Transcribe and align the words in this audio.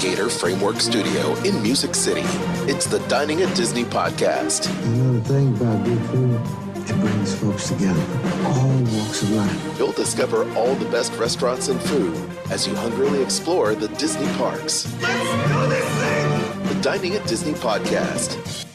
Gator 0.00 0.28
Framework 0.28 0.80
Studio 0.80 1.34
in 1.42 1.62
Music 1.62 1.94
City. 1.94 2.22
It's 2.70 2.86
the 2.86 2.98
Dining 3.08 3.42
at 3.42 3.54
Disney 3.56 3.84
podcast. 3.84 4.68
You 4.84 5.02
know 5.02 5.18
the 5.18 5.24
thing 5.28 5.56
about 5.56 5.84
good 5.84 6.00
food? 6.06 6.40
It 6.88 7.00
brings 7.00 7.34
folks 7.34 7.68
together, 7.68 8.00
all 8.44 8.68
walks 8.92 9.22
of 9.22 9.30
life. 9.30 9.78
You'll 9.78 9.92
discover 9.92 10.50
all 10.54 10.74
the 10.74 10.88
best 10.90 11.12
restaurants 11.16 11.68
and 11.68 11.80
food 11.80 12.14
as 12.50 12.66
you 12.66 12.74
hungrily 12.74 13.22
explore 13.22 13.74
the 13.74 13.88
Disney 13.88 14.26
parks. 14.36 14.86
Let's 15.00 15.48
do 15.48 15.68
this 15.68 15.88
thing! 16.02 16.62
The 16.74 16.82
Dining 16.82 17.14
at 17.14 17.26
Disney 17.26 17.52
podcast. 17.52 18.66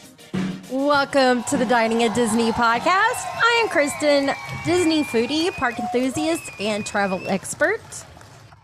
Welcome 0.70 1.42
to 1.44 1.56
the 1.56 1.66
Dining 1.66 2.02
at 2.02 2.14
Disney 2.14 2.52
podcast. 2.52 3.26
I 3.42 3.60
am 3.62 3.68
Kristen, 3.68 4.30
Disney 4.64 5.04
foodie, 5.04 5.52
park 5.52 5.78
enthusiast, 5.78 6.50
and 6.58 6.84
travel 6.86 7.20
expert. 7.28 7.80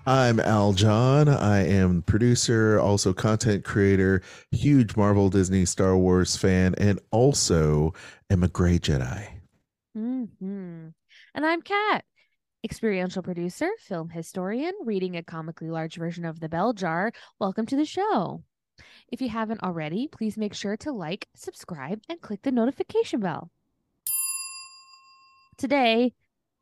I'm 0.09 0.38
Aljon. 0.38 1.28
I 1.28 1.62
am 1.65 2.02
producer, 2.02 2.78
also 2.78 3.12
content 3.12 3.64
creator, 3.64 4.23
huge 4.52 4.97
Marvel, 4.97 5.30
Disney, 5.30 5.64
Star 5.64 5.97
Wars 5.97 6.37
fan, 6.37 6.77
and 6.78 7.01
also 7.10 7.92
am 8.30 8.45
a 8.45 8.48
gray 8.48 8.78
Jedi. 8.78 9.27
Mm-hmm. 9.98 10.88
And 11.34 11.45
I'm 11.45 11.61
Cat, 11.61 12.05
experiential 12.62 13.24
producer, 13.24 13.69
film 13.80 14.09
historian, 14.09 14.74
reading 14.84 15.16
a 15.16 15.24
comically 15.24 15.70
large 15.70 15.97
version 15.97 16.25
of 16.25 16.38
The 16.38 16.48
Bell 16.48 16.73
Jar. 16.73 17.11
Welcome 17.41 17.66
to 17.66 17.77
the 17.77 17.84
show. 17.84 18.45
If 19.11 19.20
you 19.20 19.28
haven't 19.28 19.64
already, 19.64 20.06
please 20.06 20.36
make 20.38 20.55
sure 20.55 20.77
to 20.77 20.92
like, 20.92 21.27
subscribe, 21.34 22.00
and 22.09 22.20
click 22.20 22.42
the 22.42 22.52
notification 22.52 23.19
bell. 23.19 23.50
Today, 25.59 26.12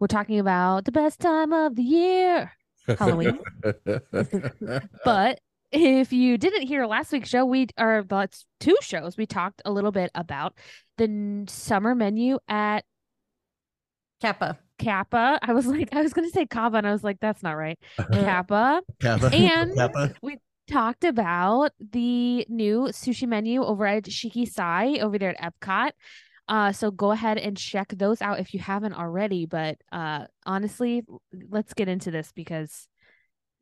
we're 0.01 0.07
talking 0.07 0.39
about 0.39 0.87
the 0.87 0.93
best 0.93 1.21
time 1.21 1.53
of 1.53 1.77
the 1.77 1.83
year, 1.83 2.53
Halloween. 2.87 3.39
but 5.05 5.41
if 5.73 6.13
you 6.13 6.39
didn't 6.39 6.67
hear 6.67 6.87
last 6.87 7.13
week's 7.13 7.29
show, 7.29 7.45
we 7.45 7.67
are 7.77 8.05
that's 8.05 8.47
two 8.61 8.77
shows. 8.81 9.17
We 9.17 9.27
talked 9.27 9.63
a 9.65 9.73
little 9.73 9.93
bit 9.93 10.11
about 10.15 10.57
the 10.99 11.45
summer 11.49 11.95
menu 11.95 12.39
at 12.49 12.85
Kappa. 14.21 14.59
Kappa. 14.79 15.39
I 15.43 15.53
was 15.53 15.67
like, 15.75 15.95
I 15.95 16.03
was 16.03 16.13
going 16.13 16.29
to 16.29 16.33
say 16.33 16.47
Kava, 16.47 16.79
and 16.79 16.87
I 16.87 16.93
was 16.93 17.05
like, 17.05 17.19
that's 17.21 17.43
not 17.43 17.53
right. 17.53 17.79
Uh-huh. 17.99 18.21
Kappa. 18.21 18.83
Kappa. 19.01 19.31
And 19.35 19.75
Kappa. 19.75 20.15
we 20.23 20.39
talked 20.71 21.05
about 21.05 21.73
the 21.79 22.47
new 22.49 22.89
sushi 22.91 23.29
menu 23.29 23.63
over 23.63 23.87
at 23.87 24.05
Shiki 24.05 24.51
Sai 24.51 24.99
over 25.01 25.19
there 25.19 25.35
at 25.39 25.53
Epcot. 25.61 25.91
Uh, 26.49 26.73
so 26.73 26.91
go 26.91 27.11
ahead 27.11 27.39
and 27.39 27.57
check 27.57 27.89
those 27.89 28.21
out 28.21 28.39
if 28.39 28.53
you 28.53 28.61
haven't 28.61 28.93
already. 28.95 29.47
But 29.47 29.79
uh, 29.93 30.27
honestly, 30.45 31.03
let's 31.49 31.73
get 31.75 31.89
into 31.89 32.11
this 32.11 32.33
because, 32.33 32.87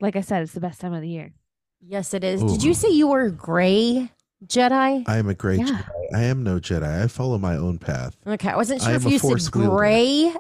like 0.00 0.16
I 0.16 0.20
said, 0.20 0.42
it's 0.42 0.52
the 0.52 0.60
best 0.60 0.80
time 0.80 0.92
of 0.92 1.00
the 1.02 1.08
year. 1.08 1.32
Yes, 1.80 2.12
it 2.14 2.24
is. 2.24 2.42
Ooh. 2.42 2.48
Did 2.48 2.62
you 2.64 2.74
say 2.74 2.88
you 2.90 3.08
were 3.08 3.30
gray 3.30 4.10
Jedi? 4.46 5.04
I 5.06 5.16
am 5.18 5.28
a 5.28 5.34
gray 5.34 5.56
Yeah. 5.58 5.64
Jedi. 5.66 5.84
I 6.14 6.22
am 6.24 6.42
no 6.42 6.58
Jedi. 6.58 7.02
I 7.04 7.06
follow 7.06 7.38
my 7.38 7.56
own 7.56 7.78
path. 7.78 8.16
Okay, 8.26 8.48
I 8.50 8.56
wasn't 8.56 8.82
sure 8.82 8.90
am 8.90 8.96
if 8.96 9.04
you 9.12 9.18
Force 9.18 9.44
said 9.46 9.54
wielder. 9.54 9.76
gray 9.76 10.34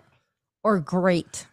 or 0.64 0.80
great. 0.80 1.46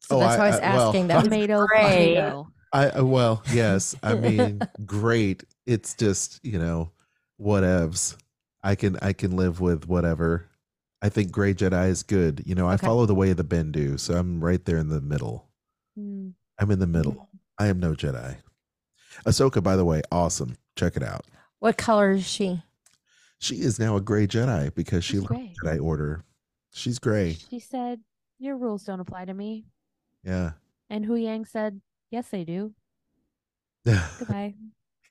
So 0.00 0.16
Oh, 0.16 0.20
that's 0.20 0.38
why 0.38 0.44
I 0.44 0.48
I- 0.48 0.50
was 0.50 0.60
I- 0.60 0.74
well, 0.76 0.88
asking 0.88 1.06
that. 1.08 1.24
Tomato, 1.24 1.66
gray. 1.66 1.80
potato. 2.14 2.48
I 2.72 2.88
uh, 2.90 3.04
well, 3.04 3.42
yes. 3.52 3.94
I 4.02 4.14
mean, 4.14 4.60
great. 4.86 5.44
It's 5.66 5.94
just 5.94 6.40
you 6.44 6.58
know, 6.58 6.92
whatevs. 7.40 8.16
I 8.62 8.74
can 8.74 8.96
I 9.02 9.12
can 9.12 9.36
live 9.36 9.60
with 9.60 9.88
whatever. 9.88 10.46
I 11.02 11.08
think 11.08 11.32
gray 11.32 11.54
Jedi 11.54 11.88
is 11.88 12.02
good. 12.02 12.42
You 12.46 12.54
know, 12.54 12.68
I 12.68 12.74
Okay. 12.74 12.86
follow 12.86 13.06
the 13.06 13.14
way 13.14 13.30
of 13.30 13.36
the 13.38 13.44
Bendu, 13.44 13.98
so 13.98 14.14
I'm 14.14 14.42
right 14.44 14.62
there 14.64 14.76
in 14.76 14.88
the 14.88 15.00
middle. 15.00 15.48
Mm. 15.98 16.34
I'm 16.58 16.70
in 16.70 16.78
the 16.78 16.86
middle. 16.86 17.28
I 17.58 17.68
am 17.68 17.80
no 17.80 17.94
Jedi. 17.94 18.36
Ahsoka, 19.26 19.62
by 19.62 19.76
the 19.76 19.84
way, 19.84 20.02
awesome. 20.12 20.56
Check 20.76 20.96
it 20.96 21.02
out. 21.02 21.24
What 21.58 21.76
color 21.78 22.12
is 22.12 22.26
she? 22.26 22.62
She 23.38 23.56
is 23.56 23.78
now 23.78 23.96
a 23.96 24.00
gray 24.00 24.26
Jedi 24.26 24.74
because 24.74 25.04
she 25.04 25.14
She's 25.14 25.30
learned 25.30 25.56
gray. 25.62 25.76
Jedi 25.78 25.82
Order. 25.82 26.24
She's 26.72 26.98
gray. 26.98 27.32
She 27.48 27.58
said, 27.60 28.00
Your 28.38 28.56
rules 28.56 28.84
don't 28.84 29.00
apply 29.00 29.24
to 29.24 29.34
me. 29.34 29.64
Yeah. 30.22 30.52
And 30.90 31.06
Huyang 31.06 31.48
said, 31.48 31.80
Yes, 32.10 32.28
they 32.28 32.44
do. 32.44 32.74
Yeah. 33.86 34.06
Goodbye. 34.18 34.54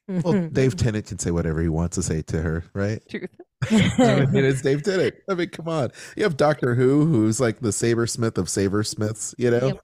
Well, 0.10 0.48
Dave 0.52 0.76
Tennant 0.76 1.06
can 1.06 1.20
say 1.20 1.32
whatever 1.32 1.62
he 1.62 1.70
wants 1.70 1.96
to 1.96 2.04
say 2.04 2.22
to 2.24 2.42
her, 2.42 2.64
right? 2.74 3.02
Truth. 3.10 3.30
I 3.70 4.26
mean, 4.28 4.46
it's 4.46 4.62
Dave 4.62 4.84
Tennant. 4.84 5.16
I 5.30 5.36
mean, 5.36 5.50
come 5.50 5.68
on. 5.68 5.92
You 6.16 6.24
have 6.24 6.38
Doctor 6.38 6.76
Who, 6.76 7.06
who's 7.06 7.40
like 7.40 7.60
the 7.60 7.70
sabersmith 7.70 8.38
of 8.38 8.50
sabersmiths, 8.50 9.36
you 9.38 9.52
know? 9.52 9.68
Yep. 9.68 9.82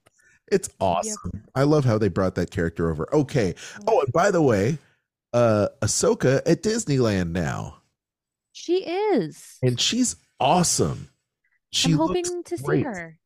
It's 0.52 0.70
awesome. 0.80 1.44
I 1.56 1.64
love 1.64 1.86
how 1.86 1.98
they 1.98 2.08
brought 2.08 2.36
that 2.36 2.52
character 2.52 2.90
over. 2.92 3.14
Okay. 3.14 3.56
Oh, 3.88 4.02
and 4.02 4.14
by 4.14 4.32
the 4.32 4.42
way, 4.42 4.78
uh 5.34 5.68
Ahsoka 5.82 6.42
at 6.46 6.62
Disneyland 6.64 7.32
now. 7.32 7.82
She 8.54 8.86
is. 8.86 9.58
And 9.64 9.80
she's 9.80 10.16
awesome. 10.40 11.10
She 11.72 11.92
I'm 11.92 11.98
hoping 11.98 12.44
to 12.44 12.58
see 12.58 12.82
her. 12.84 13.20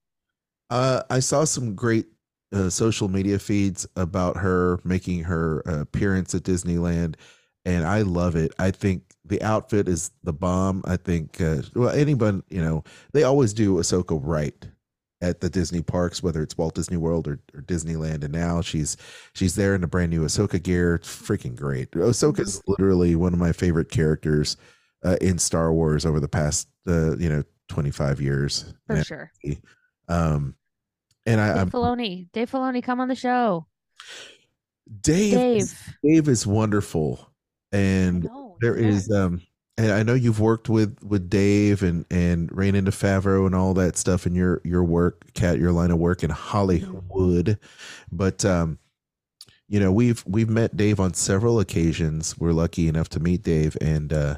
Uh, 0.70 1.04
I 1.10 1.20
saw 1.20 1.44
some 1.44 1.76
great 1.76 2.08
uh, 2.54 2.70
social 2.70 3.08
media 3.08 3.40
feeds 3.40 3.88
about 3.96 4.38
her 4.38 4.80
making 4.84 5.24
her 5.24 5.64
uh, 5.68 5.82
appearance 5.82 6.34
at 6.36 6.44
Disneyland, 6.44 7.16
and 7.66 7.86
I 7.86 8.02
love 8.02 8.36
it. 8.36 8.54
I 8.60 8.72
think 8.72 9.04
the 9.26 9.42
outfit 9.42 9.88
is 9.88 10.12
the 10.24 10.34
bomb. 10.34 10.82
I 10.86 10.98
think, 10.98 11.40
uh, 11.42 11.62
well, 11.76 11.90
anyone, 11.90 12.44
you 12.50 12.62
know, 12.62 12.84
they 13.14 13.24
always 13.24 13.54
do 13.54 13.76
Ahsoka 13.76 14.20
right 14.22 14.68
at 15.22 15.42
the 15.42 15.50
Disney 15.50 15.82
parks, 15.82 16.24
whether 16.24 16.42
it's 16.42 16.58
Walt 16.58 16.76
Disney 16.76 16.98
World 16.98 17.28
or, 17.28 17.40
or 17.54 17.62
Disneyland. 17.62 18.24
And 18.24 18.32
now 18.32 18.62
she's 18.62 18.96
she's 19.34 19.56
there 19.56 19.76
in 19.76 19.82
the 19.82 19.88
brand 19.88 20.12
new 20.12 20.22
Ahsoka 20.22 20.64
gear. 20.64 20.96
It's 20.96 21.10
freaking 21.10 21.56
great. 21.56 21.92
Ahsoka 21.92 22.40
is 22.40 22.62
literally 22.68 23.16
one 23.16 23.34
of 23.34 23.40
my 23.40 23.52
favorite 23.52 23.92
characters 23.92 24.56
uh, 25.04 25.18
in 25.20 25.38
Star 25.38 25.74
Wars 25.74 26.06
over 26.06 26.20
the 26.20 26.30
past, 26.30 26.70
uh, 26.88 27.18
you 27.18 27.30
know, 27.30 27.44
twenty 27.68 27.92
five 27.92 28.22
years. 28.22 28.74
For 28.88 28.96
And, 28.96 29.06
sure. 29.06 29.32
Um, 30.08 30.56
and 31.26 31.40
I, 31.42 31.50
Dave 31.50 31.58
I'm 31.58 31.72
Filoni. 31.72 32.32
Dave 32.32 32.52
Filoni, 32.52 32.84
come 32.84 33.00
on 33.00 33.08
the 33.08 33.16
show. 33.16 33.68
Dave. 35.02 35.34
Dave. 35.34 35.62
Is, 35.62 35.76
Dave 36.04 36.28
is 36.28 36.48
wonderful, 36.48 37.32
and 37.72 38.24
No, 38.24 38.58
there 38.62 38.76
is 38.76 39.12
um, 39.12 39.42
and 39.80 39.94
I 39.94 40.04
know 40.04 40.14
you've 40.14 40.42
worked 40.42 40.68
with 40.68 41.02
with 41.04 41.30
Dave 41.30 41.84
and 41.84 42.06
and 42.12 42.52
ran 42.52 42.76
into 42.76 42.92
Favreau 42.92 43.46
and 43.46 43.56
all 43.56 43.74
that 43.76 43.98
stuff 43.98 44.28
in 44.28 44.36
your 44.36 44.62
your 44.66 44.84
work, 44.84 45.34
Cat, 45.34 45.58
your 45.58 45.72
line 45.72 45.92
of 45.92 46.00
work 46.00 46.22
in 46.22 46.30
Hollywood, 46.30 47.58
but 48.12 48.44
um, 48.44 48.78
you 49.70 49.80
know 49.80 49.92
we've 49.92 50.22
we've 50.28 50.50
met 50.50 50.76
Dave 50.76 51.00
on 51.00 51.14
several 51.14 51.62
occasions. 51.62 52.38
We're 52.38 52.52
lucky 52.52 52.90
enough 52.90 53.08
to 53.10 53.22
meet 53.22 53.42
Dave, 53.42 53.78
and 53.80 54.12
uh, 54.12 54.36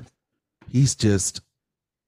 he's 0.69 0.94
just 0.96 1.42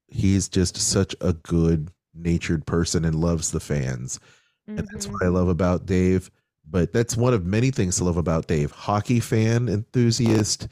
he's 0.07 0.47
just 0.47 0.77
such 0.77 1.15
a 1.19 1.33
good 1.33 1.89
natured 2.13 2.67
person 2.67 3.03
and 3.03 3.15
loves 3.15 3.49
the 3.49 3.59
fans 3.59 4.19
and 4.67 4.87
that's 4.91 5.07
what 5.07 5.23
I 5.23 5.27
love 5.27 5.47
about 5.47 5.85
Dave. 5.85 6.29
But 6.69 6.93
that's 6.93 7.17
one 7.17 7.33
of 7.33 7.45
many 7.45 7.71
things 7.71 7.97
to 7.97 8.05
love 8.05 8.17
about 8.17 8.47
Dave. 8.47 8.71
Hockey 8.71 9.19
fan, 9.19 9.67
enthusiast, 9.67 10.67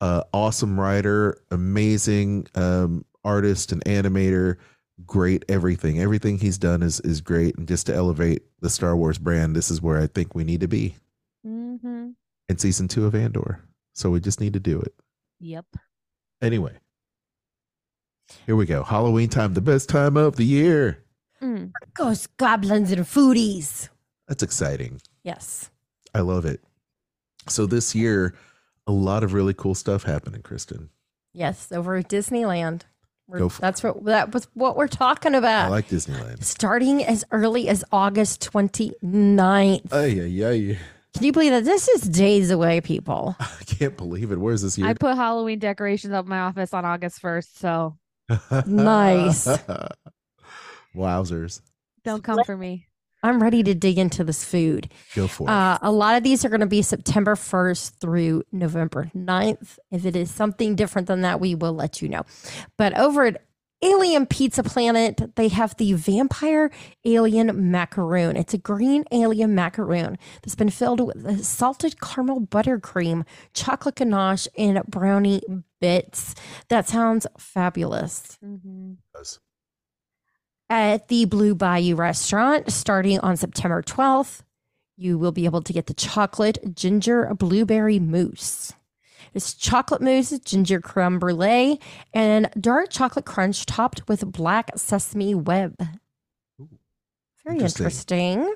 uh, 0.00 0.22
awesome 0.32 0.78
writer, 0.78 1.36
amazing 1.50 2.46
um, 2.54 3.04
artist 3.24 3.72
and 3.72 3.84
animator, 3.84 4.56
great 5.04 5.44
everything. 5.48 5.98
Everything 6.00 6.38
he's 6.38 6.58
done 6.58 6.82
is 6.82 7.00
is 7.00 7.20
great. 7.20 7.56
And 7.56 7.66
just 7.66 7.86
to 7.86 7.94
elevate 7.94 8.42
the 8.60 8.70
Star 8.70 8.96
Wars 8.96 9.18
brand, 9.18 9.56
this 9.56 9.70
is 9.70 9.82
where 9.82 10.00
I 10.00 10.06
think 10.06 10.34
we 10.34 10.44
need 10.44 10.60
to 10.60 10.68
be 10.68 10.94
Mhm. 11.44 12.14
in 12.48 12.58
season 12.58 12.86
two 12.86 13.04
of 13.06 13.14
Andor. 13.14 13.60
So 13.94 14.10
we 14.10 14.20
just 14.20 14.40
need 14.40 14.52
to 14.52 14.60
do 14.60 14.80
it. 14.80 14.94
Yep. 15.40 15.66
Anyway, 16.40 16.78
here 18.46 18.56
we 18.56 18.64
go. 18.66 18.82
Halloween 18.84 19.28
time, 19.28 19.54
the 19.54 19.60
best 19.60 19.88
time 19.88 20.16
of 20.16 20.36
the 20.36 20.44
year. 20.46 21.01
Mm. 21.42 21.72
Ghosts, 21.94 22.28
goblins, 22.36 22.92
and 22.92 23.04
foodies. 23.04 23.88
That's 24.28 24.42
exciting. 24.42 25.00
Yes. 25.24 25.70
I 26.14 26.20
love 26.20 26.44
it. 26.44 26.60
So 27.48 27.66
this 27.66 27.94
year, 27.94 28.34
a 28.86 28.92
lot 28.92 29.24
of 29.24 29.32
really 29.32 29.54
cool 29.54 29.74
stuff 29.74 30.04
happening, 30.04 30.42
Kristen. 30.42 30.90
Yes. 31.32 31.72
Over 31.72 31.96
at 31.96 32.08
Disneyland. 32.08 32.82
Go 33.30 33.48
for 33.48 33.62
that's 33.62 33.82
what 33.82 34.04
that 34.04 34.34
was 34.34 34.46
what 34.52 34.76
we're 34.76 34.88
talking 34.88 35.34
about. 35.34 35.66
I 35.66 35.68
like 35.68 35.88
Disneyland. 35.88 36.44
Starting 36.44 37.02
as 37.02 37.24
early 37.30 37.66
as 37.66 37.82
August 37.90 38.46
29th. 38.52 39.88
Oh 39.90 40.04
yeah, 40.04 40.22
yeah, 40.24 40.50
yeah. 40.50 40.74
Can 41.14 41.24
you 41.24 41.32
believe 41.32 41.52
that? 41.52 41.64
This 41.64 41.88
is 41.88 42.02
days 42.02 42.50
away, 42.50 42.82
people. 42.82 43.36
I 43.40 43.64
can't 43.64 43.96
believe 43.96 44.32
it. 44.32 44.38
Where's 44.38 44.60
this 44.62 44.76
year? 44.76 44.86
I 44.86 44.94
put 44.94 45.14
Halloween 45.14 45.58
decorations 45.60 46.12
up 46.12 46.26
in 46.26 46.30
my 46.30 46.40
office 46.40 46.74
on 46.74 46.84
August 46.84 47.22
1st, 47.22 47.56
so 47.56 47.96
Nice. 48.66 49.46
Wowzers. 50.94 51.60
don't 52.04 52.22
come 52.24 52.40
for 52.44 52.56
me. 52.56 52.86
I'm 53.24 53.40
ready 53.40 53.62
to 53.62 53.74
dig 53.74 53.98
into 53.98 54.24
this 54.24 54.44
food. 54.44 54.92
Go 55.14 55.28
for 55.28 55.44
it. 55.48 55.50
Uh, 55.52 55.78
a 55.80 55.92
lot 55.92 56.16
of 56.16 56.24
these 56.24 56.44
are 56.44 56.48
going 56.48 56.60
to 56.60 56.66
be 56.66 56.82
September 56.82 57.36
1st 57.36 58.00
through 58.00 58.42
November 58.50 59.12
9th. 59.14 59.78
If 59.92 60.04
it 60.04 60.16
is 60.16 60.28
something 60.30 60.74
different 60.74 61.06
than 61.06 61.20
that, 61.20 61.38
we 61.38 61.54
will 61.54 61.72
let 61.72 62.02
you 62.02 62.08
know. 62.08 62.22
But 62.76 62.98
over 62.98 63.26
at 63.26 63.42
Alien 63.84 64.26
Pizza 64.26 64.64
Planet, 64.64 65.34
they 65.36 65.46
have 65.48 65.76
the 65.76 65.92
Vampire 65.92 66.70
Alien 67.04 67.70
Macaroon. 67.70 68.36
It's 68.36 68.54
a 68.54 68.58
green 68.58 69.04
alien 69.12 69.54
macaroon 69.54 70.18
that's 70.42 70.54
been 70.56 70.70
filled 70.70 71.00
with 71.00 71.44
salted 71.44 72.00
caramel 72.00 72.40
buttercream, 72.40 73.24
chocolate 73.54 73.96
ganache, 73.96 74.46
and 74.58 74.82
brownie 74.88 75.42
bits. 75.80 76.34
That 76.68 76.88
sounds 76.88 77.26
fabulous. 77.38 78.38
Mhm. 78.44 78.96
At 80.72 81.08
the 81.08 81.26
Blue 81.26 81.54
Bayou 81.54 81.96
restaurant, 81.96 82.72
starting 82.72 83.20
on 83.20 83.36
September 83.36 83.82
12th, 83.82 84.40
you 84.96 85.18
will 85.18 85.30
be 85.30 85.44
able 85.44 85.60
to 85.60 85.70
get 85.70 85.84
the 85.84 85.92
chocolate 85.92 86.74
ginger 86.74 87.30
blueberry 87.34 87.98
mousse. 87.98 88.72
It's 89.34 89.52
chocolate 89.52 90.00
mousse, 90.00 90.30
ginger 90.38 90.80
creme 90.80 91.18
brulee, 91.18 91.78
and 92.14 92.48
dark 92.58 92.88
chocolate 92.88 93.26
crunch 93.26 93.66
topped 93.66 94.08
with 94.08 94.32
black 94.32 94.70
sesame 94.78 95.34
web. 95.34 95.76
Very 97.44 97.58
Interesting. 97.58 97.84
interesting. 97.84 98.54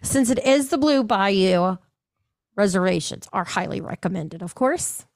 Since 0.00 0.30
it 0.30 0.38
is 0.46 0.68
the 0.68 0.78
Blue 0.78 1.02
Bayou, 1.02 1.76
reservations 2.54 3.26
are 3.32 3.42
highly 3.42 3.80
recommended, 3.80 4.42
of 4.42 4.54
course. 4.54 5.06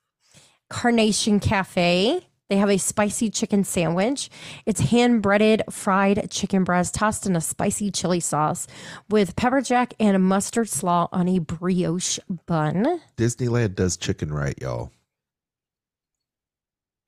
Carnation 0.71 1.39
Cafe. 1.39 2.27
They 2.49 2.59
have 2.59 2.71
a 2.71 2.79
spicy 2.79 3.31
chicken 3.31 3.65
sandwich. 3.65 4.31
It's 4.67 4.81
hand 4.81 5.21
breaded 5.21 5.63
fried 5.69 6.31
chicken 6.31 6.63
breast 6.63 6.95
tossed 6.95 7.27
in 7.27 7.35
a 7.35 7.41
spicy 7.41 7.91
chili 7.91 8.21
sauce 8.21 8.69
with 9.09 9.35
pepper 9.35 9.61
jack 9.61 9.95
and 9.99 10.15
a 10.15 10.21
mustard 10.21 10.69
slaw 10.69 11.09
on 11.11 11.29
a 11.29 11.41
brioche 11.41 12.21
bun. 12.47 13.01
Disneyland 13.17 13.75
does 13.75 13.97
chicken 13.97 14.33
right, 14.33 14.57
y'all. 14.61 14.93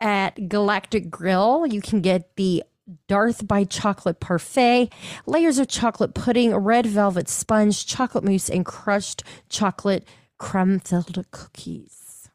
At 0.01 0.49
Galactic 0.49 1.11
Grill, 1.11 1.67
you 1.67 1.81
can 1.81 2.01
get 2.01 2.37
the 2.37 2.65
Darth 3.07 3.47
by 3.47 3.65
Chocolate 3.65 4.19
Parfait, 4.19 4.91
layers 5.27 5.59
of 5.59 5.69
chocolate 5.69 6.15
pudding, 6.15 6.55
red 6.55 6.87
velvet 6.87 7.29
sponge, 7.29 7.85
chocolate 7.87 8.25
mousse, 8.25 8.49
and 8.49 8.65
crushed 8.65 9.23
chocolate 9.49 10.07
creme 10.39 10.79
filled 10.81 11.23
cookies. 11.31 12.29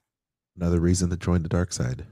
Another 0.56 0.80
reason 0.80 1.10
to 1.10 1.18
join 1.18 1.42
the 1.42 1.50
dark 1.50 1.74
side. 1.74 2.06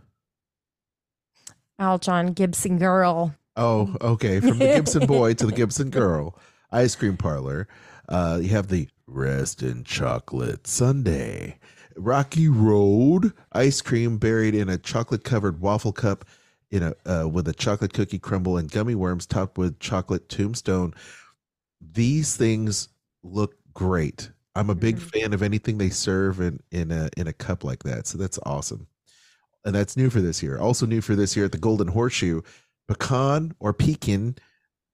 Aljon 1.92 2.36
Gibson 2.36 2.78
Girl. 2.78 3.36
Oh, 3.58 3.96
okay. 4.02 4.40
From 4.40 4.60
the 4.60 4.68
Gibson 4.68 5.08
boy 5.08 5.34
to 5.34 5.48
the 5.48 5.52
Gibson 5.52 5.90
girl 5.90 6.38
ice 6.72 6.96
cream 6.96 7.18
parlor. 7.18 7.68
Uh, 8.08 8.40
you 8.42 8.50
have 8.50 8.68
the 8.68 8.88
Rest 9.08 9.62
in 9.62 9.84
Chocolate 9.84 10.68
Sundae. 10.68 11.56
Rocky 11.98 12.48
Road 12.48 13.34
ice 13.52 13.82
cream 13.82 14.18
buried 14.18 14.56
in 14.56 14.70
a 14.70 14.78
chocolate 14.78 15.24
covered 15.26 15.60
waffle 15.60 15.92
cup 15.92 16.24
in 16.70 16.84
a 16.84 16.94
uh, 17.06 17.28
with 17.28 17.48
a 17.50 17.54
chocolate 17.54 17.94
cookie 17.94 18.20
crumble 18.20 18.58
and 18.58 18.72
gummy 18.72 18.96
worms 18.96 19.26
topped 19.26 19.58
with 19.58 19.80
chocolate 19.80 20.30
tombstone. 20.30 20.94
These 21.82 22.38
things 22.38 22.88
look 23.24 23.56
great. 23.74 24.30
I'm 24.56 24.70
a 24.70 24.76
big 24.76 24.98
Mhm. 24.98 25.12
fan 25.12 25.34
of 25.34 25.42
anything 25.42 25.78
they 25.78 25.90
serve 25.90 26.40
in 26.40 26.62
in 26.72 26.92
a 26.92 27.10
in 27.18 27.28
a 27.28 27.34
cup 27.34 27.64
like 27.66 27.84
that. 27.84 28.08
So 28.08 28.18
that's 28.18 28.40
awesome. 28.46 28.88
And 29.66 29.76
that's 29.76 29.96
new 29.98 30.10
for 30.10 30.22
this 30.22 30.42
year. 30.42 30.58
Also 30.60 30.86
new 30.86 31.02
for 31.02 31.16
this 31.16 31.36
year 31.36 31.46
at 31.46 31.52
the 31.52 31.58
Golden 31.58 31.88
Horseshoe, 31.90 32.42
pecan 32.88 33.54
or 33.60 33.74
pecan 33.74 34.36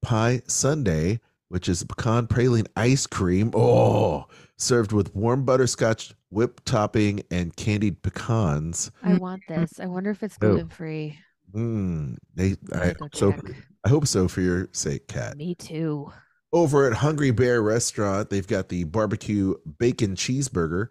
pie 0.01 0.41
Sundae, 0.47 1.19
which 1.49 1.69
is 1.69 1.83
pecan 1.83 2.27
praline 2.27 2.67
ice 2.75 3.07
cream. 3.07 3.51
Oh, 3.55 4.25
served 4.57 4.91
with 4.91 5.15
warm 5.15 5.45
butterscotch 5.45 6.13
whipped 6.29 6.65
topping 6.65 7.21
and 7.31 7.55
candied 7.55 8.01
pecans. 8.01 8.91
I 9.01 9.13
want 9.15 9.41
this. 9.47 9.79
I 9.79 9.85
wonder 9.87 10.09
if 10.11 10.21
it's 10.23 10.37
Oh. 10.41 10.49
gluten 10.49 10.69
free. 10.69 11.17
Mm, 11.53 12.17
they, 12.35 12.55
I 12.73 12.91
go 12.93 13.07
so. 13.13 13.31
check. 13.31 13.41
I 13.85 13.89
hope 13.89 14.05
so 14.05 14.27
for 14.27 14.41
your 14.41 14.67
sake, 14.73 15.07
Cat. 15.07 15.37
Me 15.37 15.55
too. 15.55 16.11
Over 16.51 16.87
at 16.87 16.93
Hungry 16.97 17.31
Bear 17.31 17.61
Restaurant, 17.61 18.29
they've 18.29 18.45
got 18.47 18.67
the 18.67 18.83
barbecue 18.83 19.53
bacon 19.79 20.15
cheeseburger, 20.15 20.87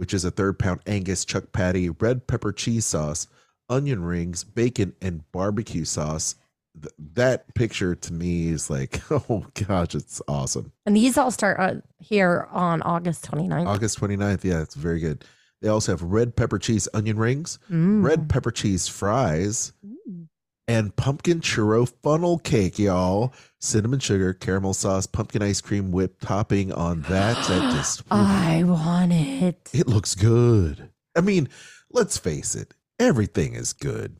which 0.00 0.14
is 0.14 0.24
a 0.24 0.30
third 0.30 0.58
pound 0.58 0.80
Angus 0.86 1.26
chuck 1.26 1.52
patty, 1.52 1.90
red 1.90 2.26
pepper 2.26 2.52
cheese 2.52 2.86
sauce, 2.86 3.26
onion 3.68 4.02
rings, 4.02 4.44
bacon, 4.44 4.94
and 5.02 5.30
barbecue 5.30 5.84
sauce. 5.84 6.36
Th- 6.80 6.94
that 7.12 7.54
picture 7.54 7.94
to 7.94 8.12
me 8.14 8.48
is 8.48 8.70
like, 8.70 9.02
oh 9.10 9.44
gosh, 9.66 9.94
it's 9.94 10.22
awesome. 10.26 10.72
And 10.86 10.96
these 10.96 11.18
all 11.18 11.30
start 11.30 11.60
uh, 11.60 11.80
here 11.98 12.48
on 12.50 12.80
August 12.80 13.30
29th. 13.30 13.66
August 13.66 14.00
29th. 14.00 14.42
Yeah, 14.42 14.62
it's 14.62 14.74
very 14.74 15.00
good. 15.00 15.22
They 15.60 15.68
also 15.68 15.92
have 15.92 16.02
red 16.02 16.34
pepper 16.34 16.58
cheese 16.58 16.88
onion 16.94 17.18
rings, 17.18 17.58
Mm. 17.70 18.02
red 18.02 18.30
pepper 18.30 18.50
cheese 18.50 18.88
fries, 18.88 19.74
Mm. 19.86 20.28
and 20.66 20.96
pumpkin 20.96 21.40
churro 21.40 21.86
funnel 22.02 22.38
cake, 22.38 22.78
y'all. 22.78 23.34
Cinnamon 23.60 23.98
sugar, 23.98 24.32
caramel 24.32 24.72
sauce, 24.72 25.06
pumpkin 25.06 25.42
ice 25.42 25.60
cream 25.60 25.90
whip 25.90 26.18
topping 26.22 26.72
on 26.72 27.02
that. 27.02 27.36
That 27.48 27.74
just 27.76 28.02
I 28.10 28.62
want 28.64 29.09
it. 29.40 29.70
it 29.72 29.86
looks 29.86 30.14
good. 30.14 30.90
I 31.16 31.20
mean, 31.20 31.48
let's 31.90 32.16
face 32.18 32.54
it, 32.54 32.74
everything 32.98 33.54
is 33.54 33.72
good. 33.72 34.16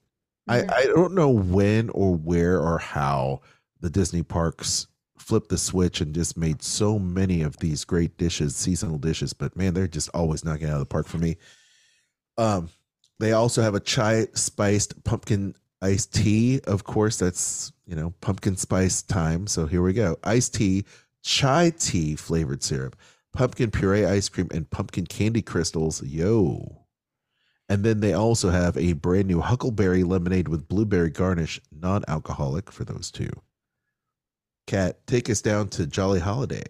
I, 0.49 0.63
Mhm. 0.63 0.73
I 0.73 0.83
don't 0.87 1.15
know 1.15 1.31
when 1.31 1.91
or 1.91 2.15
where 2.15 2.59
or 2.61 2.79
how 2.79 3.41
the 3.81 3.91
Disney 3.91 4.23
parks 4.23 4.87
flipped 5.19 5.51
the 5.51 5.59
switch 5.59 6.01
and 6.01 6.15
just 6.15 6.37
made 6.37 6.63
so 6.63 6.99
many 6.99 7.43
of 7.43 7.59
these 7.59 7.85
great 7.85 8.17
dishes, 8.17 8.57
seasonal 8.57 8.99
dishes, 8.99 9.33
but 9.33 9.57
man, 9.57 9.75
they're 9.75 9.87
just 9.87 10.09
always 10.15 10.45
knocking 10.45 10.67
out 10.69 10.75
of 10.75 10.81
the 10.81 10.87
park 10.87 11.07
for 11.07 11.19
me. 11.19 11.37
Um, 12.39 12.71
they 13.19 13.33
also 13.33 13.63
have 13.63 13.75
a 13.75 13.81
chai 13.81 14.29
spiced 14.35 15.05
pumpkin 15.05 15.55
iced 15.83 16.15
tea. 16.15 16.61
Of 16.67 16.85
course, 16.85 17.17
that's 17.19 17.73
you 17.87 17.95
know 17.95 18.15
pumpkin 18.21 18.57
spice 18.57 19.03
time. 19.03 19.47
So 19.47 19.67
here 19.67 19.83
we 19.83 19.93
go: 19.93 20.17
iced 20.25 20.55
tea, 20.55 20.85
chai 21.23 21.71
tea 21.79 22.17
flavored 22.17 22.63
syrup, 22.63 22.97
pumpkin 23.33 23.71
puree 23.71 24.05
ice 24.05 24.29
cream, 24.29 24.49
and 24.53 24.69
pumpkin 24.71 25.07
candy 25.07 25.43
crystals. 25.43 26.03
Yo. 26.03 26.87
And 27.69 27.85
then 27.85 28.01
they 28.01 28.13
also 28.13 28.51
have 28.51 28.77
a 28.77 28.95
brand 28.95 29.29
new 29.29 29.41
huckleberry 29.41 30.03
lemonade 30.03 30.49
with 30.49 30.67
blueberry 30.67 31.11
garnish, 31.11 31.61
non 31.71 32.05
alcoholic 32.09 32.73
for 32.73 32.85
those 32.85 33.13
two. 33.13 33.31
Cat, 34.67 35.07
take 35.07 35.31
us 35.31 35.41
down 35.41 35.69
to 35.69 35.87
Jolly 35.87 36.21
Holiday. 36.21 36.65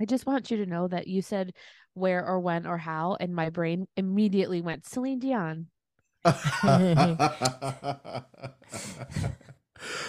I 0.00 0.04
just 0.04 0.26
want 0.26 0.50
you 0.50 0.58
to 0.58 0.66
know 0.66 0.86
that 0.88 1.08
you 1.08 1.22
said 1.22 1.54
where 1.94 2.24
or 2.24 2.38
when 2.38 2.66
or 2.66 2.78
how, 2.78 3.16
and 3.18 3.34
my 3.34 3.50
brain 3.50 3.88
immediately 3.96 4.60
went 4.60 4.86
Celine 4.86 5.18
Dion. 5.18 5.66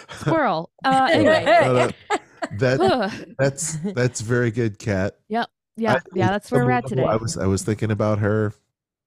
Squirrel. 0.10 0.70
Uh, 0.84 1.10
anyway. 1.12 1.44
No, 1.46 1.74
no, 1.74 1.92
that 2.60 3.26
that's 3.40 3.78
that's 3.94 4.22
very 4.22 4.52
good, 4.52 4.80
Cat. 4.80 5.18
Yeah, 5.80 5.94
I- 5.96 6.02
yeah, 6.14 6.28
that's 6.30 6.52
where 6.52 6.64
we're 6.66 6.72
at 6.72 6.86
today. 6.88 7.04
I 7.04 7.16
was 7.16 7.38
I 7.38 7.46
was 7.48 7.64
thinking 7.64 7.92
about 7.92 8.20
her. 8.20 8.54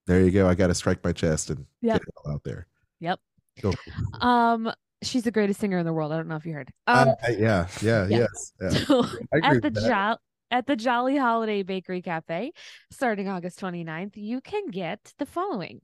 There 0.07 0.19
you 0.21 0.31
go. 0.31 0.47
I 0.49 0.53
got 0.55 0.67
to 0.67 0.75
strike 0.75 1.03
my 1.03 1.13
chest 1.13 1.49
and 1.49 1.65
Yep. 1.81 1.93
get 1.99 2.07
it 2.07 2.13
all 2.25 2.33
out 2.33 2.43
there. 2.43 2.67
Yep. 2.99 3.19
Go. 3.61 3.73
Um, 4.19 4.71
she's 5.01 5.23
the 5.23 5.31
greatest 5.31 5.59
singer 5.59 5.77
in 5.77 5.85
the 5.85 5.93
world. 5.93 6.11
I 6.11 6.17
don't 6.17 6.27
know 6.27 6.35
if 6.35 6.45
you 6.45 6.53
heard. 6.53 6.71
Um, 6.87 7.13
yeah, 7.29 7.67
yeah, 7.81 8.07
yeah. 8.07 8.07
yes. 8.09 8.53
yeah. 8.61 8.69
so 8.85 8.99
at 9.33 9.41
the 9.41 9.59
with 9.63 9.73
that. 9.75 9.87
jo- 9.87 10.17
at 10.51 10.67
the 10.67 10.75
Jolly 10.75 11.17
Holiday 11.17 11.63
Bakery 11.63 12.01
Cafe, 12.01 12.51
starting 12.91 13.27
August 13.29 13.59
29th, 13.59 14.13
you 14.15 14.41
can 14.41 14.67
get 14.71 15.13
the 15.19 15.25
following: 15.25 15.81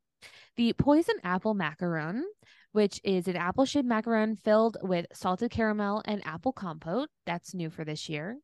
the 0.58 0.74
poison 0.74 1.16
apple 1.24 1.56
macaron, 1.56 2.22
which 2.74 3.00
is 3.04 3.28
an 3.28 3.36
apple 3.38 3.66
shaped 3.66 3.88
macaron 3.88 4.38
filled 4.38 4.78
with 4.82 5.06
salted 5.14 5.50
caramel 5.52 6.02
and 6.06 6.22
apple 6.26 6.52
compote. 6.52 7.10
That's 7.26 7.54
new 7.54 7.70
for 7.70 7.86
this 7.86 8.10
year. 8.10 8.38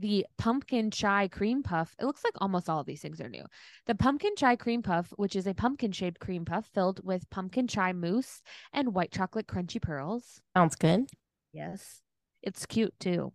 The 0.00 0.26
pumpkin 0.38 0.90
chai 0.90 1.28
cream 1.28 1.62
puff. 1.62 1.94
It 2.00 2.06
looks 2.06 2.24
like 2.24 2.32
almost 2.38 2.70
all 2.70 2.80
of 2.80 2.86
these 2.86 3.02
things 3.02 3.20
are 3.20 3.28
new. 3.28 3.44
The 3.86 3.94
pumpkin 3.94 4.34
chai 4.34 4.56
cream 4.56 4.82
puff, 4.82 5.12
which 5.16 5.36
is 5.36 5.46
a 5.46 5.52
pumpkin 5.52 5.92
shaped 5.92 6.20
cream 6.20 6.46
puff 6.46 6.66
filled 6.72 7.04
with 7.04 7.28
pumpkin 7.28 7.68
chai 7.68 7.92
mousse 7.92 8.40
and 8.72 8.94
white 8.94 9.12
chocolate 9.12 9.46
crunchy 9.46 9.80
pearls. 9.80 10.40
Sounds 10.56 10.74
good. 10.74 11.06
Yes. 11.52 12.00
It's 12.42 12.64
cute 12.64 12.94
too. 12.98 13.32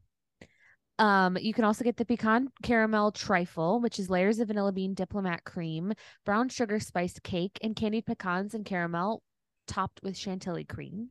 Um, 0.97 1.37
you 1.39 1.53
can 1.53 1.65
also 1.65 1.83
get 1.83 1.97
the 1.97 2.05
pecan 2.05 2.49
caramel 2.63 3.11
trifle, 3.11 3.79
which 3.79 3.99
is 3.99 4.09
layers 4.09 4.39
of 4.39 4.47
vanilla 4.47 4.71
bean 4.71 4.93
diplomat 4.93 5.43
cream, 5.43 5.93
brown 6.25 6.49
sugar 6.49 6.79
spiced 6.79 7.21
cake, 7.21 7.59
and 7.61 7.75
candied 7.75 8.05
pecans 8.05 8.53
and 8.55 8.65
caramel 8.65 9.21
topped 9.67 9.99
with 10.01 10.17
chantilly 10.17 10.63
cream. 10.63 11.09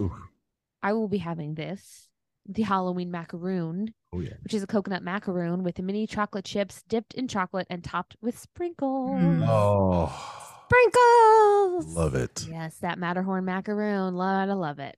Ooh. 0.00 0.12
I 0.82 0.94
will 0.94 1.08
be 1.08 1.18
having 1.18 1.54
this. 1.54 2.08
The 2.48 2.62
Halloween 2.62 3.10
macaroon, 3.10 3.92
Oh 4.16 4.20
yeah. 4.20 4.34
which 4.42 4.54
is 4.54 4.62
a 4.62 4.66
coconut 4.66 5.02
macaroon 5.02 5.62
with 5.62 5.78
mini 5.78 6.06
chocolate 6.06 6.44
chips 6.44 6.82
dipped 6.88 7.14
in 7.14 7.28
chocolate 7.28 7.66
and 7.70 7.84
topped 7.84 8.16
with 8.22 8.38
sprinkles. 8.38 9.20
Mm. 9.20 9.44
Oh, 9.48 10.10
Sprinkles. 10.66 11.94
love 11.94 12.14
it. 12.14 12.46
Yes, 12.50 12.78
that 12.78 12.98
Matterhorn 12.98 13.44
macaroon. 13.44 14.14
Love, 14.14 14.48
I 14.48 14.52
love 14.54 14.78
it. 14.78 14.96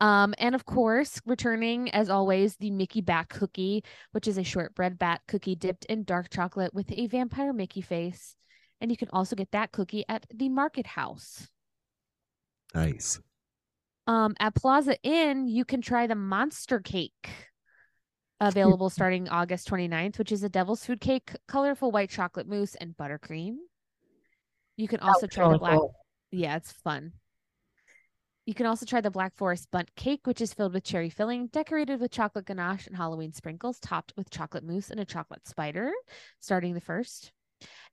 Um, 0.00 0.34
and 0.38 0.54
of 0.54 0.64
course, 0.66 1.20
returning 1.24 1.90
as 1.90 2.10
always, 2.10 2.56
the 2.56 2.70
Mickey 2.70 3.00
Bat 3.00 3.28
cookie, 3.28 3.84
which 4.12 4.26
is 4.26 4.38
a 4.38 4.42
shortbread 4.42 4.98
bat 4.98 5.20
cookie 5.28 5.54
dipped 5.54 5.84
in 5.84 6.02
dark 6.04 6.30
chocolate 6.30 6.74
with 6.74 6.90
a 6.90 7.06
vampire 7.06 7.52
Mickey 7.52 7.80
face. 7.80 8.36
And 8.80 8.90
you 8.90 8.96
can 8.96 9.08
also 9.12 9.36
get 9.36 9.52
that 9.52 9.70
cookie 9.70 10.04
at 10.08 10.26
the 10.34 10.48
Market 10.48 10.86
House. 10.86 11.48
Nice. 12.74 13.20
Um, 14.06 14.34
at 14.40 14.54
Plaza 14.56 15.00
Inn, 15.02 15.46
you 15.46 15.64
can 15.64 15.80
try 15.80 16.06
the 16.06 16.16
monster 16.16 16.80
cake 16.80 17.30
available 18.40 18.90
starting 18.90 19.28
August 19.28 19.68
29th, 19.68 20.18
which 20.18 20.32
is 20.32 20.42
a 20.42 20.48
devil's 20.48 20.84
food 20.84 21.00
cake, 21.00 21.32
colorful 21.48 21.90
white 21.90 22.10
chocolate 22.10 22.48
mousse, 22.48 22.74
and 22.76 22.96
buttercream. 22.96 23.56
You 24.76 24.88
can 24.88 25.00
also 25.00 25.26
try 25.26 25.50
the 25.50 25.58
black. 25.58 25.78
Yeah, 26.32 26.56
it's 26.56 26.72
fun. 26.72 27.12
You 28.46 28.52
can 28.52 28.66
also 28.66 28.84
try 28.84 29.00
the 29.00 29.10
Black 29.10 29.34
Forest 29.34 29.70
Bundt 29.70 29.94
cake, 29.96 30.26
which 30.26 30.42
is 30.42 30.52
filled 30.52 30.74
with 30.74 30.84
cherry 30.84 31.08
filling, 31.08 31.46
decorated 31.46 31.98
with 31.98 32.10
chocolate 32.10 32.44
ganache 32.44 32.86
and 32.86 32.96
Halloween 32.96 33.32
sprinkles, 33.32 33.78
topped 33.78 34.12
with 34.16 34.28
chocolate 34.28 34.64
mousse 34.64 34.90
and 34.90 35.00
a 35.00 35.04
chocolate 35.06 35.48
spider, 35.48 35.92
starting 36.40 36.74
the 36.74 36.80
first. 36.80 37.32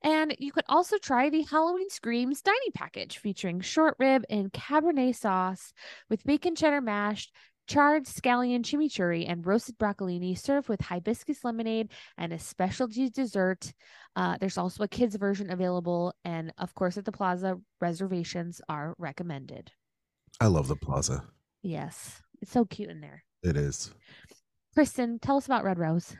And 0.03 0.36
you 0.39 0.51
could 0.51 0.65
also 0.67 0.98
try 0.98 1.29
the 1.29 1.43
Halloween 1.43 1.89
Screams 1.89 2.41
dining 2.41 2.71
package 2.74 3.19
featuring 3.19 3.62
short 3.62 3.95
rib 4.00 4.25
and 4.29 4.51
Cabernet 4.51 5.15
sauce 5.15 5.71
with 6.10 6.25
bacon 6.25 6.55
cheddar 6.55 6.81
mashed, 6.81 7.31
charred 7.72 8.04
scallion 8.06 8.63
chimichurri, 8.63 9.25
and 9.30 9.46
roasted 9.46 9.78
broccolini 9.78 10.38
served 10.38 10.68
with 10.68 10.82
hibiscus 10.82 11.46
lemonade 11.46 11.90
and 12.18 12.34
a 12.34 12.40
specialty 12.40 13.10
dessert. 13.10 13.72
Uh, 14.18 14.36
there's 14.40 14.58
also 14.58 14.84
a 14.84 14.90
kids 14.90 15.16
version 15.16 15.50
available. 15.50 16.13
And 16.25 16.51
of 16.58 16.75
course, 16.75 16.98
at 16.98 17.06
the 17.06 17.13
plaza, 17.13 17.58
reservations 17.80 18.60
are 18.68 18.94
recommended. 18.98 19.72
I 20.42 20.48
love 20.48 20.68
the 20.68 20.75
plaza. 20.75 21.24
Yes, 21.63 22.22
it's 22.42 22.51
so 22.51 22.66
cute 22.66 22.90
in 22.90 23.00
there. 23.00 23.24
It 23.42 23.56
is. 23.56 23.94
Kristen, 24.74 25.20
tell 25.20 25.38
us 25.38 25.46
about 25.46 25.63
Red 25.63 25.80
Rose. 25.80 26.18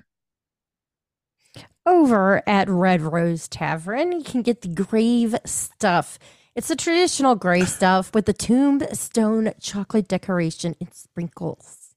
Over 1.86 2.48
at 2.48 2.70
Red 2.70 3.02
Rose 3.02 3.50
Tavern, 3.50 4.14
you 4.14 4.24
can 4.24 4.42
get 4.42 4.62
the 4.62 4.70
grave 4.70 5.36
stuff. 5.46 6.18
It's 6.56 6.68
the 6.68 6.76
traditional 6.76 7.36
gray 7.36 7.64
stuff 7.66 8.14
with 8.14 8.26
the 8.26 8.34
tombstone 8.34 9.54
chocolate 9.62 10.08
decoration 10.08 10.76
and 10.80 10.94
sprinkles. 10.94 11.96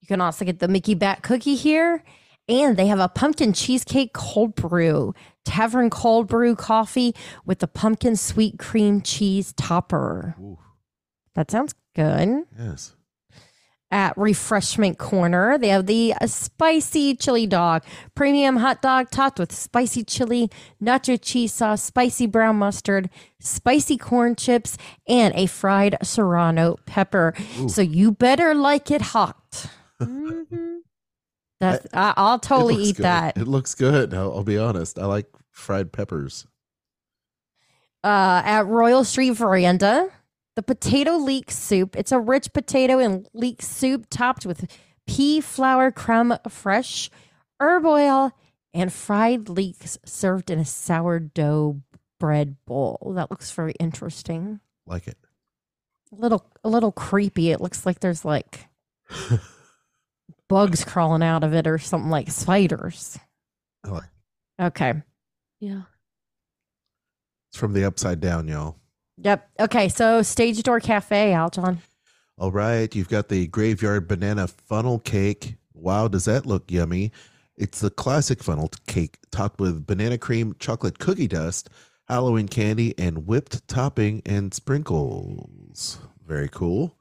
You 0.00 0.08
can 0.08 0.20
also 0.20 0.44
get 0.44 0.58
the 0.58 0.66
Mickey 0.66 0.94
Bat 0.94 1.22
cookie 1.22 1.54
here, 1.54 2.02
and 2.48 2.76
they 2.76 2.86
have 2.86 2.98
a 2.98 3.08
pumpkin 3.08 3.52
cheesecake 3.52 4.12
cold 4.12 4.56
brew, 4.56 5.14
tavern 5.44 5.90
cold 5.90 6.26
brew 6.26 6.56
coffee 6.56 7.14
with 7.44 7.60
the 7.60 7.68
pumpkin 7.68 8.16
sweet 8.16 8.58
cream 8.58 9.00
cheese 9.00 9.52
topper. 9.52 10.34
Ooh, 10.40 10.58
That 11.34 11.50
sounds 11.50 11.72
good. 11.94 12.42
yes. 12.58 12.96
At 13.92 14.16
Refreshment 14.16 14.96
Corner, 14.96 15.58
they 15.58 15.68
have 15.68 15.84
the 15.84 16.14
uh, 16.18 16.26
spicy 16.26 17.14
chili 17.14 17.46
dog, 17.46 17.84
premium 18.14 18.56
hot 18.56 18.80
dog 18.80 19.10
topped 19.10 19.38
with 19.38 19.52
spicy 19.52 20.02
chili, 20.02 20.50
nacho 20.82 21.18
cheese 21.20 21.52
sauce, 21.52 21.82
spicy 21.82 22.26
brown 22.26 22.56
mustard, 22.56 23.10
spicy 23.38 23.98
corn 23.98 24.34
chips, 24.34 24.78
and 25.06 25.34
a 25.34 25.44
fried 25.44 25.98
serrano 26.02 26.78
pepper. 26.86 27.34
Ooh. 27.60 27.68
So 27.68 27.82
you 27.82 28.12
better 28.12 28.54
like 28.54 28.90
it 28.90 29.02
hot. 29.02 29.66
Mhm. 30.00 30.78
That's, 31.60 31.86
I, 31.92 32.14
I'll 32.16 32.38
totally 32.38 32.82
eat 32.82 32.96
good. 32.96 33.04
that. 33.04 33.36
It 33.36 33.46
looks 33.46 33.74
good. 33.74 34.14
I'll, 34.14 34.32
I'll 34.32 34.42
be 34.42 34.56
honest. 34.58 34.98
I 34.98 35.04
like 35.04 35.26
fried 35.50 35.92
peppers. 35.92 36.46
uh, 38.02 38.42
at 38.44 38.66
Royal 38.66 39.04
Street 39.04 39.30
Veranda, 39.32 40.08
the 40.56 40.62
potato 40.62 41.16
leek 41.16 41.50
soup. 41.50 41.96
It's 41.96 42.12
a 42.12 42.20
rich 42.20 42.52
potato 42.52 42.98
and 42.98 43.28
leek 43.32 43.62
soup 43.62 44.06
topped 44.10 44.46
with 44.46 44.70
pea 45.06 45.40
flour 45.40 45.90
crumb 45.90 46.36
fresh, 46.48 47.10
herb 47.60 47.86
oil, 47.86 48.32
and 48.74 48.92
fried 48.92 49.48
leeks 49.48 49.98
served 50.04 50.50
in 50.50 50.58
a 50.58 50.64
sourdough 50.64 51.80
bread 52.18 52.56
bowl. 52.66 53.12
That 53.16 53.30
looks 53.30 53.50
very 53.50 53.72
interesting. 53.80 54.60
Like 54.86 55.08
it. 55.08 55.18
A 56.12 56.16
little, 56.16 56.44
a 56.62 56.68
little 56.68 56.92
creepy. 56.92 57.50
It 57.50 57.60
looks 57.60 57.86
like 57.86 58.00
there's 58.00 58.24
like 58.24 58.66
bugs 60.48 60.84
crawling 60.84 61.22
out 61.22 61.44
of 61.44 61.54
it 61.54 61.66
or 61.66 61.78
something 61.78 62.10
like 62.10 62.30
spiders. 62.30 63.18
I 63.84 63.88
like 63.88 64.08
Okay. 64.60 64.94
Yeah. 65.60 65.82
It's 67.50 67.58
from 67.58 67.72
the 67.72 67.84
upside 67.84 68.20
down, 68.20 68.48
y'all. 68.48 68.76
Yep. 69.18 69.50
Okay. 69.60 69.88
So 69.88 70.22
Stage 70.22 70.62
Door 70.62 70.80
Cafe, 70.80 71.32
Aljon. 71.32 71.78
All 72.38 72.50
right, 72.50 72.92
you've 72.94 73.10
got 73.10 73.28
the 73.28 73.46
graveyard 73.46 74.08
banana 74.08 74.48
funnel 74.48 74.98
cake. 74.98 75.56
Wow, 75.74 76.08
does 76.08 76.24
that 76.24 76.46
look 76.46 76.70
yummy? 76.70 77.12
It's 77.56 77.80
the 77.80 77.90
classic 77.90 78.42
funnel 78.42 78.70
cake 78.86 79.18
topped 79.30 79.60
with 79.60 79.86
banana 79.86 80.16
cream, 80.18 80.56
chocolate 80.58 80.98
cookie 80.98 81.28
dust, 81.28 81.68
Halloween 82.08 82.48
candy, 82.48 82.98
and 82.98 83.26
whipped 83.26 83.68
topping 83.68 84.22
and 84.24 84.52
sprinkles. 84.52 85.98
Very 86.26 86.48
cool. 86.48 86.96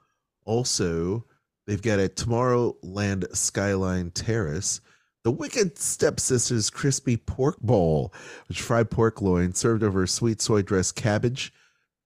Also, 0.45 1.25
they've 1.65 1.81
got 1.81 1.99
a 1.99 2.09
Tomorrowland 2.09 3.35
Skyline 3.35 4.11
Terrace, 4.11 4.81
the 5.23 5.31
Wicked 5.31 5.77
Stepsisters 5.77 6.69
Crispy 6.69 7.15
Pork 7.15 7.59
Bowl, 7.61 8.13
which 8.47 8.61
fried 8.61 8.91
pork 8.91 9.21
loin 9.21 9.53
served 9.53 9.81
over 9.81 10.05
sweet 10.05 10.41
soy 10.41 10.61
dressed 10.61 10.95
cabbage, 10.95 11.53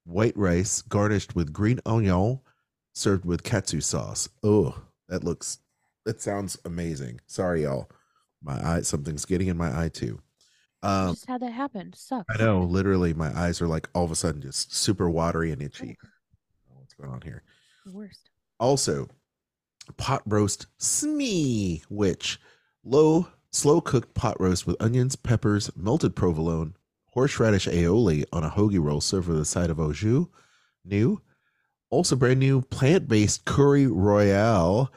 white 0.06 0.38
rice 0.38 0.82
garnished 0.82 1.36
with 1.36 1.54
green 1.54 1.80
onion, 1.86 2.40
served 2.94 3.26
with 3.26 3.44
katsu 3.44 3.82
sauce. 3.82 4.30
Oh, 4.44 4.76
that 5.10 5.24
looks 5.24 5.60
that 6.06 6.22
sounds 6.22 6.58
amazing. 6.66 7.20
Sorry, 7.26 7.64
y'all. 7.64 7.90
My 8.42 8.76
eye 8.76 8.82
something's 8.82 9.26
getting 9.26 9.48
in 9.48 9.58
my 9.58 9.84
eye 9.84 9.90
too. 9.90 10.22
Um 10.84 11.14
just 11.14 11.28
had 11.28 11.42
that 11.42 11.52
happen. 11.52 11.92
Sucks. 11.94 12.26
I 12.30 12.38
know, 12.38 12.62
literally 12.62 13.14
my 13.14 13.38
eyes 13.38 13.62
are 13.62 13.68
like 13.68 13.90
all 13.94 14.06
of 14.06 14.12
a 14.12 14.16
sudden 14.16 14.42
just 14.42 14.74
super 14.74 15.10
watery 15.10 15.52
and 15.52 15.62
itchy. 15.62 15.98
What's 16.68 16.94
going 16.94 17.12
on 17.12 17.22
here? 17.22 17.44
Worst. 17.92 18.30
Also, 18.60 19.08
pot 19.98 20.22
roast 20.26 20.68
smee, 20.78 21.84
which 21.90 22.40
low 22.84 23.28
slow 23.52 23.82
cooked 23.82 24.14
pot 24.14 24.40
roast 24.40 24.68
with 24.68 24.76
onions, 24.80 25.16
peppers, 25.16 25.72
melted 25.76 26.16
provolone, 26.16 26.76
horseradish 27.16 27.66
aioli 27.68 28.26
on 28.32 28.44
a 28.44 28.50
hoagie 28.52 28.84
roll 28.84 29.02
served 29.02 29.28
with 29.28 29.40
a 29.40 29.46
side 29.46 29.72
of 29.72 29.80
au 29.80 29.92
jus. 29.92 30.28
New. 30.84 31.22
Also 31.90 32.16
brand 32.16 32.40
new 32.40 32.62
plant-based 32.62 33.46
curry 33.46 33.88
royale, 33.88 34.92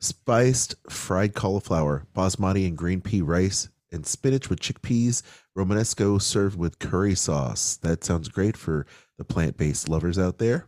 spiced 0.00 0.74
fried 0.90 1.34
cauliflower, 1.34 2.06
basmati 2.14 2.66
and 2.68 2.76
green 2.76 3.00
pea 3.00 3.22
rice, 3.22 3.68
and 3.90 4.06
spinach 4.06 4.48
with 4.50 4.60
chickpeas, 4.60 5.22
romanesco 5.56 6.20
served 6.20 6.58
with 6.58 6.78
curry 6.78 7.14
sauce. 7.14 7.76
That 7.78 8.04
sounds 8.04 8.28
great 8.28 8.56
for 8.56 8.86
the 9.16 9.24
plant-based 9.24 9.88
lovers 9.88 10.18
out 10.18 10.38
there. 10.38 10.66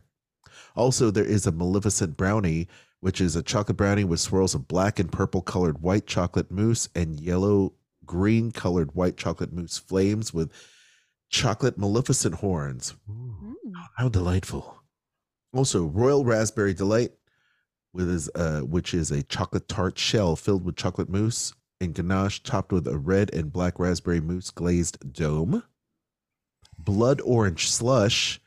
Also, 0.75 1.11
there 1.11 1.25
is 1.25 1.45
a 1.45 1.51
Maleficent 1.51 2.17
brownie, 2.17 2.67
which 2.99 3.21
is 3.21 3.35
a 3.35 3.43
chocolate 3.43 3.77
brownie 3.77 4.03
with 4.03 4.19
swirls 4.19 4.55
of 4.55 4.67
black 4.67 4.99
and 4.99 5.11
purple 5.11 5.41
colored 5.41 5.81
white 5.81 6.07
chocolate 6.07 6.49
mousse 6.49 6.89
and 6.95 7.19
yellow 7.19 7.73
green 8.05 8.51
colored 8.51 8.93
white 8.95 9.17
chocolate 9.17 9.51
mousse 9.53 9.77
flames 9.77 10.33
with 10.33 10.51
chocolate 11.29 11.77
Maleficent 11.77 12.35
horns. 12.35 12.95
Ooh, 13.09 13.55
Mm. 13.65 13.73
how 13.97 14.09
delightful. 14.09 14.83
Also, 15.53 15.85
Royal 15.85 16.23
Raspberry 16.25 16.73
Delight, 16.73 17.13
with 17.93 18.09
his, 18.09 18.29
uh, 18.35 18.61
which 18.61 18.93
is 18.93 19.09
a 19.11 19.23
chocolate 19.23 19.67
tart 19.67 19.97
shell 19.97 20.35
filled 20.35 20.65
with 20.65 20.75
chocolate 20.75 21.09
mousse 21.09 21.53
and 21.79 21.93
ganache 21.95 22.39
topped 22.43 22.71
with 22.71 22.87
a 22.87 22.97
red 22.97 23.33
and 23.33 23.51
black 23.53 23.79
raspberry 23.79 24.19
mousse 24.21 24.49
glazed 24.51 25.13
dome. 25.13 25.63
Blood 26.77 27.21
Orange 27.21 27.69
Slush. 27.69 28.39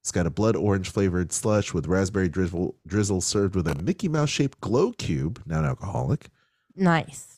It's 0.00 0.10
got 0.12 0.26
a 0.26 0.30
blood 0.30 0.54
orange 0.56 0.90
flavored 0.90 1.32
slush 1.32 1.72
with 1.72 1.86
raspberry 1.86 2.28
drizzle, 2.28 2.76
drizzle 2.86 3.22
served 3.22 3.54
with 3.56 3.66
a 3.66 3.74
Mickey 3.82 4.08
Mouse 4.08 4.28
shaped 4.28 4.60
glow 4.60 4.92
cube, 4.92 5.42
non 5.46 5.64
alcoholic, 5.64 6.28
Nice. 6.76 7.33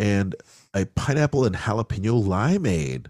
And 0.00 0.34
a 0.72 0.86
pineapple 0.86 1.44
and 1.44 1.54
jalapeno 1.54 2.24
limeade. 2.24 3.08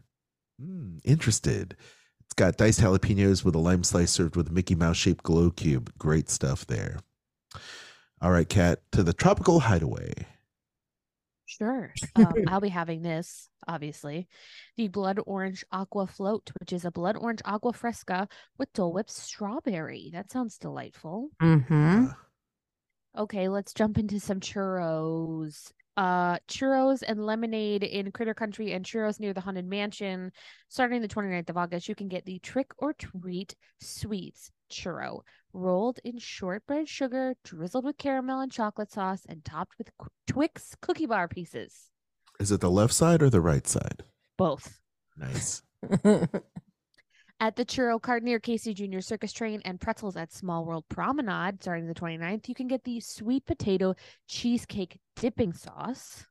Hmm, 0.60 0.98
interested. 1.04 1.76
It's 2.24 2.34
got 2.34 2.56
diced 2.56 2.80
jalapenos 2.80 3.44
with 3.44 3.54
a 3.54 3.58
lime 3.58 3.84
slice 3.84 4.10
served 4.10 4.34
with 4.34 4.48
a 4.48 4.52
Mickey 4.52 4.74
Mouse 4.74 4.96
shaped 4.96 5.22
glow 5.22 5.52
cube. 5.52 5.92
Great 5.98 6.28
stuff 6.28 6.66
there. 6.66 6.98
All 8.20 8.32
right, 8.32 8.48
Cat, 8.48 8.80
to 8.90 9.04
the 9.04 9.12
tropical 9.12 9.60
hideaway. 9.60 10.12
Sure. 11.46 11.94
Um, 12.16 12.32
I'll 12.48 12.60
be 12.60 12.68
having 12.68 13.02
this, 13.02 13.48
obviously. 13.68 14.26
The 14.76 14.88
Blood 14.88 15.20
Orange 15.26 15.64
Aqua 15.70 16.08
Float, 16.08 16.50
which 16.58 16.72
is 16.72 16.84
a 16.84 16.90
blood 16.90 17.16
orange 17.16 17.40
aqua 17.44 17.72
fresca 17.72 18.26
with 18.58 18.72
Dole 18.72 18.92
Whip 18.92 19.08
strawberry. 19.08 20.10
That 20.12 20.32
sounds 20.32 20.58
delightful. 20.58 21.28
Mm-hmm. 21.40 22.06
Okay, 23.16 23.48
let's 23.48 23.74
jump 23.74 23.96
into 23.96 24.18
some 24.18 24.40
churros. 24.40 25.72
Uh, 26.00 26.38
churros 26.48 27.02
and 27.06 27.26
lemonade 27.26 27.82
in 27.82 28.10
Critter 28.10 28.32
Country 28.32 28.72
and 28.72 28.86
churros 28.86 29.20
near 29.20 29.34
the 29.34 29.40
Haunted 29.42 29.66
Mansion. 29.66 30.32
Starting 30.70 31.02
the 31.02 31.08
29th 31.08 31.50
of 31.50 31.58
August, 31.58 31.90
you 31.90 31.94
can 31.94 32.08
get 32.08 32.24
the 32.24 32.38
Trick 32.38 32.70
or 32.78 32.94
Treat 32.94 33.54
Sweets 33.82 34.50
churro, 34.72 35.20
rolled 35.52 35.98
in 36.02 36.16
shortbread 36.16 36.88
sugar, 36.88 37.34
drizzled 37.44 37.84
with 37.84 37.98
caramel 37.98 38.40
and 38.40 38.50
chocolate 38.50 38.90
sauce, 38.90 39.26
and 39.28 39.44
topped 39.44 39.76
with 39.76 39.90
Twix 40.26 40.74
cookie 40.80 41.04
bar 41.04 41.28
pieces. 41.28 41.90
Is 42.38 42.50
it 42.50 42.62
the 42.62 42.70
left 42.70 42.94
side 42.94 43.22
or 43.22 43.28
the 43.28 43.42
right 43.42 43.66
side? 43.66 44.02
Both. 44.38 44.80
Nice. 45.18 45.60
At 47.42 47.56
the 47.56 47.64
churro 47.64 48.00
cart 48.00 48.22
near 48.22 48.38
Casey 48.38 48.74
Junior 48.74 49.00
Circus 49.00 49.32
Train 49.32 49.62
and 49.64 49.80
pretzels 49.80 50.14
at 50.14 50.30
Small 50.30 50.66
World 50.66 50.84
Promenade 50.90 51.62
starting 51.62 51.86
the 51.86 51.94
29th, 51.94 52.48
you 52.48 52.54
can 52.54 52.68
get 52.68 52.84
the 52.84 53.00
sweet 53.00 53.46
potato 53.46 53.94
cheesecake 54.28 54.98
dipping 55.16 55.54
sauce. 55.54 56.26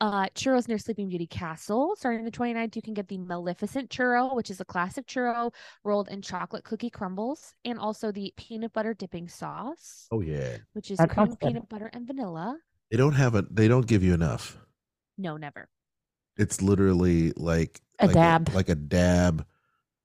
Uh, 0.00 0.26
churros 0.34 0.66
near 0.68 0.76
Sleeping 0.76 1.08
Beauty 1.08 1.26
Castle. 1.28 1.94
Starting 1.96 2.24
the 2.24 2.30
29th, 2.32 2.74
you 2.74 2.82
can 2.82 2.94
get 2.94 3.06
the 3.08 3.16
Maleficent 3.16 3.88
churro, 3.90 4.34
which 4.34 4.50
is 4.50 4.60
a 4.60 4.64
classic 4.64 5.06
churro 5.06 5.52
rolled 5.84 6.08
in 6.08 6.20
chocolate 6.20 6.64
cookie 6.64 6.90
crumbles, 6.90 7.54
and 7.64 7.78
also 7.78 8.10
the 8.10 8.34
peanut 8.36 8.72
butter 8.72 8.92
dipping 8.92 9.28
sauce, 9.28 10.08
Oh 10.10 10.20
yeah. 10.20 10.56
which 10.74 10.90
is 10.90 10.98
cream, 11.08 11.36
peanut 11.36 11.68
butter, 11.68 11.88
and 11.94 12.06
vanilla. 12.08 12.58
They 12.90 12.96
don't 12.98 13.14
have 13.14 13.36
a. 13.36 13.42
They 13.50 13.68
don't 13.68 13.86
give 13.86 14.02
you 14.02 14.12
enough. 14.12 14.58
No, 15.16 15.36
never. 15.38 15.68
It's 16.36 16.60
literally 16.60 17.32
like 17.36 17.80
A 17.98 18.06
like 18.06 18.14
dab. 18.14 18.54
like 18.54 18.68
a 18.68 18.74
dab. 18.74 19.46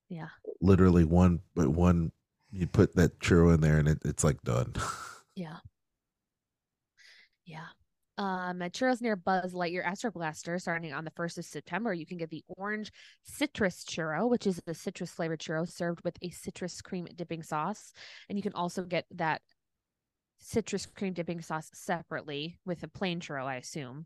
Yeah. 0.09 0.29
Literally 0.61 1.03
one, 1.03 1.39
but 1.55 1.69
one. 1.69 2.11
You 2.53 2.67
put 2.67 2.95
that 2.95 3.19
churro 3.19 3.53
in 3.53 3.61
there, 3.61 3.77
and 3.77 3.87
it, 3.87 3.99
it's 4.03 4.23
like 4.23 4.41
done. 4.41 4.73
Yeah. 5.33 5.57
Yeah. 7.45 7.67
Um, 8.17 8.61
at 8.61 8.73
churros 8.73 9.01
near 9.01 9.15
Buzz 9.15 9.53
Lightyear 9.53 9.83
Astro 9.85 10.11
Blaster, 10.11 10.59
starting 10.59 10.93
on 10.93 11.05
the 11.05 11.11
1st 11.11 11.39
of 11.39 11.45
September, 11.45 11.93
you 11.93 12.05
can 12.05 12.17
get 12.17 12.29
the 12.29 12.43
orange 12.49 12.91
citrus 13.23 13.83
churro, 13.83 14.29
which 14.29 14.45
is 14.45 14.61
a 14.67 14.73
citrus 14.73 15.09
flavored 15.09 15.39
churro 15.39 15.67
served 15.67 16.01
with 16.03 16.17
a 16.21 16.29
citrus 16.29 16.81
cream 16.81 17.07
dipping 17.15 17.41
sauce. 17.41 17.93
And 18.29 18.37
you 18.37 18.43
can 18.43 18.53
also 18.53 18.83
get 18.83 19.05
that 19.11 19.41
citrus 20.39 20.85
cream 20.85 21.13
dipping 21.13 21.41
sauce 21.41 21.69
separately 21.73 22.59
with 22.65 22.83
a 22.83 22.87
plain 22.87 23.21
churro, 23.21 23.45
I 23.45 23.55
assume. 23.55 24.05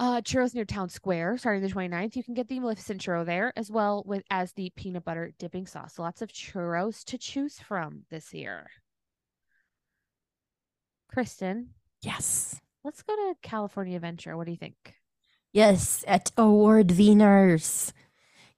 Uh, 0.00 0.18
churros 0.22 0.54
near 0.54 0.64
Town 0.64 0.88
Square, 0.88 1.36
starting 1.36 1.60
the 1.62 1.68
29th, 1.68 2.16
you 2.16 2.24
can 2.24 2.32
get 2.32 2.48
the 2.48 2.58
Maleficent 2.58 3.02
churro 3.02 3.22
there 3.22 3.52
as 3.54 3.70
well 3.70 4.02
with 4.06 4.22
as 4.30 4.50
the 4.52 4.72
peanut 4.74 5.04
butter 5.04 5.34
dipping 5.38 5.66
sauce. 5.66 5.98
Lots 5.98 6.22
of 6.22 6.30
churros 6.30 7.04
to 7.04 7.18
choose 7.18 7.58
from 7.60 8.04
this 8.10 8.32
year. 8.32 8.70
Kristen, 11.12 11.74
Yes. 12.00 12.58
let's 12.82 13.02
go 13.02 13.14
to 13.14 13.34
California 13.42 13.96
Adventure. 13.96 14.38
What 14.38 14.46
do 14.46 14.52
you 14.52 14.56
think? 14.56 14.94
Yes, 15.52 16.02
at 16.08 16.32
Award 16.38 16.88
Wieners, 16.88 17.92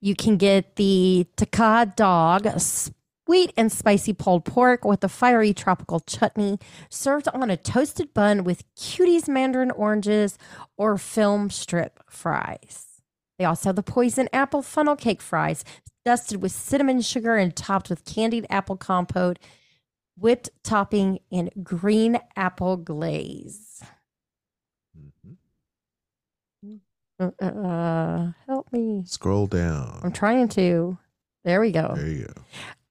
you 0.01 0.15
can 0.15 0.37
get 0.37 0.77
the 0.77 1.27
Taka 1.37 1.93
dog, 1.97 2.47
sweet 3.27 3.53
and 3.57 3.71
spicy 3.71 4.13
pulled 4.13 4.45
pork 4.45 4.85
with 4.85 5.03
a 5.05 5.09
fiery 5.09 5.53
tropical 5.55 6.01
chutney, 6.01 6.59
served 6.89 7.29
on 7.29 7.51
a 7.51 7.57
toasted 7.57 8.13
bun 8.15 8.45
with 8.45 8.65
cuties 8.75 9.29
mandarin 9.29 9.71
oranges 9.71 10.39
or 10.77 10.99
film 10.99 11.51
strip 11.51 12.01
fries. 12.11 12.87
They 13.39 13.45
also 13.45 13.71
have 13.71 13.77
the 13.77 13.83
poison 13.83 14.29
apple 14.33 14.63
funnel 14.63 14.97
cake 14.97 15.23
fries, 15.23 15.65
dusted 16.05 16.43
with 16.43 16.53
cinnamon 16.53 17.01
sugar 17.01 17.37
and 17.37 17.55
topped 17.55 17.89
with 17.89 18.05
candied 18.05 18.47
apple 18.51 18.77
compote, 18.77 19.39
whipped 20.17 20.51
topping, 20.63 21.21
and 21.31 21.51
green 21.63 22.19
apple 22.37 22.77
glaze. 22.77 23.83
Mhm. 24.97 26.81
Uh, 27.21 27.31
uh, 27.45 28.33
help 28.47 28.73
me. 28.73 29.03
Scroll 29.07 29.47
down. 29.47 30.01
I'm 30.03 30.13
trying 30.13 30.49
to. 30.51 30.99
There 31.45 31.61
we 31.61 31.71
go. 31.73 31.95
There 31.97 32.09
you 32.09 32.27
go. 32.27 32.43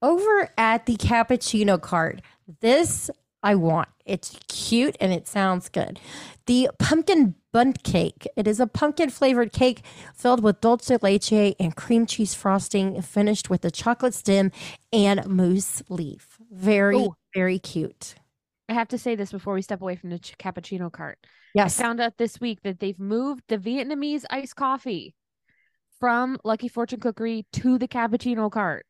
Over 0.01 0.49
at 0.57 0.85
the 0.85 0.95
cappuccino 0.95 1.79
cart, 1.79 2.21
this 2.59 3.09
I 3.43 3.55
want. 3.55 3.89
It's 4.05 4.37
cute 4.47 4.95
and 4.99 5.11
it 5.13 5.27
sounds 5.27 5.69
good. 5.69 5.99
The 6.47 6.69
pumpkin 6.79 7.35
Bundt 7.51 7.83
cake. 7.83 8.27
It 8.37 8.47
is 8.47 8.59
a 8.59 8.67
pumpkin 8.67 9.09
flavored 9.09 9.51
cake 9.51 9.83
filled 10.15 10.41
with 10.41 10.61
dulce 10.61 10.85
de 10.85 10.97
leche 11.01 11.53
and 11.59 11.75
cream 11.75 12.05
cheese 12.05 12.33
frosting, 12.33 13.01
finished 13.01 13.49
with 13.49 13.65
a 13.65 13.71
chocolate 13.71 14.13
stem 14.13 14.51
and 14.93 15.25
mousse 15.27 15.83
leaf. 15.89 16.37
Very, 16.49 16.95
Ooh. 16.95 17.15
very 17.33 17.59
cute. 17.59 18.15
I 18.69 18.73
have 18.73 18.87
to 18.89 18.97
say 18.97 19.15
this 19.15 19.31
before 19.31 19.53
we 19.53 19.61
step 19.61 19.81
away 19.81 19.97
from 19.97 20.11
the 20.11 20.19
ch- 20.19 20.37
cappuccino 20.37 20.89
cart. 20.91 21.19
Yes. 21.53 21.77
I 21.77 21.83
found 21.83 21.99
out 21.99 22.17
this 22.17 22.39
week 22.39 22.61
that 22.63 22.79
they've 22.79 22.99
moved 22.99 23.43
the 23.49 23.57
Vietnamese 23.57 24.23
iced 24.29 24.55
coffee 24.55 25.13
from 25.99 26.37
Lucky 26.45 26.69
Fortune 26.69 27.01
Cookery 27.01 27.45
to 27.53 27.77
the 27.77 27.87
cappuccino 27.87 28.49
cart. 28.49 28.85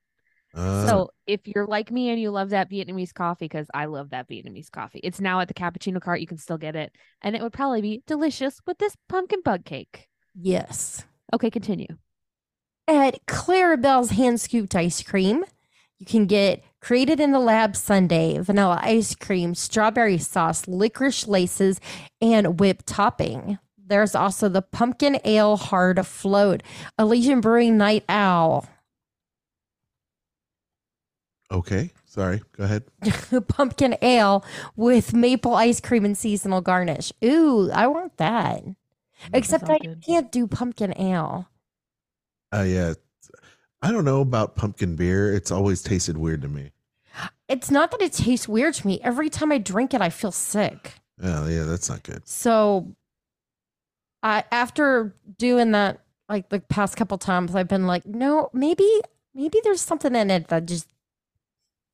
Uh, 0.54 0.88
so 0.88 1.10
if 1.28 1.42
you're 1.46 1.66
like 1.66 1.92
me 1.92 2.10
and 2.10 2.20
you 2.20 2.32
love 2.32 2.50
that 2.50 2.70
Vietnamese 2.70 3.14
coffee, 3.14 3.46
because 3.46 3.68
I 3.74 3.86
love 3.86 4.10
that 4.10 4.30
Vietnamese 4.30 4.72
coffee, 4.72 5.00
it's 5.04 5.22
now 5.22 5.40
at 5.40 5.48
the 5.48 5.54
cappuccino 5.54 6.02
cart. 6.02 6.22
You 6.22 6.28
can 6.28 6.38
still 6.38 6.58
get 6.58 6.76
it, 6.76 6.94
and 7.22 7.36
it 7.36 7.42
would 7.42 7.54
probably 7.54 7.82
be 7.82 8.04
delicious 8.08 8.60
with 8.66 8.78
this 8.78 8.96
pumpkin 9.08 9.42
bug 9.44 9.66
cake. 9.66 10.08
yes. 10.40 11.06
Okay, 11.34 11.50
continue. 11.50 11.88
At 12.90 13.26
Clarabelle's 13.26 14.10
hand 14.10 14.42
scooped 14.42 14.76
ice 14.76 15.02
cream, 15.02 15.46
you 15.98 16.06
can 16.06 16.26
get 16.26 16.62
created 16.82 17.22
in 17.22 17.32
the 17.32 17.40
lab 17.40 17.76
sundae, 17.76 18.40
vanilla 18.40 18.80
ice 18.82 19.16
cream, 19.16 19.56
strawberry 19.56 20.18
sauce, 20.18 20.68
licorice 20.68 21.28
laces, 21.28 21.80
and 22.20 22.60
whipped 22.60 22.88
topping. 22.88 23.60
There's 23.78 24.16
also 24.16 24.50
the 24.50 24.62
pumpkin 24.62 25.20
ale 25.24 25.58
hard 25.58 26.06
float, 26.06 26.64
Elysian 26.98 27.40
Brewing 27.40 27.78
Night 27.78 28.04
Owl, 28.10 28.68
okay. 31.52 31.92
Sorry. 32.06 32.42
Go 32.58 32.64
ahead. 32.64 32.84
pumpkin 33.48 33.96
ale 34.02 34.44
with 34.76 35.14
maple 35.14 35.56
ice 35.56 35.80
cream 35.80 36.04
and 36.04 36.18
seasonal 36.18 36.62
garnish. 36.62 37.14
Ooh, 37.24 37.70
I 37.72 37.88
want 37.88 38.18
that. 38.18 38.64
Except 39.34 39.70
I 39.70 39.78
good. 39.78 40.04
can't 40.06 40.32
do 40.32 40.48
pumpkin 40.48 40.94
ale. 41.00 41.48
Uh, 42.54 42.64
yeah. 42.64 42.94
I 43.82 43.92
don't 43.92 44.06
know 44.06 44.22
about 44.22 44.56
pumpkin 44.56 44.96
beer. 44.96 45.34
It's 45.34 45.52
always 45.52 45.82
tasted 45.82 46.18
weird 46.18 46.42
to 46.42 46.48
me. 46.48 46.72
It's 47.48 47.72
not 47.72 47.92
that 47.92 48.02
it 48.02 48.14
tastes 48.14 48.48
weird 48.48 48.74
to 48.76 48.88
me. 48.88 49.00
Every 49.04 49.30
time 49.30 49.52
I 49.52 49.58
drink 49.58 49.94
it, 49.94 50.02
I 50.02 50.10
feel 50.10 50.32
sick. 50.32 50.96
Oh, 51.22 51.48
yeah. 51.48 51.64
That's 51.64 51.90
not 51.90 52.04
good. 52.04 52.28
So 52.28 52.96
I 54.24 54.44
after 54.52 55.16
doing 55.38 55.72
that 55.72 56.02
like 56.30 56.50
the 56.50 56.60
past 56.60 56.96
couple 56.96 57.18
times 57.18 57.56
I've 57.56 57.68
been 57.68 57.88
like, 57.88 58.06
no, 58.06 58.50
maybe 58.54 58.90
maybe 59.34 59.60
there's 59.64 59.82
something 59.82 60.16
in 60.16 60.30
it 60.30 60.48
that 60.50 60.66
just 60.66 60.88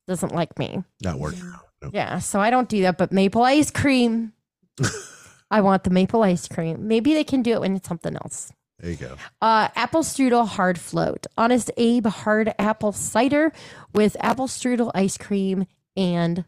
doesn't 0.08 0.34
like 0.34 0.58
me. 0.58 0.82
Not 1.02 1.20
working 1.20 1.42
out. 1.54 1.66
No. 1.82 1.90
Yeah, 1.92 2.18
so 2.18 2.40
I 2.40 2.50
don't 2.50 2.68
do 2.68 2.82
that, 2.82 2.98
but 2.98 3.12
maple 3.12 3.44
ice 3.44 3.70
cream. 3.70 4.32
I 5.50 5.60
want 5.60 5.84
the 5.84 5.90
maple 5.90 6.22
ice 6.22 6.48
cream. 6.48 6.88
Maybe 6.88 7.14
they 7.14 7.24
can 7.24 7.42
do 7.42 7.52
it 7.52 7.60
when 7.60 7.76
it's 7.76 7.88
something 7.88 8.16
else. 8.16 8.52
There 8.80 8.90
you 8.90 8.96
go. 8.96 9.16
Uh, 9.40 9.68
apple 9.76 10.02
strudel 10.02 10.46
hard 10.46 10.78
float. 10.78 11.26
Honest 11.36 11.70
Abe 11.76 12.06
hard 12.06 12.52
apple 12.58 12.92
cider 12.92 13.52
with 13.92 14.16
apple 14.20 14.46
strudel 14.46 14.90
ice 14.94 15.16
cream 15.16 15.66
and 15.96 16.44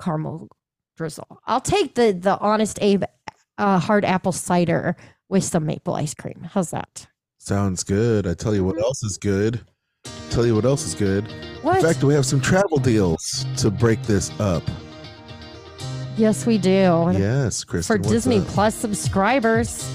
caramel 0.00 0.48
drizzle. 0.96 1.40
I'll 1.46 1.60
take 1.60 1.94
the 1.94 2.12
the 2.12 2.38
Honest 2.38 2.78
Abe 2.80 3.04
uh, 3.58 3.78
hard 3.78 4.04
apple 4.04 4.32
cider 4.32 4.96
with 5.28 5.44
some 5.44 5.66
maple 5.66 5.94
ice 5.94 6.14
cream. 6.14 6.48
How's 6.52 6.70
that? 6.70 7.06
Sounds 7.38 7.84
good. 7.84 8.26
I 8.26 8.34
tell 8.34 8.54
you 8.54 8.64
what 8.64 8.80
else 8.80 9.02
is 9.02 9.18
good. 9.18 9.60
Tell 10.30 10.46
you 10.46 10.54
what 10.54 10.64
else 10.64 10.86
is 10.86 10.94
good. 10.94 11.24
What? 11.62 11.76
In 11.78 11.82
fact, 11.82 12.04
we 12.04 12.14
have 12.14 12.26
some 12.26 12.40
travel 12.40 12.78
deals 12.78 13.44
to 13.56 13.70
break 13.70 14.02
this 14.02 14.30
up. 14.38 14.62
yes, 16.16 16.46
we 16.46 16.58
do. 16.58 17.10
Yes, 17.16 17.64
Chris. 17.64 17.86
For 17.86 17.98
Disney 17.98 18.38
up? 18.38 18.46
Plus 18.48 18.74
subscribers. 18.74 19.90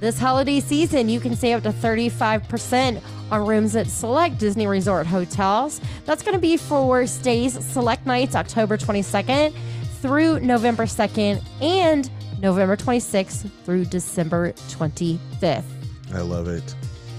This 0.00 0.18
holiday 0.18 0.60
season, 0.60 1.08
you 1.08 1.20
can 1.20 1.34
save 1.34 1.56
up 1.58 1.62
to 1.62 1.70
35% 1.70 3.00
on 3.30 3.46
rooms 3.46 3.74
at 3.76 3.86
select 3.86 4.38
Disney 4.38 4.66
Resort 4.66 5.06
hotels. 5.06 5.80
That's 6.04 6.22
going 6.22 6.34
to 6.34 6.40
be 6.40 6.56
for 6.58 7.06
stays 7.06 7.52
select 7.64 8.04
nights 8.06 8.34
October 8.34 8.76
22nd 8.76 9.54
through 10.02 10.40
November 10.40 10.84
2nd 10.84 11.42
and 11.62 12.10
November 12.40 12.76
26th 12.76 13.50
through 13.64 13.86
December 13.86 14.52
25th. 14.52 15.64
I 16.12 16.20
love 16.20 16.48
it. 16.48 16.74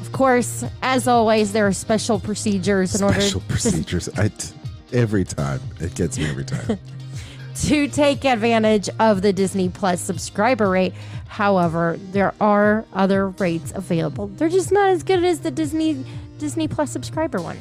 Of 0.08 0.14
course, 0.14 0.64
as 0.82 1.06
always, 1.06 1.52
there 1.52 1.68
are 1.68 1.74
special 1.74 2.18
procedures 2.18 2.96
in 2.96 3.04
order 3.04 3.20
Special 3.20 3.42
procedures. 3.50 4.08
I 4.18 4.30
t- 4.30 4.54
every 4.94 5.26
time 5.26 5.60
it 5.82 5.96
gets 5.96 6.18
me 6.18 6.30
every 6.30 6.46
time. 6.46 6.80
to 7.64 7.90
take 7.90 8.24
advantage 8.24 8.90
of 9.02 9.22
the 9.22 9.34
Disney 9.34 9.68
Plus 9.68 10.00
subscriber 10.00 10.70
rate. 10.70 10.94
However, 11.28 12.00
there 12.14 12.34
are 12.40 12.86
other 12.94 13.28
rates 13.32 13.74
available. 13.76 14.28
They're 14.28 14.48
just 14.48 14.72
not 14.72 14.92
as 14.92 15.04
good 15.04 15.26
as 15.26 15.42
the 15.42 15.52
Disney 15.52 16.06
Disney 16.40 16.70
Plus 16.70 16.90
subscriber 16.90 17.42
one. 17.42 17.60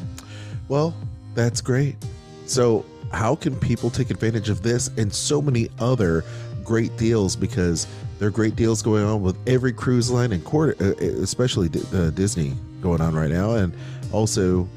Well, 0.68 0.94
that's 1.34 1.60
great. 1.60 1.96
So, 2.46 2.86
how 3.12 3.34
can 3.34 3.56
people 3.56 3.90
take 3.90 4.10
advantage 4.10 4.50
of 4.50 4.62
this 4.62 4.88
and 4.96 5.12
so 5.12 5.42
many 5.42 5.68
other 5.80 6.22
great 6.62 6.96
deals? 6.96 7.34
Because 7.34 7.88
there 8.18 8.28
are 8.28 8.32
great 8.32 8.56
deals 8.56 8.82
going 8.82 9.04
on 9.04 9.22
with 9.22 9.36
every 9.46 9.72
cruise 9.72 10.10
line 10.10 10.32
and 10.32 10.44
quarter, 10.44 10.74
uh, 10.80 10.94
especially 11.04 11.68
uh, 11.92 12.10
Disney 12.10 12.54
going 12.80 13.00
on 13.00 13.14
right 13.14 13.30
now, 13.30 13.52
and 13.52 13.74
also 14.12 14.68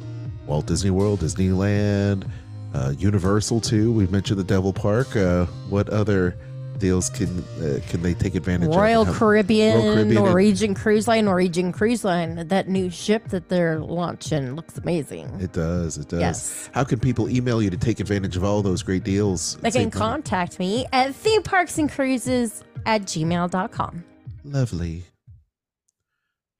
Walt 0.45 0.65
Disney 0.65 0.89
World, 0.89 1.19
Disneyland, 1.19 2.29
uh, 2.73 2.93
Universal 2.97 3.61
too. 3.61 3.91
We've 3.91 4.11
mentioned 4.11 4.39
the 4.39 4.43
Devil 4.43 4.73
Park. 4.73 5.15
Uh, 5.15 5.45
what 5.69 5.89
other 5.89 6.37
deals 6.79 7.09
can 7.09 7.43
uh, 7.61 7.79
can 7.89 8.01
they 8.01 8.13
take 8.13 8.35
advantage 8.35 8.69
Royal 8.75 9.03
of? 9.03 9.15
Caribbean, 9.15 9.77
Royal 9.77 9.93
Caribbean 9.95 10.17
and- 10.17 10.25
Norwegian 10.25 10.73
Cruise 10.73 11.07
Line, 11.07 11.25
Norwegian 11.25 11.71
Cruise 11.71 12.03
Line. 12.03 12.47
That 12.47 12.67
new 12.67 12.89
ship 12.89 13.27
that 13.29 13.49
they're 13.49 13.79
launching 13.79 14.55
looks 14.55 14.77
amazing. 14.77 15.39
It 15.39 15.53
does. 15.53 15.97
It 15.97 16.09
does. 16.09 16.19
Yes. 16.19 16.69
How 16.73 16.83
can 16.83 16.99
people 16.99 17.29
email 17.29 17.61
you 17.61 17.69
to 17.69 17.77
take 17.77 17.99
advantage 17.99 18.35
of 18.37 18.43
all 18.43 18.61
those 18.61 18.81
great 18.81 19.03
deals? 19.03 19.55
They 19.57 19.71
can 19.71 19.81
money? 19.81 19.91
contact 19.91 20.59
me 20.59 20.85
at 20.91 21.13
theme 21.13 21.43
parks 21.43 21.77
and 21.77 21.91
cruises 21.91 22.63
at 22.85 23.03
gmail.com. 23.03 24.03
Lovely. 24.43 25.03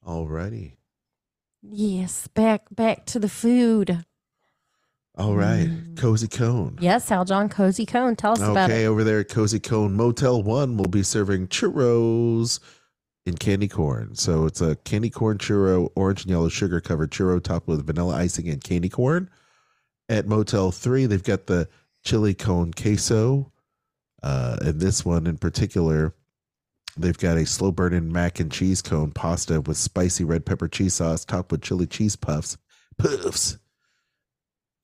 Alrighty. 0.06 0.74
Yes, 1.62 2.28
back 2.28 2.64
back 2.72 3.06
to 3.08 3.20
the 3.20 3.30
food. 3.30 4.06
All 5.20 5.36
right. 5.36 5.68
Mm. 5.68 5.98
Cozy 5.98 6.30
Cone. 6.30 6.78
Yes, 6.80 7.10
Aljon 7.10 7.52
Cozy 7.52 7.86
Cone. 7.86 8.16
Tell 8.16 8.32
us 8.32 8.40
about 8.40 8.70
it. 8.70 8.74
Okay, 8.74 8.86
over 8.86 9.04
there 9.04 9.20
at 9.20 9.28
Cozy 9.28 9.60
Cone 9.60 9.94
Motel 9.94 10.42
One, 10.42 10.78
we'll 10.78 10.86
be 10.86 11.04
serving 11.04 11.50
churros 11.50 12.62
in 13.26 13.36
candy 13.36 13.68
corn. 13.68 14.16
So 14.16 14.46
it's 14.46 14.62
a 14.62 14.78
candy 14.78 15.10
corn 15.10 15.38
churro, 15.38 15.90
orange 15.96 16.22
and 16.22 16.32
yellow 16.32 16.48
sugar 16.48 16.80
covered 16.80 17.12
churro 17.12 17.44
topped 17.44 17.68
with 17.68 17.86
vanilla 17.86 18.16
icing 18.16 18.48
and 18.48 18.64
candy 18.64 18.88
corn. 18.88 19.30
At 20.08 20.26
Motel 20.26 20.72
Three, 20.72 21.06
they've 21.06 21.22
got 21.22 21.48
the 21.48 21.68
chili 22.04 22.34
cone 22.34 22.72
queso. 22.74 23.52
Uh, 24.24 24.58
and 24.62 24.80
this 24.80 25.06
one 25.06 25.28
in 25.28 25.38
particular, 25.38 26.16
they've 26.98 27.18
got 27.18 27.38
a 27.38 27.46
slow 27.46 27.72
burning 27.74 28.12
mac 28.12 28.40
and 28.40 28.52
cheese 28.52 28.82
cone 28.82 29.12
pasta 29.12 29.60
with 29.60 29.76
spicy 29.76 30.24
red 30.24 30.46
pepper 30.46 30.70
cheese 30.70 30.94
sauce 30.94 31.26
topped 31.26 31.52
with 31.52 31.62
chili 31.62 31.88
cheese 31.88 32.16
puffs. 32.16 32.58
Puffs. 32.98 33.59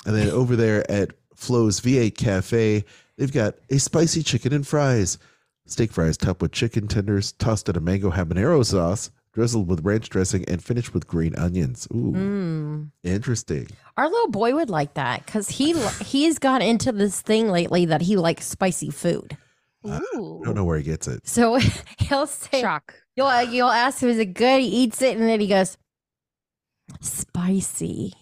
And 0.05 0.15
then 0.15 0.29
over 0.29 0.55
there 0.55 0.89
at 0.89 1.11
Flo's 1.35 1.79
V8 1.81 2.15
Cafe, 2.15 2.83
they've 3.17 3.31
got 3.33 3.55
a 3.69 3.77
spicy 3.79 4.23
chicken 4.23 4.53
and 4.53 4.65
fries. 4.65 5.17
Steak 5.65 5.91
fries 5.91 6.15
topped 6.17 6.41
with 6.41 6.51
chicken 6.51 6.87
tenders, 6.87 7.31
tossed 7.33 7.67
in 7.69 7.75
a 7.75 7.79
mango 7.79 8.11
habanero 8.11 8.63
sauce, 8.63 9.09
drizzled 9.33 9.67
with 9.67 9.83
ranch 9.83 10.09
dressing, 10.09 10.45
and 10.47 10.63
finished 10.63 10.93
with 10.93 11.07
green 11.07 11.35
onions. 11.35 11.87
Ooh, 11.93 12.13
Mm. 12.13 12.91
interesting. 13.03 13.67
Our 13.97 14.07
little 14.07 14.29
boy 14.29 14.53
would 14.53 14.69
like 14.69 14.93
that 14.93 15.25
because 15.25 15.49
he 15.49 15.73
he's 16.05 16.37
got 16.37 16.61
into 16.61 16.91
this 16.91 17.19
thing 17.21 17.49
lately 17.49 17.85
that 17.85 18.01
he 18.01 18.15
likes 18.15 18.45
spicy 18.45 18.91
food. 18.91 19.35
Ooh. 19.85 20.41
I 20.41 20.45
don't 20.45 20.55
know 20.55 20.63
where 20.65 20.77
he 20.77 20.83
gets 20.83 21.07
it. 21.07 21.27
So 21.27 21.57
he'll 21.97 22.27
say, 22.27 22.61
Shock. 22.61 22.93
you'll 23.15 23.41
you'll 23.43 23.69
ask 23.69 24.01
him, 24.03 24.09
is 24.09 24.19
it 24.19 24.35
good? 24.35 24.61
He 24.61 24.67
eats 24.67 25.01
it, 25.01 25.17
and 25.17 25.27
then 25.27 25.39
he 25.39 25.47
goes, 25.47 25.77
spicy. 27.01 28.13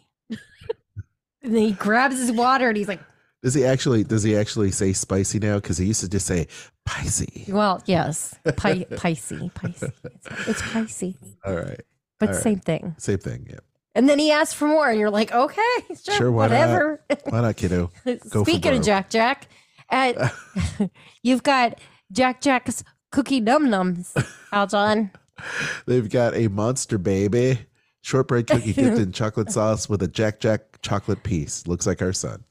And 1.44 1.54
then 1.56 1.62
he 1.64 1.72
grabs 1.74 2.18
his 2.18 2.32
water 2.32 2.68
and 2.70 2.78
he's 2.78 2.88
like, 2.88 3.02
Does 3.42 3.54
he 3.54 3.66
actually? 3.66 4.04
Does 4.04 4.24
he 4.24 4.36
actually 4.38 4.72
say 4.72 4.94
spicy 4.94 5.40
now? 5.40 5.56
Because 5.56 5.78
he 5.78 5.86
used 5.86 6.02
to 6.02 6.10
just 6.10 6.26
say 6.26 6.48
spicy. 6.88 7.46
well, 7.50 7.82
yes, 7.86 8.36
pi- 8.58 8.86
picey, 8.92 9.52
picey. 9.54 9.92
It's, 10.04 10.48
it's 10.48 10.62
picey, 10.62 11.16
All 11.46 11.56
right, 11.56 11.82
but 12.20 12.30
All 12.30 12.36
right. 12.36 12.44
same 12.44 12.60
thing. 12.60 12.96
same 12.98 13.18
thing. 13.20 13.48
Yeah. 13.50 13.60
And 13.96 14.10
then 14.10 14.18
he 14.18 14.32
asks 14.32 14.54
for 14.56 14.68
more, 14.68 14.90
and 14.90 15.00
you're 15.00 15.12
like, 15.12 15.32
okay, 15.32 15.62
sure, 16.04 16.16
Sure, 16.16 16.32
why 16.32 16.48
not? 16.48 16.52
whatever. 16.54 17.04
Why 17.30 17.42
not, 17.42 17.56
kiddo? 17.58 17.92
for 18.04 18.44
Speaking 18.44 18.78
of. 18.78 18.84
Jack 18.84 19.10
Jack, 19.12 19.48
uh, 19.92 20.30
you've 21.22 21.44
got 21.44 21.80
Jack 22.12 22.42
Jack's 22.42 22.84
cookie 23.12 23.40
num 23.40 23.68
nums, 23.68 24.12
Aljon. 24.52 25.12
They've 25.86 26.10
got 26.10 26.34
a 26.36 26.48
monster 26.48 26.98
baby 26.98 27.60
shortbread 28.04 28.46
cookie 28.46 28.74
dipped 28.74 29.00
in 29.00 29.12
chocolate 29.12 29.52
sauce 29.52 29.90
with 29.90 30.04
a 30.04 30.08
Jack 30.08 30.40
Jack 30.40 30.82
chocolate 30.84 31.24
piece. 31.24 31.66
Looks 31.66 31.88
like 31.88 32.02
our 32.02 32.14
son. 32.14 32.44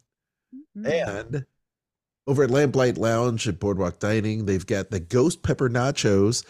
And 0.84 1.44
over 2.26 2.42
at 2.42 2.50
Lamplight 2.50 2.98
Lounge 2.98 3.46
at 3.46 3.60
Boardwalk 3.60 3.98
Dining, 4.00 4.46
they've 4.46 4.66
got 4.66 4.90
the 4.90 4.98
ghost 5.00 5.42
pepper 5.42 5.68
nachos. 5.70 6.44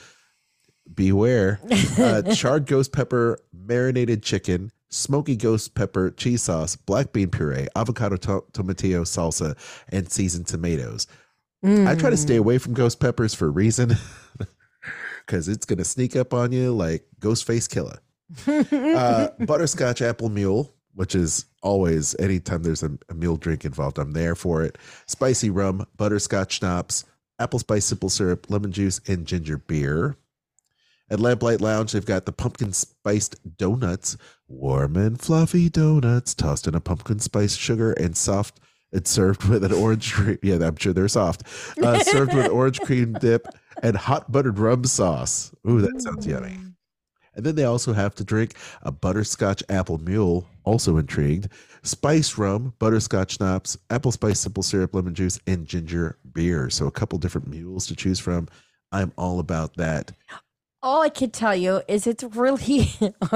Beware. 0.94 1.60
Uh, 1.98 2.22
charred 2.34 2.66
ghost 2.66 2.90
pepper 2.92 3.38
marinated 3.52 4.22
chicken, 4.22 4.72
smoky 4.88 5.36
ghost 5.36 5.74
pepper 5.74 6.10
cheese 6.10 6.42
sauce, 6.42 6.74
black 6.74 7.12
bean 7.12 7.28
puree, 7.28 7.68
avocado 7.76 8.16
to- 8.16 8.44
tomatillo 8.52 9.02
salsa, 9.02 9.56
and 9.90 10.10
seasoned 10.10 10.46
tomatoes. 10.46 11.06
I 11.64 11.94
try 11.94 12.10
to 12.10 12.16
stay 12.16 12.36
away 12.36 12.58
from 12.58 12.72
ghost 12.74 12.98
peppers 12.98 13.34
for 13.34 13.46
a 13.46 13.50
reason 13.50 13.96
because 15.26 15.48
it's 15.48 15.64
going 15.66 15.78
to 15.78 15.84
sneak 15.84 16.16
up 16.16 16.34
on 16.34 16.50
you 16.50 16.72
like 16.72 17.04
Ghostface 17.20 17.70
Killer. 17.70 17.98
Uh, 18.46 19.28
butterscotch 19.40 20.02
apple 20.02 20.28
mule, 20.28 20.74
which 20.94 21.14
is 21.14 21.46
always 21.62 22.14
anytime 22.18 22.62
there's 22.62 22.82
a, 22.82 22.90
a 23.08 23.14
mule 23.14 23.36
drink 23.36 23.64
involved, 23.64 23.98
I'm 23.98 24.12
there 24.12 24.34
for 24.34 24.62
it. 24.62 24.78
Spicy 25.06 25.50
rum, 25.50 25.86
butterscotch 25.96 26.54
schnapps, 26.54 27.04
apple 27.38 27.58
spice 27.58 27.84
simple 27.84 28.10
syrup, 28.10 28.50
lemon 28.50 28.72
juice, 28.72 29.00
and 29.06 29.26
ginger 29.26 29.58
beer. 29.58 30.16
At 31.10 31.18
Lamplight 31.18 31.60
Lounge, 31.60 31.92
they've 31.92 32.06
got 32.06 32.24
the 32.24 32.32
pumpkin 32.32 32.72
spiced 32.72 33.36
donuts, 33.58 34.16
warm 34.48 34.96
and 34.96 35.20
fluffy 35.20 35.68
donuts, 35.68 36.34
tossed 36.34 36.66
in 36.66 36.74
a 36.74 36.80
pumpkin 36.80 37.18
spice 37.18 37.54
sugar 37.54 37.92
and 37.92 38.16
soft. 38.16 38.60
It's 38.92 39.10
served 39.10 39.44
with 39.44 39.64
an 39.64 39.72
orange 39.72 40.12
cream. 40.12 40.38
Yeah, 40.42 40.58
I'm 40.62 40.76
sure 40.76 40.92
they're 40.92 41.08
soft. 41.08 41.42
Uh, 41.82 41.98
served 42.00 42.34
with 42.34 42.46
orange 42.50 42.80
cream 42.80 43.14
dip 43.14 43.46
and 43.82 43.96
hot 43.96 44.30
buttered 44.30 44.58
rum 44.58 44.84
sauce. 44.84 45.54
Ooh, 45.68 45.80
that 45.80 46.00
sounds 46.00 46.26
yummy. 46.26 46.58
And 47.34 47.44
then 47.46 47.54
they 47.54 47.64
also 47.64 47.92
have 47.92 48.14
to 48.16 48.24
drink 48.24 48.54
a 48.82 48.92
butterscotch 48.92 49.62
apple 49.68 49.98
mule, 49.98 50.46
also 50.64 50.96
intrigued, 50.98 51.48
spice 51.82 52.36
rum, 52.36 52.74
butterscotch 52.78 53.36
schnapps, 53.36 53.76
apple 53.90 54.12
spice 54.12 54.40
simple 54.40 54.62
syrup, 54.62 54.94
lemon 54.94 55.14
juice, 55.14 55.40
and 55.46 55.66
ginger 55.66 56.18
beer. 56.32 56.68
So 56.70 56.86
a 56.86 56.90
couple 56.90 57.18
different 57.18 57.48
mules 57.48 57.86
to 57.86 57.96
choose 57.96 58.18
from. 58.20 58.48
I'm 58.92 59.12
all 59.16 59.38
about 59.40 59.76
that. 59.76 60.12
All 60.82 61.00
I 61.02 61.08
can 61.08 61.30
tell 61.30 61.54
you 61.54 61.80
is 61.88 62.06
it's 62.06 62.24
really, 62.24 62.90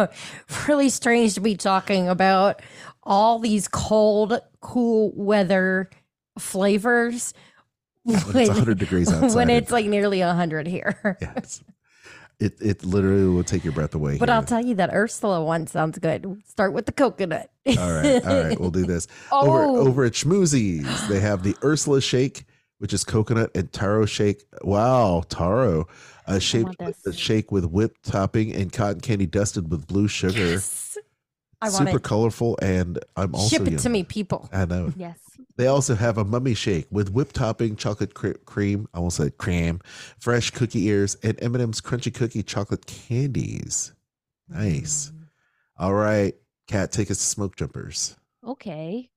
really 0.69 0.89
strange 0.89 1.35
to 1.35 1.41
be 1.41 1.57
talking 1.57 2.09
about 2.09 2.61
all 3.03 3.39
these 3.39 3.69
cold, 3.69 4.39
cool 4.61 5.13
weather 5.15 5.89
flavors 6.39 7.33
When 8.03 8.17
it's 8.17 8.49
100 8.49 8.79
degrees 8.79 9.09
outside. 9.13 9.35
when 9.37 9.49
it's 9.49 9.71
like 9.71 9.87
nearly 9.87 10.21
100 10.21 10.67
here. 10.67 11.17
yes. 11.21 11.63
It, 12.39 12.57
it 12.61 12.85
literally 12.85 13.27
will 13.29 13.45
take 13.45 13.65
your 13.65 13.73
breath 13.73 13.95
away. 13.95 14.19
But 14.19 14.29
here. 14.29 14.37
I'll 14.37 14.45
tell 14.45 14.63
you 14.65 14.75
that 14.75 14.91
Ursula 14.93 15.43
one 15.43 15.67
sounds 15.67 15.99
good. 15.99 16.43
Start 16.47 16.75
with 16.75 16.85
the 16.87 16.93
coconut. 16.93 17.51
All 17.67 17.75
right, 17.93 18.23
all 18.27 18.43
right, 18.43 18.61
we'll 18.61 18.71
do 18.71 18.85
this. 18.85 19.09
Over 19.33 19.63
Oh. 19.65 19.77
over 19.89 20.05
at 20.05 20.13
Schmoozies, 20.13 21.09
they 21.09 21.21
have 21.21 21.43
the 21.43 21.57
Ursula 21.65 22.01
shake, 22.03 22.45
which 22.79 22.93
is 22.93 23.05
coconut 23.05 23.51
and 23.57 23.73
taro 23.73 24.05
shake. 24.05 24.45
Wow, 24.63 25.23
taro, 25.31 25.89
a 26.27 26.39
shaped 26.39 26.67
want 26.67 26.79
with- 26.81 27.03
this. 27.05 27.15
a 27.15 27.17
shake 27.19 27.51
with 27.51 27.65
whipped 27.65 28.03
topping 28.05 28.55
and 28.55 28.71
cotton 28.71 29.01
candy 29.01 29.27
dusted 29.27 29.71
with 29.71 29.87
blue 29.87 30.07
sugar. 30.07 30.39
Yes. 30.47 30.99
I 31.63 31.71
want 31.71 31.85
it. 31.89 31.93
Super 31.93 32.01
colorful, 32.01 32.59
and 32.61 32.99
I'm 33.17 33.35
also 33.35 33.57
Ship 33.57 33.67
it 33.67 33.79
to 33.79 33.89
me, 33.89 34.05
people. 34.05 34.47
I 34.53 34.67
know. 34.67 34.93
Yes. 34.95 35.17
They 35.57 35.67
also 35.67 35.95
have 35.95 36.19
a 36.19 36.25
mummy 36.25 36.55
shake 36.55 36.87
with 36.91 37.11
whipped 37.11 37.35
topping, 37.35 37.77
chocolate 37.77 38.15
cre- 38.15 38.33
cream. 38.45 38.89
I 38.93 38.99
almost 38.99 39.17
said 39.17 39.39
cream, 39.39 39.81
fresh 40.19 40.51
cookie 40.51 40.87
ears, 40.87 41.17
and 41.23 41.39
M&M's 41.43 41.81
crunchy 41.81 42.13
cookie 42.13 42.43
chocolate 42.43 42.87
candies. 42.87 43.93
Nice. 44.49 45.11
Mm. 45.15 45.29
All 45.79 45.95
right, 45.95 46.35
Cat, 46.69 46.93
take 46.93 47.11
us 47.11 47.19
to 47.19 47.25
Smoke 47.25 47.57
Jumpers. 47.57 48.17
Okay. 48.47 49.11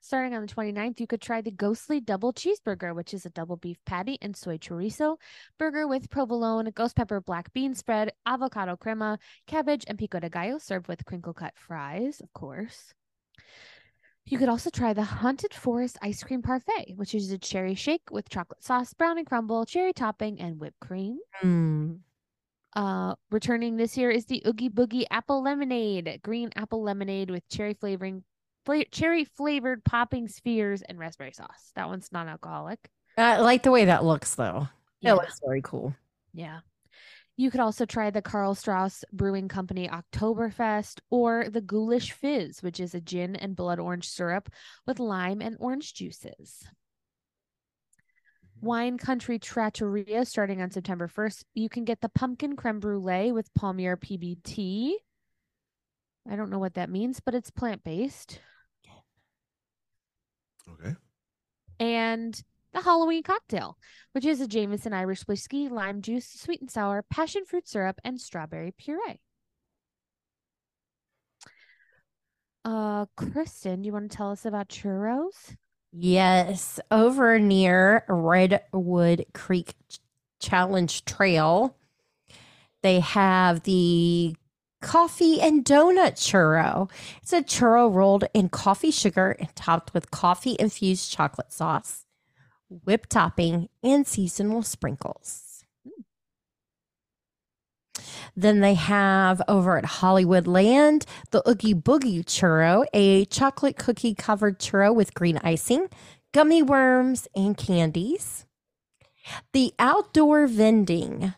Starting 0.00 0.34
on 0.34 0.46
the 0.46 0.52
29th, 0.52 1.00
you 1.00 1.06
could 1.08 1.20
try 1.20 1.40
the 1.40 1.50
Ghostly 1.50 2.00
Double 2.00 2.32
Cheeseburger, 2.32 2.94
which 2.94 3.12
is 3.12 3.26
a 3.26 3.30
double 3.30 3.56
beef 3.56 3.76
patty 3.86 4.18
and 4.22 4.36
soy 4.36 4.56
chorizo 4.56 5.16
burger 5.58 5.88
with 5.88 6.10
provolone, 6.10 6.70
ghost 6.76 6.94
pepper 6.94 7.20
black 7.20 7.52
bean 7.52 7.74
spread, 7.74 8.12
avocado 8.24 8.76
crema, 8.76 9.18
cabbage, 9.48 9.84
and 9.88 9.98
pico 9.98 10.20
de 10.20 10.30
gallo 10.30 10.58
served 10.58 10.86
with 10.86 11.04
crinkle 11.04 11.34
cut 11.34 11.54
fries, 11.56 12.20
of 12.20 12.32
course. 12.32 12.94
You 14.28 14.38
could 14.38 14.48
also 14.48 14.70
try 14.70 14.92
the 14.92 15.04
Haunted 15.04 15.54
Forest 15.54 15.98
Ice 16.02 16.22
Cream 16.24 16.42
Parfait, 16.42 16.94
which 16.96 17.14
is 17.14 17.30
a 17.30 17.38
cherry 17.38 17.74
shake 17.76 18.10
with 18.10 18.28
chocolate 18.28 18.64
sauce, 18.64 18.92
brownie 18.92 19.22
crumble, 19.24 19.64
cherry 19.64 19.92
topping, 19.92 20.40
and 20.40 20.58
whipped 20.58 20.80
cream. 20.80 21.18
Mm. 21.44 22.00
Uh, 22.74 23.14
returning 23.30 23.76
this 23.76 23.96
year 23.96 24.10
is 24.10 24.26
the 24.26 24.42
Oogie 24.46 24.68
Boogie 24.68 25.04
Apple 25.10 25.42
Lemonade, 25.42 26.20
green 26.22 26.50
apple 26.56 26.82
lemonade 26.82 27.30
with 27.30 27.48
cherry 27.48 27.72
flavoring, 27.74 28.24
fla- 28.66 28.84
cherry 28.86 29.24
flavored 29.24 29.84
popping 29.84 30.26
spheres 30.28 30.82
and 30.82 30.98
raspberry 30.98 31.32
sauce. 31.32 31.70
That 31.76 31.88
one's 31.88 32.10
non-alcoholic. 32.12 32.90
I 33.16 33.38
like 33.40 33.62
the 33.62 33.70
way 33.70 33.84
that 33.86 34.04
looks, 34.04 34.34
though. 34.34 34.68
Yeah, 35.00 35.12
It 35.12 35.16
looks 35.16 35.40
very 35.44 35.62
cool. 35.62 35.94
yeah. 36.34 36.58
You 37.36 37.50
could 37.50 37.60
also 37.60 37.84
try 37.84 38.10
the 38.10 38.22
Karl 38.22 38.54
Strauss 38.54 39.04
Brewing 39.12 39.48
Company 39.48 39.88
Oktoberfest 39.88 41.00
or 41.10 41.48
the 41.50 41.60
Ghoulish 41.60 42.12
Fizz, 42.12 42.62
which 42.62 42.80
is 42.80 42.94
a 42.94 43.00
gin 43.00 43.36
and 43.36 43.54
blood 43.54 43.78
orange 43.78 44.08
syrup 44.08 44.48
with 44.86 44.98
lime 44.98 45.42
and 45.42 45.56
orange 45.60 45.92
juices. 45.92 46.64
Mm-hmm. 48.56 48.66
Wine 48.66 48.98
Country 48.98 49.38
Trattoria 49.38 50.24
starting 50.24 50.62
on 50.62 50.70
September 50.70 51.08
1st. 51.08 51.44
You 51.54 51.68
can 51.68 51.84
get 51.84 52.00
the 52.00 52.08
pumpkin 52.08 52.56
creme 52.56 52.80
brulee 52.80 53.32
with 53.32 53.52
Palmier 53.52 53.96
PBT. 53.96 54.92
I 56.28 56.36
don't 56.36 56.50
know 56.50 56.58
what 56.58 56.74
that 56.74 56.90
means, 56.90 57.20
but 57.20 57.34
it's 57.34 57.50
plant 57.50 57.84
based. 57.84 58.40
Okay. 60.68 60.94
And 61.78 62.42
the 62.76 62.82
Halloween 62.82 63.22
cocktail, 63.22 63.78
which 64.12 64.26
is 64.26 64.40
a 64.40 64.46
Jameson 64.46 64.92
Irish 64.92 65.22
whiskey, 65.22 65.68
lime 65.68 66.02
juice, 66.02 66.28
sweet 66.28 66.60
and 66.60 66.70
sour, 66.70 67.02
passion 67.10 67.46
fruit 67.46 67.66
syrup, 67.66 67.98
and 68.04 68.20
strawberry 68.20 68.74
puree. 68.76 69.20
Uh, 72.66 73.06
Kristen, 73.16 73.80
do 73.80 73.86
you 73.86 73.92
want 73.92 74.10
to 74.10 74.16
tell 74.16 74.30
us 74.30 74.44
about 74.44 74.68
churros? 74.68 75.56
Yes, 75.92 76.78
over 76.90 77.38
near 77.38 78.04
Redwood 78.08 79.24
Creek 79.32 79.74
Ch- 79.88 80.00
Challenge 80.40 81.04
Trail, 81.06 81.76
they 82.82 83.00
have 83.00 83.62
the 83.62 84.36
coffee 84.82 85.40
and 85.40 85.64
donut 85.64 86.16
churro. 86.16 86.90
It's 87.22 87.32
a 87.32 87.40
churro 87.40 87.92
rolled 87.92 88.24
in 88.34 88.50
coffee 88.50 88.90
sugar 88.90 89.30
and 89.38 89.54
topped 89.56 89.94
with 89.94 90.10
coffee 90.10 90.56
infused 90.58 91.10
chocolate 91.10 91.52
sauce, 91.52 92.05
whipped 92.68 93.10
topping, 93.10 93.68
and 93.82 94.06
seasonal 94.06 94.62
sprinkles. 94.62 95.64
Then 98.36 98.60
they 98.60 98.74
have 98.74 99.40
over 99.48 99.78
at 99.78 99.84
Hollywood 99.86 100.46
Land 100.46 101.06
the 101.30 101.42
Oogie 101.48 101.74
Boogie 101.74 102.24
churro, 102.24 102.84
a 102.92 103.24
chocolate 103.26 103.78
cookie 103.78 104.14
covered 104.14 104.58
churro 104.58 104.94
with 104.94 105.14
green 105.14 105.38
icing, 105.42 105.88
gummy 106.32 106.62
worms, 106.62 107.26
and 107.34 107.56
candies. 107.56 108.44
The 109.52 109.72
outdoor 109.78 110.46
vending. 110.46 111.34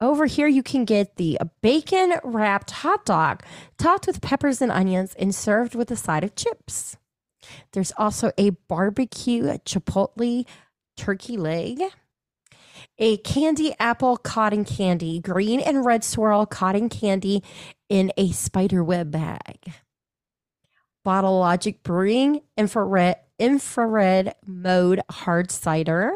Over 0.00 0.26
here, 0.26 0.48
you 0.48 0.62
can 0.62 0.84
get 0.84 1.16
the 1.16 1.38
bacon 1.62 2.14
wrapped 2.24 2.72
hot 2.72 3.04
dog 3.04 3.42
topped 3.78 4.06
with 4.06 4.20
peppers 4.20 4.60
and 4.60 4.70
onions 4.70 5.14
and 5.18 5.34
served 5.34 5.74
with 5.74 5.90
a 5.90 5.96
side 5.96 6.24
of 6.24 6.34
chips. 6.34 6.96
There's 7.72 7.92
also 7.96 8.32
a 8.38 8.50
barbecue 8.50 9.58
chipotle 9.64 10.46
turkey 10.96 11.36
leg, 11.36 11.82
a 12.98 13.16
candy 13.18 13.74
apple 13.78 14.16
cotton 14.16 14.64
candy, 14.64 15.20
green 15.20 15.60
and 15.60 15.84
red 15.84 16.04
swirl 16.04 16.46
cotton 16.46 16.88
candy 16.88 17.42
in 17.88 18.12
a 18.16 18.30
spider 18.32 18.82
web 18.82 19.10
bag. 19.10 19.72
Bottle 21.04 21.38
Logic 21.38 21.82
Brewing 21.82 22.42
infrared 22.56 23.16
infrared 23.38 24.34
mode 24.46 25.02
hard 25.10 25.50
cider. 25.50 26.12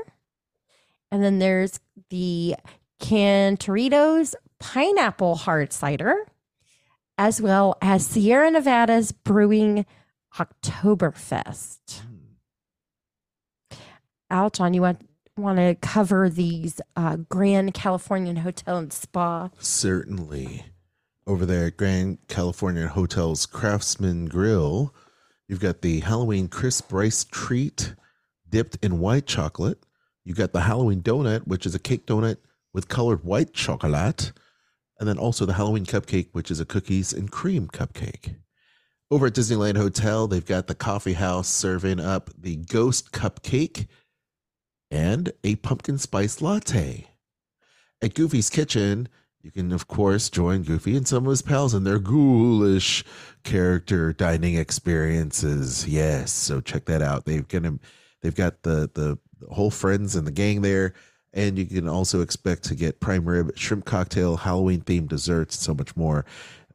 And 1.11 1.23
then 1.25 1.39
there's 1.39 1.81
the 2.11 2.57
Cantoritos 3.01 4.35
pineapple 4.59 5.35
hard 5.37 5.73
cider, 5.73 6.17
as 7.19 7.41
well 7.41 7.77
as 7.83 8.07
Sierra 8.07 8.51
Nevada's 8.51 9.13
Brewing 9.13 9.87
Oktoberfest. 10.37 12.03
Aljon, 14.31 14.75
you 14.75 14.83
want 14.83 15.09
want 15.37 15.59
to 15.59 15.75
cover 15.77 16.29
these 16.29 16.81
uh, 16.97 17.17
Grand 17.17 17.75
Californian 17.75 18.37
Hotel 18.37 18.79
and 18.79 18.93
Spa? 18.93 19.51
Certainly. 19.59 20.65
Over 21.27 21.45
there 21.45 21.67
at 21.67 21.77
Grand 21.77 22.19
Californian 22.29 22.89
Hotel's 22.89 23.47
Craftsman 23.47 24.27
Grill, 24.27 24.95
you've 25.49 25.61
got 25.61 25.83
the 25.83 26.01
Halloween 26.01 26.49
crisp 26.49 26.93
rice 26.93 27.25
treat 27.25 27.95
dipped 28.49 28.79
in 28.83 29.01
white 29.01 29.27
chocolate. 29.27 29.85
You've 30.25 30.39
got 30.39 30.53
the 30.53 30.63
Halloween 30.63 31.03
donut, 31.03 31.47
which 31.47 31.67
is 31.67 31.75
a 31.75 31.81
cake 31.81 32.07
donut 32.07 32.37
with 32.73 32.89
colored 32.89 33.25
white 33.25 33.53
chocolate. 33.53 34.33
And 34.99 35.09
then 35.09 35.19
also 35.19 35.45
the 35.45 35.55
Halloween 35.55 35.85
cupcake, 35.85 36.29
which 36.33 36.51
is 36.51 36.61
a 36.61 36.65
cookies 36.65 37.13
and 37.13 37.31
cream 37.31 37.69
cupcake. 37.69 38.37
Over 39.09 39.27
at 39.29 39.35
Disneyland 39.35 39.77
Hotel, 39.77 40.27
they've 40.27 40.45
got 40.45 40.67
the 40.67 40.75
coffee 40.75 41.13
house 41.13 41.49
serving 41.49 42.01
up 42.01 42.31
the 42.37 42.57
ghost 42.57 43.13
cupcake 43.13 43.87
and 44.91 45.33
a 45.45 45.55
pumpkin 45.57 45.99
spice 45.99 46.43
latte. 46.43 47.07
At 48.03 48.15
Goofy's 48.15 48.51
Kitchen, 48.51 49.09
you 49.43 49.53
can, 49.53 49.71
of 49.71 49.87
course, 49.87 50.29
join 50.29 50.65
Goofy 50.65 50.97
and 50.97 51.07
some 51.07 51.25
of 51.25 51.31
his 51.31 51.41
pals 51.41 51.73
in 51.73 51.85
their 51.85 52.01
ghoulish 52.01 53.05
character 53.45 54.13
dining 54.13 54.57
experiences. 54.57 55.87
Yes, 55.87 56.33
so 56.33 56.61
check 56.61 56.87
that 56.87 57.01
out. 57.01 57.27
They've 57.27 57.47
got 57.47 57.63
they've 58.23 58.35
got 58.35 58.65
the, 58.65 58.91
the 58.93 59.19
the 59.39 59.55
whole 59.55 59.71
friends 59.71 60.17
and 60.17 60.27
the 60.27 60.33
gang 60.33 60.63
there, 60.63 60.95
and 61.33 61.59
you 61.59 61.67
can 61.67 61.89
also 61.89 62.23
expect 62.23 62.65
to 62.65 62.75
get 62.75 62.99
prime 62.99 63.25
rib, 63.25 63.57
shrimp 63.57 63.85
cocktail, 63.85 64.37
Halloween 64.37 64.81
themed 64.81 65.09
desserts, 65.09 65.59
so 65.59 65.75
much 65.75 65.95
more. 65.95 66.25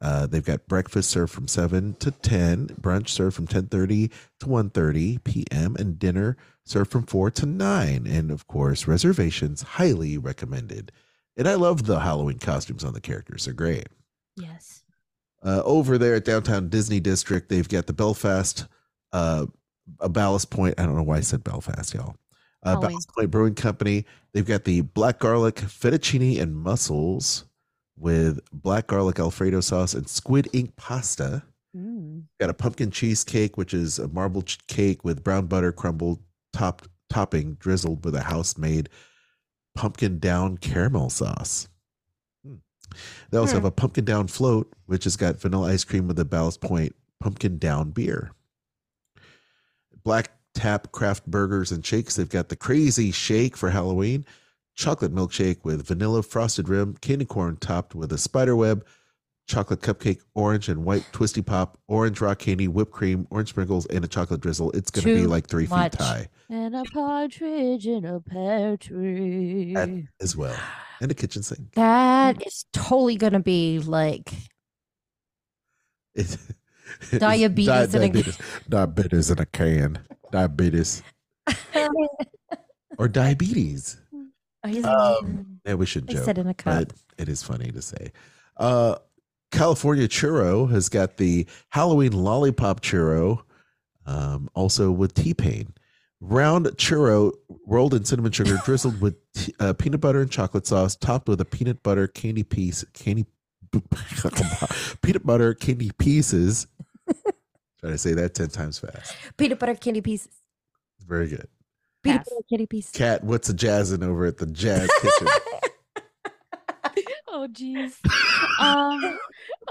Uh, 0.02 0.26
they've 0.26 0.44
got 0.44 0.66
breakfast 0.66 1.08
served 1.08 1.32
from 1.32 1.46
7 1.46 1.94
to 2.00 2.10
10, 2.10 2.66
brunch 2.80 3.08
served 3.08 3.36
from 3.36 3.46
10:30 3.46 4.10
to 4.40 4.46
1:30 4.46 5.22
p.m. 5.22 5.76
and 5.78 5.96
dinner 5.96 6.36
served 6.64 6.90
from 6.90 7.06
4 7.06 7.30
to 7.30 7.46
9 7.46 8.06
and 8.08 8.30
of 8.32 8.48
course 8.48 8.88
reservations 8.88 9.62
highly 9.62 10.18
recommended. 10.18 10.90
And 11.36 11.48
I 11.48 11.54
love 11.54 11.86
the 11.86 12.00
Halloween 12.00 12.40
costumes 12.40 12.84
on 12.84 12.94
the 12.94 13.00
characters. 13.00 13.44
They're 13.44 13.54
great. 13.54 13.86
Yes. 14.36 14.82
Uh, 15.44 15.62
over 15.64 15.98
there 15.98 16.16
at 16.16 16.24
downtown 16.24 16.68
Disney 16.68 16.98
District, 16.98 17.48
they've 17.48 17.68
got 17.68 17.86
the 17.86 17.92
Belfast, 17.92 18.66
uh, 19.12 19.46
a 20.00 20.08
Ballast 20.08 20.50
Point. 20.50 20.74
I 20.78 20.84
don't 20.84 20.96
know 20.96 21.02
why 21.02 21.18
I 21.18 21.20
said 21.20 21.44
Belfast, 21.44 21.94
y'all. 21.94 22.16
Uh, 22.64 22.78
Ballast 22.78 23.08
Point 23.14 23.30
Brewing 23.30 23.54
Company. 23.54 24.04
They've 24.32 24.46
got 24.46 24.64
the 24.64 24.82
black 24.82 25.20
garlic 25.20 25.56
fettuccine 25.56 26.40
and 26.40 26.56
mussels 26.56 27.44
with 27.96 28.40
black 28.52 28.86
garlic 28.86 29.18
Alfredo 29.18 29.60
sauce 29.60 29.94
and 29.94 30.08
squid 30.08 30.48
ink 30.52 30.74
pasta. 30.76 31.42
Mm. 31.76 32.24
Got 32.40 32.50
a 32.50 32.54
pumpkin 32.54 32.90
cheesecake, 32.90 33.56
which 33.56 33.72
is 33.72 33.98
a 33.98 34.08
marble 34.08 34.44
cake 34.68 35.04
with 35.04 35.24
brown 35.24 35.46
butter 35.46 35.72
crumbled 35.72 36.20
topped 36.52 36.88
topping 37.08 37.54
drizzled 37.54 38.04
with 38.04 38.14
a 38.14 38.22
house 38.22 38.56
made 38.58 38.88
pumpkin 39.74 40.18
down 40.18 40.58
caramel 40.58 41.10
sauce. 41.10 41.68
Hmm. 42.44 42.56
They 43.30 43.38
also 43.38 43.52
Hmm. 43.52 43.58
have 43.58 43.64
a 43.66 43.70
pumpkin 43.70 44.04
down 44.04 44.26
float, 44.28 44.72
which 44.86 45.04
has 45.04 45.16
got 45.16 45.40
vanilla 45.40 45.68
ice 45.72 45.84
cream 45.84 46.08
with 46.08 46.18
a 46.18 46.24
Ballast 46.24 46.60
Point 46.60 46.94
pumpkin 47.20 47.58
down 47.58 47.90
beer. 47.90 48.32
Black 50.04 50.32
Tap 50.54 50.92
craft 50.92 51.26
burgers 51.26 51.72
and 51.72 51.84
shakes. 51.84 52.16
They've 52.16 52.28
got 52.28 52.50
the 52.50 52.56
crazy 52.56 53.10
shake 53.10 53.56
for 53.56 53.70
Halloween, 53.70 54.26
chocolate 54.74 55.14
milkshake 55.14 55.64
with 55.64 55.86
vanilla 55.86 56.22
frosted 56.22 56.68
rim, 56.68 56.96
candy 57.00 57.24
corn 57.24 57.56
topped 57.56 57.94
with 57.94 58.12
a 58.12 58.18
spider 58.18 58.56
web, 58.56 58.84
chocolate 59.46 59.80
cupcake, 59.80 60.20
orange 60.34 60.68
and 60.68 60.84
white 60.84 61.06
twisty 61.12 61.42
pop, 61.42 61.78
orange 61.88 62.20
rock 62.20 62.38
candy, 62.38 62.68
whipped 62.68 62.92
cream, 62.92 63.26
orange 63.30 63.50
sprinkles, 63.50 63.86
and 63.86 64.04
a 64.04 64.08
chocolate 64.08 64.40
drizzle. 64.40 64.70
It's 64.72 64.90
going 64.90 65.04
to 65.06 65.14
be 65.22 65.26
like 65.26 65.46
three 65.46 65.66
much. 65.66 65.92
feet 65.92 66.00
high 66.00 66.28
And 66.48 66.74
a 66.74 66.84
partridge 66.84 67.86
in 67.86 68.04
a 68.04 68.20
pear 68.20 68.76
tree. 68.76 69.76
As 70.20 70.36
well, 70.36 70.56
and 71.00 71.10
a 71.10 71.14
kitchen 71.14 71.42
sink. 71.42 71.72
That 71.74 72.44
is 72.46 72.64
totally 72.72 73.16
going 73.16 73.32
to 73.34 73.40
be 73.40 73.78
like 73.80 74.32
It- 76.14 76.36
Diabetes 77.18 77.94
in 77.94 78.02
a- 78.02 78.08
diabetes, 78.08 78.38
diabetes 78.68 79.30
in 79.30 79.38
a 79.38 79.46
can, 79.46 79.98
diabetes 80.30 81.02
or 82.98 83.08
diabetes. 83.08 83.96
Um, 84.64 85.60
yeah, 85.64 85.74
we 85.74 85.86
should 85.86 86.08
joke. 86.08 86.24
said 86.24 86.38
in 86.38 86.46
a 86.46 86.54
cup. 86.54 86.88
but 86.88 86.92
it 87.18 87.28
is 87.28 87.42
funny 87.42 87.70
to 87.72 87.82
say. 87.82 88.12
Uh, 88.56 88.96
California 89.50 90.08
Churro 90.08 90.70
has 90.70 90.88
got 90.88 91.16
the 91.18 91.46
Halloween 91.70 92.12
lollipop 92.12 92.80
churro, 92.80 93.42
um, 94.06 94.48
also 94.54 94.90
with 94.90 95.14
T 95.14 95.34
Pain. 95.34 95.74
Round 96.20 96.66
churro 96.76 97.32
rolled 97.66 97.94
in 97.94 98.04
cinnamon 98.04 98.30
sugar, 98.32 98.56
drizzled 98.64 99.00
with 99.00 99.16
t- 99.34 99.54
uh, 99.58 99.72
peanut 99.72 100.00
butter 100.00 100.20
and 100.20 100.30
chocolate 100.30 100.66
sauce, 100.66 100.94
topped 100.94 101.28
with 101.28 101.40
a 101.40 101.44
peanut 101.44 101.82
butter 101.82 102.06
candy 102.06 102.44
piece, 102.44 102.84
candy 102.94 103.26
peanut 105.02 105.26
butter 105.26 105.54
candy 105.54 105.90
pieces. 105.98 106.66
Try 107.80 107.90
to 107.90 107.98
say 107.98 108.14
that 108.14 108.34
ten 108.34 108.48
times 108.48 108.78
fast. 108.78 109.14
Peanut 109.36 109.58
butter 109.58 109.74
candy 109.74 110.00
pieces. 110.00 110.32
Very 111.04 111.26
good. 111.28 111.48
Peanut 112.02 112.18
Pass. 112.20 112.28
butter 112.30 112.42
candy 112.50 112.66
pieces. 112.66 112.92
Cat, 112.92 113.24
what's 113.24 113.48
a 113.48 113.54
jazzing 113.54 114.02
over 114.02 114.24
at 114.26 114.38
the 114.38 114.46
Jazz 114.46 114.90
Kitchen? 115.00 115.28
Oh 117.34 117.48
jeez. 117.50 117.94
um, 118.60 119.18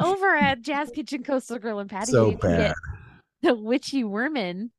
over 0.02 0.36
at 0.36 0.62
Jazz 0.64 0.90
Kitchen 0.90 1.24
Coastal 1.24 1.60
Grill 1.60 1.78
and 1.78 1.88
Patty. 1.90 2.12
so 2.12 2.32
you 2.32 2.38
can 2.38 2.50
bad. 2.50 2.58
get 2.60 2.76
the 3.44 3.56
Witchy 3.56 4.04
Wormin. 4.04 4.72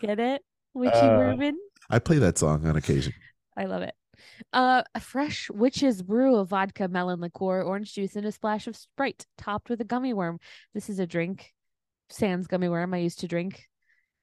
Get 0.00 0.18
it? 0.18 0.42
Witchy 0.72 0.96
Uh, 0.96 1.18
Wormin. 1.18 1.52
I 1.90 1.98
play 1.98 2.16
that 2.18 2.38
song 2.38 2.66
on 2.66 2.76
occasion. 2.76 3.12
I 3.58 3.64
love 3.66 3.82
it. 3.82 3.94
Uh, 4.54 4.82
a 4.94 5.00
fresh 5.00 5.50
witch's 5.50 6.02
brew 6.02 6.36
of 6.36 6.48
vodka, 6.48 6.88
melon 6.88 7.20
liqueur, 7.20 7.60
orange 7.62 7.92
juice, 7.92 8.16
and 8.16 8.24
a 8.24 8.32
splash 8.32 8.66
of 8.66 8.74
Sprite, 8.74 9.26
topped 9.36 9.68
with 9.68 9.82
a 9.82 9.84
gummy 9.84 10.14
worm. 10.14 10.40
This 10.72 10.88
is 10.88 10.98
a 10.98 11.06
drink, 11.06 11.52
sans 12.08 12.46
gummy 12.46 12.70
worm. 12.70 12.94
I 12.94 12.98
used 12.98 13.20
to 13.20 13.28
drink 13.28 13.68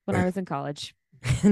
when 0.05 0.15
I 0.17 0.25
was 0.25 0.37
in 0.37 0.45
college 0.45 0.95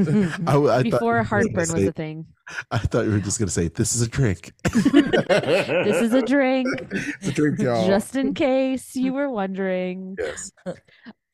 I, 0.47 0.57
I 0.57 0.83
before 0.83 1.21
heartburn 1.23 1.67
gonna 1.67 1.79
was 1.79 1.87
a 1.87 1.91
thing. 1.91 2.25
I 2.71 2.79
thought 2.79 3.05
you 3.05 3.11
were 3.11 3.19
just 3.19 3.37
going 3.37 3.47
to 3.47 3.53
say, 3.53 3.67
"This 3.67 3.95
is 3.95 4.01
a 4.01 4.07
drink." 4.07 4.51
This 4.73 6.01
is 6.01 6.13
a 6.13 6.21
drink, 6.21 6.67
It's 6.91 7.27
a 7.27 7.31
drink, 7.31 7.59
y'all. 7.59 7.85
just 7.85 8.15
in 8.15 8.33
case 8.33 8.95
you 8.95 9.13
were 9.13 9.29
wondering. 9.29 10.15
yes. 10.19 10.51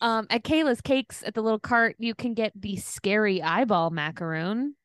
Um, 0.02 0.28
at 0.30 0.44
Kayla's 0.44 0.82
Cakes 0.82 1.24
at 1.26 1.34
the 1.34 1.42
little 1.42 1.58
cart, 1.58 1.96
you 2.00 2.14
can 2.14 2.34
get 2.34 2.52
the 2.54 2.76
scary 2.76 3.42
eyeball 3.42 3.90
macaroon. 3.92 4.76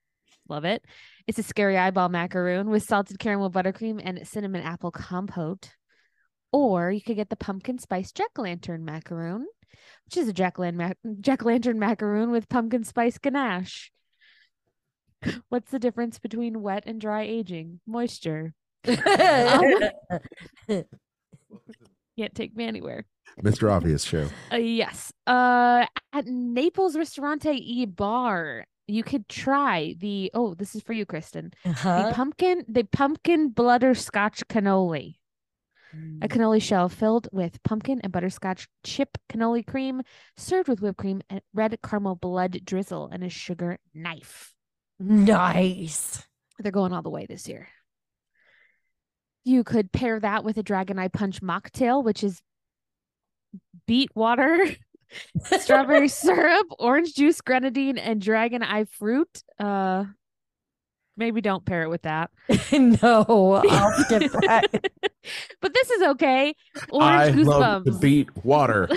Love 0.49 0.65
it. 0.65 0.85
It's 1.27 1.39
a 1.39 1.43
scary 1.43 1.77
eyeball 1.77 2.09
macaroon 2.09 2.71
with 2.71 2.85
salted 2.85 3.19
caramel 3.19 3.51
buttercream 3.51 4.01
and 4.03 4.27
cinnamon 4.27 4.63
apple 4.63 4.93
compote. 4.93 5.71
Or 6.53 6.91
you 6.93 7.03
could 7.03 7.17
get 7.17 7.29
the 7.29 7.37
pumpkin 7.37 7.79
spice 7.79 8.13
jack 8.13 8.39
lantern 8.39 8.85
macaroon, 8.85 9.47
which 10.07 10.17
is 10.17 10.29
a 10.29 10.33
jack 10.33 10.59
lantern 10.59 11.79
macaroon 11.79 12.31
with 12.31 12.49
pumpkin 12.49 12.85
spice 12.85 13.19
ganache. 13.19 13.91
What's 15.49 15.71
the 15.71 15.79
difference 15.79 16.19
between 16.19 16.63
wet 16.63 16.85
and 16.87 17.01
dry 17.01 17.23
aging? 17.23 17.81
Moisture. 17.87 18.55
Can't 22.19 22.35
take 22.35 22.57
me 22.57 22.65
anywhere. 22.67 23.07
Mr. 23.43 23.71
Obvious 23.71 24.05
show. 24.05 24.29
Uh, 24.53 24.57
yes. 24.57 25.13
Uh, 25.27 25.87
at 26.13 26.27
Naples 26.27 26.97
Ristorante 26.97 27.51
e 27.53 27.87
Bar, 27.87 28.65
you 28.89 29.03
could 29.03 29.29
try 29.29 29.95
the. 29.99 30.31
Oh, 30.35 30.55
this 30.55 30.75
is 30.75 30.83
for 30.83 30.93
you, 30.93 31.07
Kristen. 31.07 31.53
The 31.65 31.71
Uh-huh. 31.71 32.13
pumpkin, 32.13 32.65
the 32.69 32.85
pumpkin 32.85 33.51
butterscotch 33.51 34.47
cannoli. 34.49 35.17
A 36.23 36.29
cannoli 36.29 36.63
shell 36.63 36.89
filled 36.89 37.29
with 37.33 37.63
pumpkin 37.63 38.01
and 38.03 38.13
butterscotch 38.13 38.69
chip 38.85 39.19
cannoli 39.29 39.67
cream, 39.67 40.03
served 40.37 40.69
with 40.69 40.81
whipped 40.81 40.99
cream 40.99 41.23
and 41.29 41.41
red 41.53 41.77
caramel 41.83 42.15
blood 42.15 42.61
drizzle 42.65 43.09
and 43.13 43.25
a 43.25 43.29
sugar 43.29 43.79
knife. 43.95 44.55
Nice. 44.99 46.23
They're 46.59 46.73
going 46.73 46.93
all 46.93 47.03
the 47.03 47.11
way 47.11 47.27
this 47.27 47.49
year. 47.49 47.69
You 49.45 49.65
could 49.65 49.91
pair 49.91 50.21
that 50.21 50.45
with 50.45 50.59
a 50.59 50.63
Dragon 50.63 50.99
Eye 50.99 51.09
Punch 51.09 51.41
mocktail, 51.41 52.05
which 52.05 52.23
is 52.23 52.43
beet 53.87 54.11
water, 54.15 54.59
strawberry 55.61 56.09
syrup, 56.09 56.67
orange 56.79 57.15
juice, 57.15 57.41
grenadine, 57.41 57.99
and 57.99 58.21
dragon 58.21 58.63
eye 58.63 58.85
fruit. 58.85 59.43
Uh, 59.59 60.05
maybe 61.17 61.41
don't 61.41 61.65
pair 61.65 61.83
it 61.83 61.89
with 61.89 62.03
that. 62.03 62.31
no, 62.73 63.63
I'll 63.69 63.93
skip 64.05 64.31
that. 64.33 64.67
but 65.61 65.75
this 65.75 65.91
is 65.91 66.03
okay. 66.03 66.55
Orange 66.91 67.37
goosebumps. 67.37 68.01
beat 68.01 68.45
water. 68.45 68.89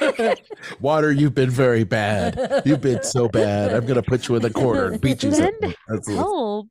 water, 0.80 1.12
you've 1.12 1.34
been 1.34 1.50
very 1.50 1.84
bad. 1.84 2.62
You've 2.64 2.80
been 2.80 3.02
so 3.02 3.28
bad. 3.28 3.72
I'm 3.72 3.86
gonna 3.86 4.02
put 4.02 4.28
you 4.28 4.36
in 4.36 4.42
the 4.42 4.50
corner 4.50 4.86
and 4.86 5.00
beat 5.00 5.22
you. 5.22 5.30
Lend 5.30 5.76
That's 5.88 6.08
Help. 6.10 6.68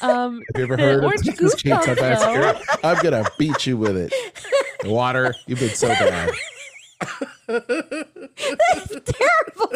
Um, 0.00 0.40
Have 0.54 0.56
you 0.56 0.62
ever 0.64 0.76
heard 0.76 0.98
of 0.98 1.04
orange 1.04 1.24
Texas 1.26 1.54
Chainsaw 1.56 2.00
Massacre? 2.00 2.60
I'm 2.82 3.02
gonna 3.02 3.24
beat 3.38 3.66
you 3.66 3.76
with 3.76 3.96
it. 3.96 4.12
Water, 4.84 5.34
you've 5.46 5.60
been 5.60 5.68
so 5.70 5.88
bad. 5.88 6.30
That's 7.46 8.90
terrible. 9.04 9.68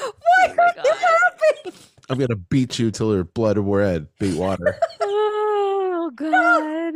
Why 0.00 0.46
Oh 0.48 0.52
are 0.58 0.72
you 0.76 0.82
laughing? 1.64 1.80
I'm 2.08 2.18
gonna 2.18 2.36
beat 2.36 2.78
you 2.78 2.90
till 2.90 3.14
your 3.14 3.24
blood 3.24 3.58
red. 3.58 4.08
Beat 4.18 4.36
water. 4.36 4.76
oh 5.00 6.10
God. 6.14 6.94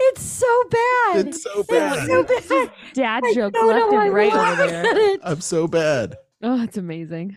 It's 0.00 0.22
so 0.22 0.64
bad. 0.70 1.26
It's 1.28 1.42
so 1.42 1.60
It's 1.60 1.68
bad. 1.68 2.06
so 2.06 2.22
bad. 2.24 2.72
Dad 2.94 3.22
I 3.24 3.32
left 3.66 3.92
know 3.92 4.00
and 4.00 4.12
right 4.14 4.32
I'm 4.34 4.60
over 4.60 4.66
there. 4.70 5.16
I'm 5.22 5.40
so 5.40 5.68
bad. 5.68 6.16
Oh, 6.42 6.62
it's 6.62 6.76
amazing. 6.76 7.36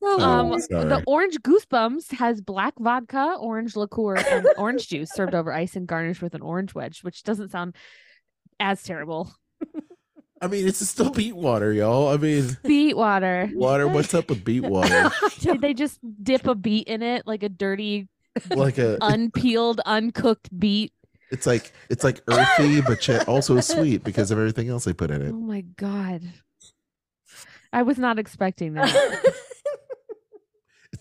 Oh, 0.00 0.20
Um, 0.20 0.50
the 0.50 1.02
orange 1.06 1.38
goosebumps 1.42 2.12
has 2.12 2.40
black 2.40 2.74
vodka, 2.78 3.36
orange 3.40 3.74
liqueur, 3.76 4.16
and 4.16 4.46
orange 4.56 4.88
juice 4.88 5.10
served 5.12 5.34
over 5.34 5.52
ice 5.52 5.74
and 5.74 5.86
garnished 5.88 6.22
with 6.22 6.34
an 6.34 6.40
orange 6.42 6.72
wedge, 6.74 7.00
which 7.02 7.22
doesn't 7.24 7.50
sound 7.50 7.74
as 8.60 8.82
terrible. 8.82 9.30
I 10.40 10.46
mean, 10.46 10.66
it's 10.68 10.86
still 10.88 11.10
beat 11.10 11.34
water, 11.34 11.72
y'all. 11.72 12.08
I 12.08 12.16
mean, 12.16 12.56
Beet 12.62 12.96
water. 12.96 13.50
water. 13.54 13.88
What's 13.88 14.14
up 14.14 14.28
with 14.28 14.44
beet 14.44 14.62
water? 14.62 15.10
Did 15.40 15.60
they 15.60 15.74
just 15.74 15.98
dip 16.22 16.46
a 16.46 16.54
beet 16.54 16.86
in 16.86 17.02
it, 17.02 17.26
like 17.26 17.42
a 17.42 17.48
dirty, 17.48 18.08
Like 18.50 18.78
a, 18.78 18.98
unpeeled, 19.00 19.80
uncooked 19.84 20.56
beet? 20.58 20.92
it's 21.30 21.46
like 21.46 21.72
it's 21.90 22.04
like 22.04 22.20
earthy, 22.28 22.80
but 22.80 23.06
yet 23.06 23.28
also 23.28 23.60
sweet 23.60 24.02
because 24.04 24.30
of 24.30 24.38
everything 24.38 24.68
else 24.70 24.84
they 24.84 24.92
put 24.94 25.10
in 25.10 25.20
it. 25.22 25.30
Oh 25.30 25.32
my 25.40 25.60
god. 25.76 26.22
I 27.72 27.82
was 27.82 27.98
not 27.98 28.18
expecting 28.18 28.74
that. 28.74 29.20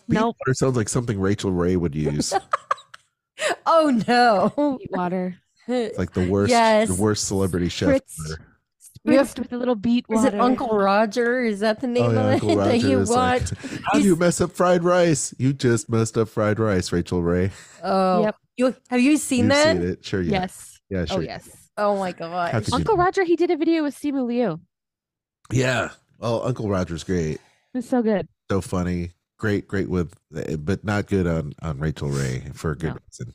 Beet 0.10 0.16
Nope. 0.20 0.36
water 0.46 0.54
sounds 0.54 0.76
like 0.78 0.90
something 0.90 1.20
Rachael 1.20 1.52
Ray 1.52 1.76
would 1.76 1.96
use. 1.96 2.34
oh 3.66 4.02
no. 4.08 4.78
Beet 4.80 4.92
water. 4.92 5.38
It's 5.68 5.98
like 5.98 6.14
the 6.14 6.28
worst, 6.28 6.50
Yes. 6.50 6.88
the 6.90 7.02
worst 7.02 7.26
celebrity 7.28 7.70
chef. 7.70 7.90
Spritz. 7.90 8.32
ever. 8.32 8.47
You 9.08 9.18
have- 9.18 9.28
Spritzed 9.28 9.40
with 9.40 9.54
a 9.54 9.58
little 9.58 9.76
beet 9.76 10.06
Is 10.10 10.16
water. 10.24 10.36
it 10.36 10.40
Uncle 10.40 10.70
Roger? 10.78 11.42
Is 11.44 11.60
that 11.62 11.80
the 11.80 11.88
name 11.88 12.04
Oh, 12.06 12.12
yeah, 12.12 12.20
of 12.20 12.34
Uncle 12.44 12.60
it 12.62 12.66
that 12.66 12.80
you 12.82 13.00
is 13.00 13.10
like, 13.10 13.42
watch? 13.42 13.52
How 13.86 14.00
do 14.00 14.06
you 14.06 14.16
mess 14.16 14.42
up 14.42 14.52
fried 14.52 14.84
rice? 14.84 15.34
You 15.38 15.54
just 15.54 15.90
messed 15.90 16.18
up 16.18 16.28
fried 16.30 16.60
rice, 16.60 16.92
Rachael 16.92 17.24
Ray. 17.24 17.52
Oh, 17.84 18.24
Yep. 18.24 18.36
you 18.58 18.76
have 18.90 19.00
you 19.02 19.18
seen 19.18 19.46
You've 19.46 19.50
that? 19.50 19.78
seen 19.78 19.86
it, 19.90 20.06
sure? 20.06 20.22
Yeah, 20.22 20.32
Yes. 20.42 20.80
yeah, 20.90 21.00
oh, 21.00 21.06
sure. 21.06 21.18
Oh 21.18 21.22
yes. 21.22 21.70
Oh 21.78 21.98
my 21.98 22.12
How 22.12 22.18
god. 22.18 22.52
could 22.54 22.68
you 22.68 22.74
Uncle? 22.76 22.98
Roger, 22.98 23.24
he 23.24 23.36
did 23.36 23.50
a 23.52 23.56
video 23.58 23.84
with 23.84 23.96
Simu 23.96 24.26
Liu. 24.28 24.60
Yeah. 25.52 25.92
Oh, 26.20 26.42
Uncle 26.42 26.68
Roger's 26.68 27.04
great. 27.04 27.40
It's 27.74 27.88
so 27.88 28.02
good. 28.02 28.28
So 28.52 28.60
funny. 28.62 29.12
Great, 29.38 29.68
great 29.68 29.88
with, 29.90 30.16
but 30.32 30.84
not 30.84 31.06
good 31.08 31.28
on 31.28 31.54
on 31.62 31.78
Rachael 31.80 32.10
Ray 32.10 32.44
for 32.54 32.72
a 32.72 32.76
good 32.76 32.96
No. 32.96 32.98
reason. 33.08 33.34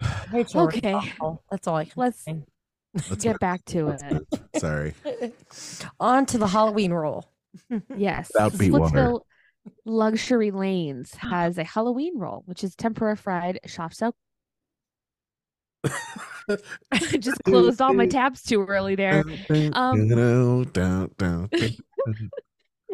Rachael 0.32 0.62
Okay. 0.62 0.94
awful. 0.94 1.44
That's 1.50 1.68
all 1.68 1.76
I 1.76 1.84
can 1.84 1.92
Let's 1.96 2.24
say. 2.24 2.42
That's 2.94 3.24
get 3.24 3.38
back 3.38 3.64
to 3.66 3.88
it. 3.88 4.02
Sorry. 4.56 4.94
On 6.00 6.26
to 6.26 6.38
the 6.38 6.48
Halloween 6.48 6.92
roll. 6.92 7.30
Yes. 7.96 8.30
Without 8.32 8.58
beet 8.58 8.72
water. 8.72 8.94
Splitsville 8.96 9.20
Luxury 9.84 10.50
Lanes 10.52 11.14
has 11.14 11.58
a 11.58 11.64
Halloween 11.64 12.18
roll, 12.18 12.42
which 12.46 12.62
is 12.64 12.74
tempura 12.76 13.16
fried 13.16 13.58
soft 13.66 13.96
soap. 13.96 14.14
I 15.84 16.98
just 17.18 17.42
closed 17.44 17.80
all 17.80 17.94
my 17.94 18.06
tabs 18.08 18.42
too 18.42 18.64
early 18.64 18.94
there. 18.94 19.24
Um, 19.72 20.08
Down, 20.08 20.64
down, 20.72 21.10
down, 21.18 21.48
down. 21.48 21.48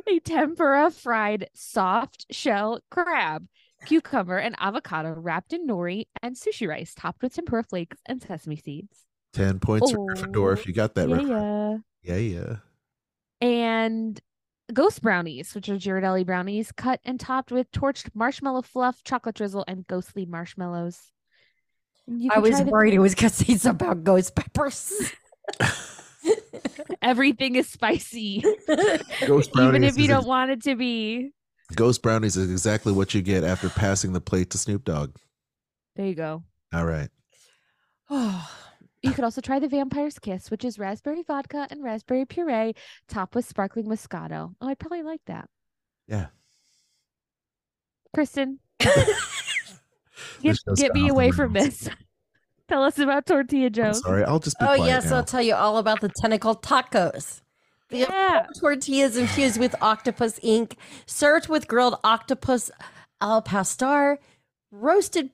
A 0.08 0.18
tempura 0.20 0.90
fried 0.90 1.48
soft 1.54 2.26
shell 2.30 2.80
crab, 2.90 3.46
cucumber, 3.86 4.38
and 4.38 4.54
avocado 4.58 5.14
wrapped 5.16 5.52
in 5.52 5.66
nori 5.66 6.04
and 6.22 6.36
sushi 6.36 6.68
rice, 6.68 6.94
topped 6.94 7.22
with 7.22 7.34
tempura 7.34 7.64
flakes 7.64 7.98
and 8.06 8.22
sesame 8.22 8.56
seeds. 8.56 9.04
Ten 9.36 9.58
points 9.60 9.90
for 9.90 9.98
Gryffindor 9.98 10.48
Oh, 10.48 10.52
if 10.52 10.66
you 10.66 10.72
got 10.72 10.94
that. 10.94 11.08
yeah, 11.10 11.14
reference. 11.16 11.82
yeah. 12.02 12.16
yeah, 12.16 12.38
yeah. 12.40 12.56
and 13.46 14.18
ghost 14.72 15.02
brownies, 15.02 15.54
which 15.54 15.68
are 15.68 15.76
Ghirardelli 15.76 16.24
brownies, 16.24 16.72
cut 16.72 17.00
and 17.04 17.20
topped 17.20 17.52
with 17.52 17.70
torched 17.70 18.08
marshmallow 18.14 18.62
fluff, 18.62 19.02
chocolate 19.04 19.34
drizzle, 19.36 19.64
and 19.68 19.86
ghostly 19.86 20.24
marshmallows. 20.24 21.12
You 22.06 22.30
I 22.34 22.38
was 22.38 22.52
try 22.52 22.62
the- 22.64 22.70
worried 22.70 22.94
it 22.94 22.98
was 22.98 23.14
because 23.14 23.38
he's 23.40 23.66
about 23.66 24.04
ghost 24.04 24.34
peppers. 24.34 24.92
everything 27.02 27.56
is 27.56 27.68
spicy, 27.68 28.42
Ghost 29.26 29.50
even 29.58 29.84
if 29.84 29.98
you 29.98 30.08
don't 30.08 30.18
ex- 30.18 30.26
want 30.26 30.50
it 30.50 30.62
to 30.62 30.74
be. 30.76 31.32
Ghost 31.74 32.00
brownies 32.02 32.36
is 32.36 32.50
exactly 32.50 32.92
what 32.92 33.12
you 33.12 33.20
get 33.22 33.44
after 33.44 33.68
passing 33.68 34.12
the 34.12 34.20
plate 34.20 34.50
to 34.50 34.58
Snoop 34.58 34.84
Dogg. 34.84 35.14
There 35.94 36.06
you 36.06 36.14
go. 36.14 36.42
All 36.72 36.86
right. 36.86 37.10
You 39.06 39.12
could 39.12 39.24
also 39.24 39.40
try 39.40 39.60
the 39.60 39.68
Vampire's 39.68 40.18
Kiss, 40.18 40.50
which 40.50 40.64
is 40.64 40.78
raspberry 40.80 41.22
vodka 41.22 41.68
and 41.70 41.82
raspberry 41.82 42.24
puree, 42.24 42.74
topped 43.08 43.36
with 43.36 43.46
sparkling 43.46 43.86
Moscato. 43.86 44.54
Oh, 44.60 44.68
I'd 44.68 44.80
probably 44.80 45.02
like 45.04 45.20
that. 45.26 45.48
Yeah. 46.08 46.26
Kristen, 48.12 48.58
get, 50.42 50.58
get 50.76 50.92
me 50.94 51.08
away 51.08 51.30
from 51.30 51.52
this. 51.52 51.88
Tell 52.68 52.82
us 52.82 52.98
about 52.98 53.26
Tortilla 53.26 53.66
I'm 53.66 53.72
Joe's. 53.72 54.02
sorry. 54.02 54.24
I'll 54.24 54.40
just 54.40 54.58
be 54.58 54.64
oh 54.64 54.74
quiet 54.74 54.88
yes, 54.88 55.10
now. 55.10 55.16
I'll 55.18 55.24
tell 55.24 55.42
you 55.42 55.54
all 55.54 55.78
about 55.78 56.00
the 56.00 56.10
tentacle 56.20 56.56
tacos. 56.56 57.42
The 57.90 57.98
Yeah. 57.98 58.46
tortillas 58.60 59.16
infused 59.16 59.60
with 59.60 59.80
octopus 59.80 60.40
ink, 60.42 60.76
served 61.06 61.48
with 61.48 61.68
grilled 61.68 61.96
octopus 62.02 62.72
al 63.20 63.40
pastor, 63.40 64.18
roasted 64.72 65.30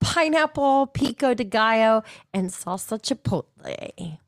pineapple 0.00 0.86
pico 0.88 1.34
de 1.34 1.44
gallo, 1.44 2.02
and 2.32 2.50
salsa 2.50 3.00
chipotle. 3.00 4.18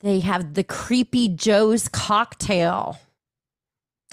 They 0.00 0.20
have 0.20 0.54
the 0.54 0.64
creepy 0.64 1.28
Joe's 1.28 1.88
cocktail. 1.88 2.98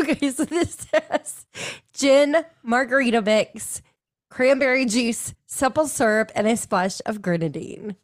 okay, 0.00 0.30
so 0.30 0.44
this 0.44 0.86
has 0.92 1.46
gin 1.92 2.36
margarita 2.62 3.20
mix, 3.22 3.82
cranberry 4.30 4.86
juice, 4.86 5.34
simple 5.46 5.86
syrup, 5.86 6.30
and 6.34 6.46
a 6.46 6.56
splash 6.56 7.00
of 7.04 7.20
grenadine. 7.20 7.96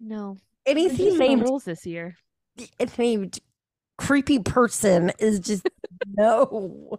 No. 0.00 0.38
Anything 0.66 1.18
named 1.18 1.42
rules 1.42 1.64
this 1.64 1.86
year. 1.86 2.16
named 2.98 3.38
creepy 3.98 4.38
person 4.38 5.12
is 5.18 5.40
just 5.40 5.68
no. 6.06 6.98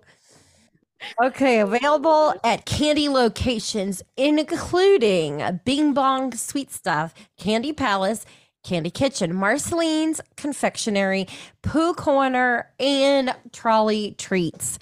Okay, 1.21 1.59
available 1.59 2.33
at 2.43 2.65
candy 2.65 3.09
locations, 3.09 4.01
including 4.17 5.59
Bing 5.65 5.93
Bong 5.93 6.33
Sweet 6.33 6.71
Stuff, 6.71 7.13
Candy 7.37 7.73
Palace, 7.73 8.25
Candy 8.63 8.89
Kitchen, 8.89 9.35
Marceline's 9.35 10.21
Confectionery, 10.35 11.27
Pooh 11.61 11.93
Corner, 11.93 12.71
and 12.79 13.35
Trolley 13.53 14.15
Treats. 14.17 14.79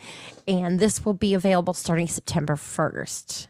And 0.48 0.80
this 0.80 1.06
will 1.06 1.14
be 1.14 1.34
available 1.34 1.74
starting 1.74 2.08
September 2.08 2.56
1st. 2.56 3.48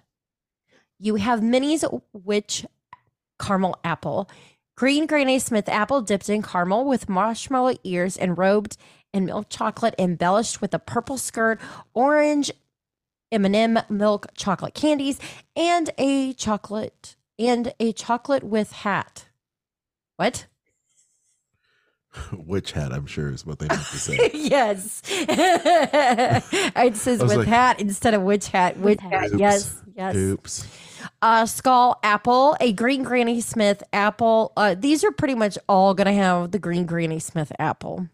You 1.00 1.16
have 1.16 1.44
Minnie's 1.44 1.86
Witch 2.14 2.66
Caramel 3.40 3.78
Apple, 3.84 4.30
Green 4.76 5.06
Granny 5.06 5.38
Smith 5.38 5.70
Apple 5.70 6.02
dipped 6.02 6.30
in 6.30 6.42
caramel 6.42 6.86
with 6.86 7.08
marshmallow 7.08 7.76
ears 7.84 8.18
and 8.18 8.38
robed 8.38 8.76
in 9.14 9.26
milk 9.26 9.46
chocolate, 9.50 9.94
embellished 10.00 10.62
with 10.62 10.74
a 10.74 10.80
purple 10.80 11.20
skirt, 11.20 11.62
orange 11.94 12.52
M&M 13.34 13.80
milk 13.90 14.28
chocolate 14.36 14.74
candies, 14.74 15.20
and 15.56 15.90
a 15.98 16.34
chocolate 16.34 17.16
and 17.40 17.74
a 17.80 17.92
chocolate 17.92 18.44
with 18.44 18.72
hat. 18.72 19.26
What? 20.18 20.46
Witch 22.32 22.74
hat, 22.74 22.94
I'm 22.94 23.06
sure, 23.06 23.32
is 23.32 23.46
what 23.46 23.60
they 23.60 23.68
meant 23.68 23.82
to 23.82 24.00
say. 24.00 24.32
yes. 24.34 25.02
it 25.10 26.96
says 26.96 27.22
with 27.22 27.38
like- 27.38 27.48
hat 27.48 27.80
instead 27.80 28.14
of 28.14 28.22
witch 28.22 28.48
hat. 28.50 28.78
Witch 28.78 29.02
hat. 29.02 29.12
hat. 29.12 29.32
Oops. 29.32 29.40
Yes. 29.40 29.76
Yes. 29.96 30.16
Oops. 30.16 30.68
Uh, 31.22 31.46
skull 31.46 32.00
apple, 32.04 32.56
a 32.60 32.72
green 32.74 33.04
Granny 33.04 33.42
Smith 33.42 33.84
apple. 33.94 34.54
Uh, 34.56 34.76
these 34.78 35.04
are 35.04 35.12
pretty 35.12 35.36
much 35.36 35.58
all 35.68 35.94
going 35.94 36.08
to 36.08 36.14
have 36.14 36.52
the 36.52 36.60
green 36.60 36.86
Granny 36.86 37.20
Smith 37.20 37.52
apple. 37.60 38.08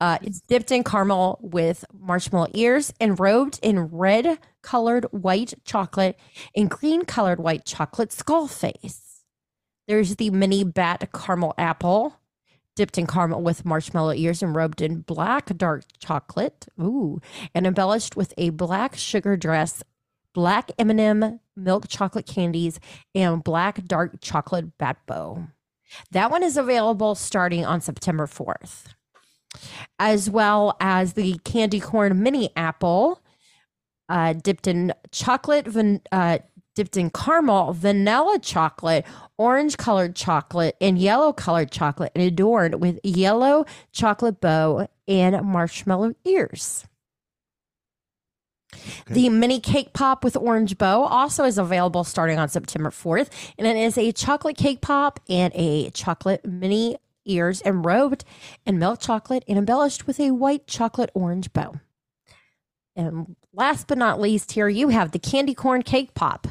Uh, 0.00 0.18
it's 0.22 0.40
dipped 0.40 0.70
in 0.70 0.84
caramel 0.84 1.38
with 1.42 1.84
marshmallow 1.92 2.48
ears 2.54 2.92
and 3.00 3.18
robed 3.18 3.58
in 3.62 3.86
red 3.86 4.38
colored 4.62 5.04
white 5.10 5.54
chocolate 5.64 6.18
and 6.54 6.70
green 6.70 7.04
colored 7.04 7.40
white 7.40 7.64
chocolate 7.64 8.12
skull 8.12 8.46
face. 8.46 9.24
There's 9.86 10.16
the 10.16 10.30
mini 10.30 10.64
bat 10.64 11.08
caramel 11.12 11.54
apple, 11.58 12.20
dipped 12.74 12.98
in 12.98 13.06
caramel 13.06 13.42
with 13.42 13.64
marshmallow 13.64 14.14
ears 14.14 14.42
and 14.42 14.54
robed 14.54 14.80
in 14.80 15.02
black 15.02 15.56
dark 15.56 15.84
chocolate. 15.98 16.66
Ooh, 16.80 17.20
and 17.54 17.66
embellished 17.66 18.16
with 18.16 18.34
a 18.38 18.50
black 18.50 18.96
sugar 18.96 19.36
dress, 19.36 19.82
black 20.32 20.70
M&M 20.78 21.40
milk 21.56 21.86
chocolate 21.88 22.26
candies, 22.26 22.80
and 23.14 23.44
black 23.44 23.84
dark 23.84 24.20
chocolate 24.20 24.76
bat 24.78 24.98
bow. 25.06 25.46
That 26.10 26.30
one 26.30 26.42
is 26.42 26.56
available 26.56 27.14
starting 27.14 27.64
on 27.64 27.80
September 27.80 28.26
4th, 28.26 28.86
as 29.98 30.28
well 30.30 30.76
as 30.80 31.14
the 31.14 31.38
candy 31.44 31.80
corn 31.80 32.22
mini 32.22 32.50
apple, 32.56 33.22
uh, 34.08 34.32
dipped 34.34 34.66
in 34.66 34.92
chocolate, 35.10 35.66
van- 35.66 36.02
uh, 36.12 36.38
dipped 36.74 36.96
in 36.96 37.10
caramel, 37.10 37.72
vanilla 37.72 38.38
chocolate, 38.38 39.06
orange 39.38 39.76
colored 39.76 40.16
chocolate, 40.16 40.76
and 40.80 40.98
yellow 40.98 41.32
colored 41.32 41.70
chocolate, 41.70 42.12
and 42.14 42.24
adorned 42.24 42.80
with 42.80 42.98
yellow 43.04 43.64
chocolate 43.92 44.40
bow 44.40 44.88
and 45.06 45.40
marshmallow 45.44 46.14
ears. 46.24 46.86
The 49.06 49.28
mini 49.28 49.60
cake 49.60 49.92
pop 49.92 50.24
with 50.24 50.36
orange 50.36 50.78
bow 50.78 51.04
also 51.04 51.44
is 51.44 51.58
available 51.58 52.04
starting 52.04 52.38
on 52.38 52.48
September 52.48 52.90
4th. 52.90 53.28
And 53.58 53.66
it 53.66 53.76
is 53.76 53.96
a 53.96 54.12
chocolate 54.12 54.56
cake 54.56 54.80
pop 54.80 55.20
and 55.28 55.52
a 55.54 55.90
chocolate 55.90 56.44
mini 56.44 56.96
ears 57.24 57.60
and 57.62 57.84
robed 57.84 58.24
in 58.66 58.78
milk 58.78 59.00
chocolate 59.00 59.44
and 59.48 59.58
embellished 59.58 60.06
with 60.06 60.20
a 60.20 60.30
white 60.30 60.66
chocolate 60.66 61.10
orange 61.14 61.52
bow. 61.52 61.80
And 62.96 63.36
last 63.52 63.86
but 63.86 63.98
not 63.98 64.20
least, 64.20 64.52
here 64.52 64.68
you 64.68 64.88
have 64.88 65.10
the 65.10 65.18
candy 65.18 65.54
corn 65.54 65.82
cake 65.82 66.14
pop. 66.14 66.46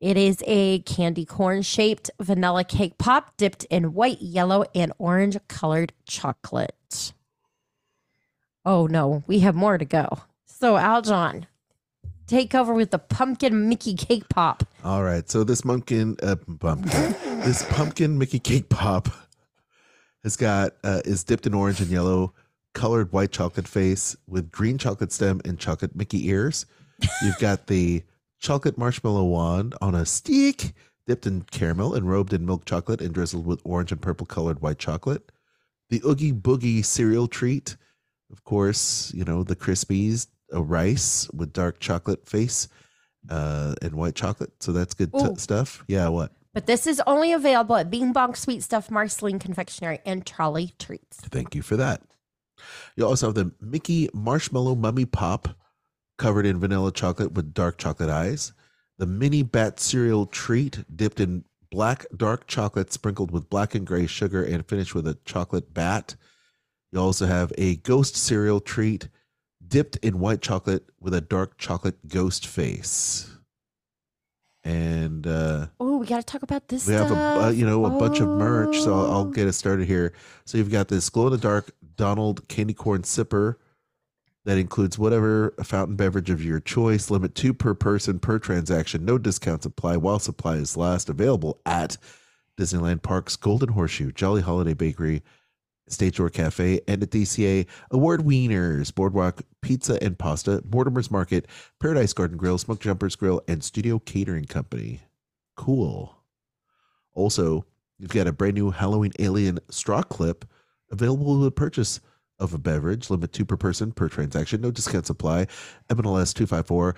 It 0.00 0.16
is 0.16 0.42
a 0.46 0.80
candy 0.80 1.24
corn 1.24 1.62
shaped 1.62 2.10
vanilla 2.20 2.64
cake 2.64 2.96
pop 2.98 3.36
dipped 3.36 3.64
in 3.64 3.92
white, 3.92 4.20
yellow, 4.20 4.64
and 4.74 4.92
orange 4.98 5.36
colored 5.48 5.92
chocolate. 6.06 7.12
Oh 8.64 8.86
no, 8.86 9.22
we 9.26 9.40
have 9.40 9.54
more 9.54 9.78
to 9.78 9.84
go. 9.84 10.20
So, 10.46 10.74
Aljon, 10.74 11.46
take 12.26 12.54
over 12.54 12.72
with 12.72 12.90
the 12.90 12.98
pumpkin 12.98 13.68
Mickey 13.68 13.94
cake 13.94 14.28
pop. 14.28 14.64
All 14.84 15.02
right. 15.02 15.28
So 15.28 15.44
this 15.44 15.62
pumpkin, 15.62 16.16
uh, 16.22 16.36
pumpkin, 16.58 17.14
this 17.40 17.64
pumpkin 17.70 18.18
Mickey 18.18 18.38
cake 18.38 18.68
pop 18.68 19.08
has 20.22 20.36
got 20.36 20.74
uh, 20.84 21.00
is 21.04 21.24
dipped 21.24 21.46
in 21.46 21.54
orange 21.54 21.80
and 21.80 21.90
yellow 21.90 22.32
colored 22.74 23.12
white 23.12 23.32
chocolate 23.32 23.68
face 23.68 24.16
with 24.26 24.50
green 24.50 24.78
chocolate 24.78 25.12
stem 25.12 25.40
and 25.44 25.58
chocolate 25.58 25.94
Mickey 25.96 26.28
ears. 26.28 26.66
You've 27.22 27.38
got 27.38 27.66
the 27.66 28.02
chocolate 28.38 28.78
marshmallow 28.78 29.24
wand 29.24 29.74
on 29.80 29.94
a 29.94 30.06
stick 30.06 30.72
dipped 31.06 31.26
in 31.26 31.42
caramel 31.50 31.94
and 31.94 32.08
robed 32.08 32.32
in 32.32 32.46
milk 32.46 32.64
chocolate 32.64 33.00
and 33.00 33.12
drizzled 33.12 33.46
with 33.46 33.60
orange 33.64 33.90
and 33.90 34.00
purple 34.00 34.26
colored 34.26 34.60
white 34.60 34.78
chocolate. 34.78 35.32
The 35.88 36.00
Oogie 36.06 36.32
Boogie 36.32 36.84
cereal 36.84 37.26
treat, 37.26 37.76
of 38.30 38.44
course, 38.44 39.12
you 39.14 39.24
know, 39.24 39.42
the 39.42 39.56
Krispies, 39.56 40.28
a 40.52 40.62
rice 40.62 41.28
with 41.32 41.52
dark 41.52 41.80
chocolate 41.80 42.28
face 42.28 42.68
uh, 43.28 43.74
and 43.82 43.94
white 43.94 44.14
chocolate. 44.14 44.52
So 44.60 44.72
that's 44.72 44.94
good 44.94 45.12
t- 45.12 45.34
stuff. 45.36 45.84
Yeah, 45.88 46.08
what? 46.08 46.32
But 46.52 46.66
this 46.66 46.86
is 46.86 47.00
only 47.06 47.32
available 47.32 47.76
at 47.76 47.90
Bing 47.90 48.12
Bong 48.12 48.34
Sweet 48.34 48.62
Stuff, 48.62 48.90
Marceline 48.90 49.38
Confectionery, 49.38 50.00
and 50.04 50.26
Trolley 50.26 50.74
Treats. 50.78 51.18
Thank 51.18 51.54
you 51.54 51.62
for 51.62 51.76
that. 51.76 52.02
You 52.96 53.06
also 53.06 53.28
have 53.28 53.34
the 53.34 53.52
Mickey 53.60 54.08
Marshmallow 54.12 54.74
Mummy 54.74 55.04
Pop 55.04 55.48
covered 56.18 56.46
in 56.46 56.60
vanilla 56.60 56.92
chocolate 56.92 57.32
with 57.32 57.54
dark 57.54 57.78
chocolate 57.78 58.10
eyes. 58.10 58.52
The 58.98 59.06
Mini 59.06 59.42
Bat 59.42 59.80
Cereal 59.80 60.26
Treat 60.26 60.84
dipped 60.94 61.20
in 61.20 61.44
black 61.70 62.04
dark 62.16 62.46
chocolate 62.46 62.92
sprinkled 62.92 63.30
with 63.30 63.48
black 63.48 63.74
and 63.74 63.86
gray 63.86 64.06
sugar 64.06 64.42
and 64.42 64.66
finished 64.66 64.94
with 64.94 65.06
a 65.06 65.18
chocolate 65.24 65.72
bat. 65.72 66.16
You 66.92 67.00
also 67.00 67.26
have 67.26 67.52
a 67.56 67.76
Ghost 67.76 68.16
Cereal 68.16 68.60
Treat 68.60 69.08
dipped 69.66 69.96
in 69.98 70.18
white 70.18 70.42
chocolate 70.42 70.84
with 71.00 71.14
a 71.14 71.20
dark 71.20 71.56
chocolate 71.56 72.08
ghost 72.08 72.46
face. 72.46 73.30
And 74.64 75.26
uh 75.26 75.66
Oh, 75.80 75.96
we 75.98 76.06
got 76.06 76.18
to 76.18 76.22
talk 76.22 76.42
about 76.42 76.68
this. 76.68 76.86
we 76.86 76.92
have 76.94 77.10
a 77.10 77.14
uh, 77.14 77.50
you 77.50 77.64
know 77.64 77.84
a 77.86 77.90
bunch 77.98 78.20
of 78.20 78.28
merch 78.28 78.78
so 78.80 78.92
I'll, 78.94 79.10
I'll 79.10 79.18
Oh. 79.20 79.24
get 79.30 79.48
us 79.48 79.56
started 79.56 79.86
here 79.88 80.12
so 80.44 80.58
you've 80.58 80.70
got 80.70 80.88
this 80.88 81.08
glow 81.08 81.26
in 81.28 81.32
the 81.32 81.38
dark 81.38 81.70
donald 81.96 82.46
candy 82.48 82.74
corn 82.74 83.02
sipper 83.02 83.56
that 84.44 84.56
includes 84.58 84.98
whatever 84.98 85.54
fountain 85.62 85.96
beverage 85.96 86.30
of 86.30 86.42
your 86.44 86.60
choice 86.60 87.10
limit 87.10 87.34
two 87.34 87.52
per 87.54 87.74
person 87.74 88.18
per 88.18 88.38
transaction 88.38 89.04
no 89.04 89.16
discounts 89.18 89.64
apply 89.66 89.96
while 89.96 90.18
supplies 90.18 90.76
last 90.76 91.08
available 91.08 91.60
at 91.66 91.96
disneyland 92.58 93.02
parks 93.02 93.36
golden 93.36 93.70
horseshoe 93.70 94.12
jolly 94.12 94.42
holiday 94.42 94.74
bakery 94.74 95.22
Stage 95.90 96.16
Door 96.16 96.30
Cafe, 96.30 96.80
and 96.86 97.02
at 97.02 97.10
DCA, 97.10 97.66
Award 97.90 98.20
Wieners, 98.20 98.94
Boardwalk 98.94 99.42
Pizza 99.62 100.02
and 100.02 100.18
Pasta, 100.18 100.62
Mortimer's 100.70 101.10
Market, 101.10 101.46
Paradise 101.80 102.12
Garden 102.12 102.36
Grill, 102.36 102.58
Smoke 102.58 102.80
Jumpers 102.80 103.16
Grill, 103.16 103.42
and 103.48 103.62
Studio 103.62 103.98
Catering 103.98 104.44
Company. 104.44 105.00
Cool. 105.56 106.16
Also, 107.14 107.66
you've 107.98 108.10
got 108.10 108.26
a 108.26 108.32
brand 108.32 108.54
new 108.54 108.70
Halloween 108.70 109.12
Alien 109.18 109.58
straw 109.68 110.02
clip 110.02 110.44
available 110.90 111.38
with 111.38 111.54
purchase 111.54 112.00
of 112.38 112.54
a 112.54 112.58
beverage, 112.58 113.10
limit 113.10 113.32
two 113.32 113.44
per 113.44 113.56
person 113.56 113.92
per 113.92 114.08
transaction, 114.08 114.60
no 114.60 114.70
discounts 114.70 115.10
apply. 115.10 115.46
MLS 115.90 116.34
254, 116.34 116.94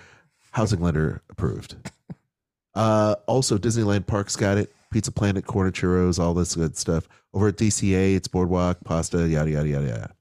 housing 0.52 0.80
lender 0.80 1.22
approved. 1.30 1.76
Uh, 2.74 3.14
also, 3.26 3.58
Disneyland 3.58 4.06
Parks 4.06 4.34
got 4.34 4.56
it. 4.56 4.74
Pizza 4.92 5.10
Planet, 5.10 5.44
Corner 5.46 5.70
Churros, 5.72 6.18
all 6.18 6.34
this 6.34 6.54
good 6.54 6.76
stuff. 6.76 7.08
Over 7.34 7.48
at 7.48 7.56
DCA, 7.56 8.14
it's 8.14 8.28
Boardwalk, 8.28 8.78
Pasta, 8.84 9.26
yada, 9.28 9.50
yada, 9.50 9.68
yada, 9.68 9.86
yada. 9.88 10.14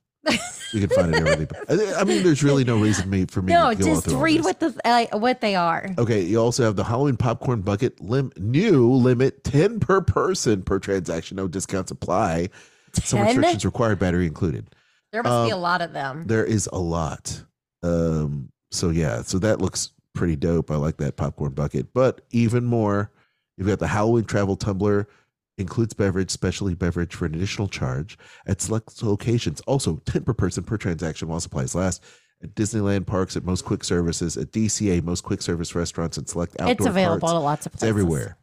You 0.74 0.88
can 0.88 0.90
find 0.90 1.14
it 1.14 1.28
everything. 1.28 1.50
I 1.98 2.04
mean, 2.06 2.24
there's 2.24 2.44
really 2.44 2.64
no 2.64 2.80
reason 2.80 3.10
me, 3.10 3.26
for 3.26 3.42
me 3.42 3.52
No, 3.52 3.74
just 3.74 4.08
read 4.08 4.44
what 4.46 4.62
the 4.62 4.74
uh, 4.86 5.18
what 5.18 5.42
they 5.42 5.56
are. 5.56 5.90
Okay, 5.98 6.22
you 6.22 6.38
also 6.38 6.64
have 6.64 6.78
the 6.78 6.86
Halloween 6.86 7.18
popcorn 7.18 7.62
bucket 7.62 8.00
lim- 8.00 8.32
new 8.38 8.90
limit 8.90 9.44
10 9.44 9.82
per 9.82 10.00
person 10.00 10.62
per 10.64 10.80
transaction. 10.80 11.36
No 11.36 11.50
discounts 11.50 11.92
apply. 11.92 12.50
Some 12.94 13.22
restrictions 13.22 13.66
required, 13.66 14.00
battery 14.00 14.28
included. 14.28 14.68
There 15.12 15.22
must 15.24 15.48
be 15.48 15.52
a 15.52 15.56
Um, 15.58 15.62
lot 15.62 15.82
of 15.82 15.92
them. 15.92 16.24
There 16.28 16.46
is 16.46 16.70
a 16.72 16.80
lot. 16.80 17.44
Um, 17.84 18.50
so 18.72 18.90
yeah, 18.92 19.24
so 19.24 19.40
that 19.40 19.60
looks 19.60 19.92
pretty 20.14 20.38
dope. 20.38 20.72
I 20.72 20.76
like 20.78 20.98
that 20.98 21.18
popcorn 21.18 21.52
bucket. 21.52 21.94
But 21.94 22.22
even 22.32 22.64
more, 22.64 23.12
you've 23.58 23.68
got 23.68 23.80
the 23.80 23.88
Halloween 23.88 24.24
travel 24.26 24.56
tumbler, 24.56 25.08
includes 25.58 25.94
beverage, 25.94 26.32
specialty 26.32 26.74
beverage 26.74 27.14
for 27.14 27.26
an 27.26 27.36
additional 27.36 27.68
charge 27.68 28.18
at 28.48 28.62
select 28.62 29.04
locations. 29.04 29.62
Also 29.62 29.98
10 30.06 30.24
per 30.24 30.34
person 30.34 30.64
per 30.64 30.78
transaction 30.78 31.28
while 31.28 31.40
supplies 31.40 31.76
last. 31.76 32.04
At 32.44 32.56
Disneyland 32.56 33.06
parks, 33.06 33.38
at 33.38 33.44
most 33.46 33.66
quick 33.66 33.84
services, 33.84 34.36
at 34.36 34.52
DCA, 34.52 35.04
most 35.04 35.22
quick 35.24 35.44
service 35.44 35.76
restaurants, 35.76 36.18
and 36.18 36.28
select 36.28 36.60
outdoor 36.60 36.72
It's 36.72 36.86
available 36.88 37.28
to 37.28 37.38
lots 37.38 37.68
of 37.68 37.74
It's 37.74 37.82
places. 37.82 37.90
everywhere. 37.90 38.38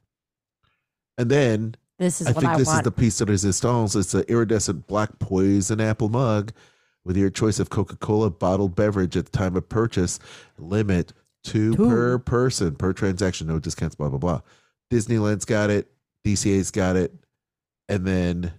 And 1.16 1.28
then 1.30 1.74
This 1.98 2.20
is 2.20 2.28
I 2.28 2.32
think 2.32 2.44
I 2.44 2.59
this 2.59 2.68
want. 2.68 2.78
is 2.80 2.84
the 2.84 2.92
piece 2.92 3.18
de 3.18 3.24
resistance. 3.24 3.96
It's 3.96 4.12
the 4.12 4.30
iridescent 4.30 4.86
black 4.86 5.18
poison 5.18 5.80
apple 5.80 6.09
mug 6.11 6.52
with 7.04 7.16
your 7.16 7.30
choice 7.30 7.59
of 7.59 7.70
Coca-Cola 7.70 8.30
bottled 8.30 8.76
beverage 8.76 9.16
at 9.16 9.24
the 9.24 9.36
time 9.36 9.56
of 9.56 9.68
purchase. 9.68 10.20
Limit 10.59 11.12
two, 11.42 11.74
Two. 11.74 11.88
per 11.88 12.18
person 12.18 12.76
per 12.76 12.92
transaction. 12.92 13.48
No 13.48 13.59
discounts. 13.59 13.96
Blah 13.96 14.11
blah 14.11 14.18
blah. 14.18 14.40
Disneyland's 14.91 15.45
got 15.45 15.70
it. 15.70 15.91
DCA's 16.24 16.70
got 16.70 16.97
it. 16.97 17.14
And 17.89 18.07
then, 18.07 18.53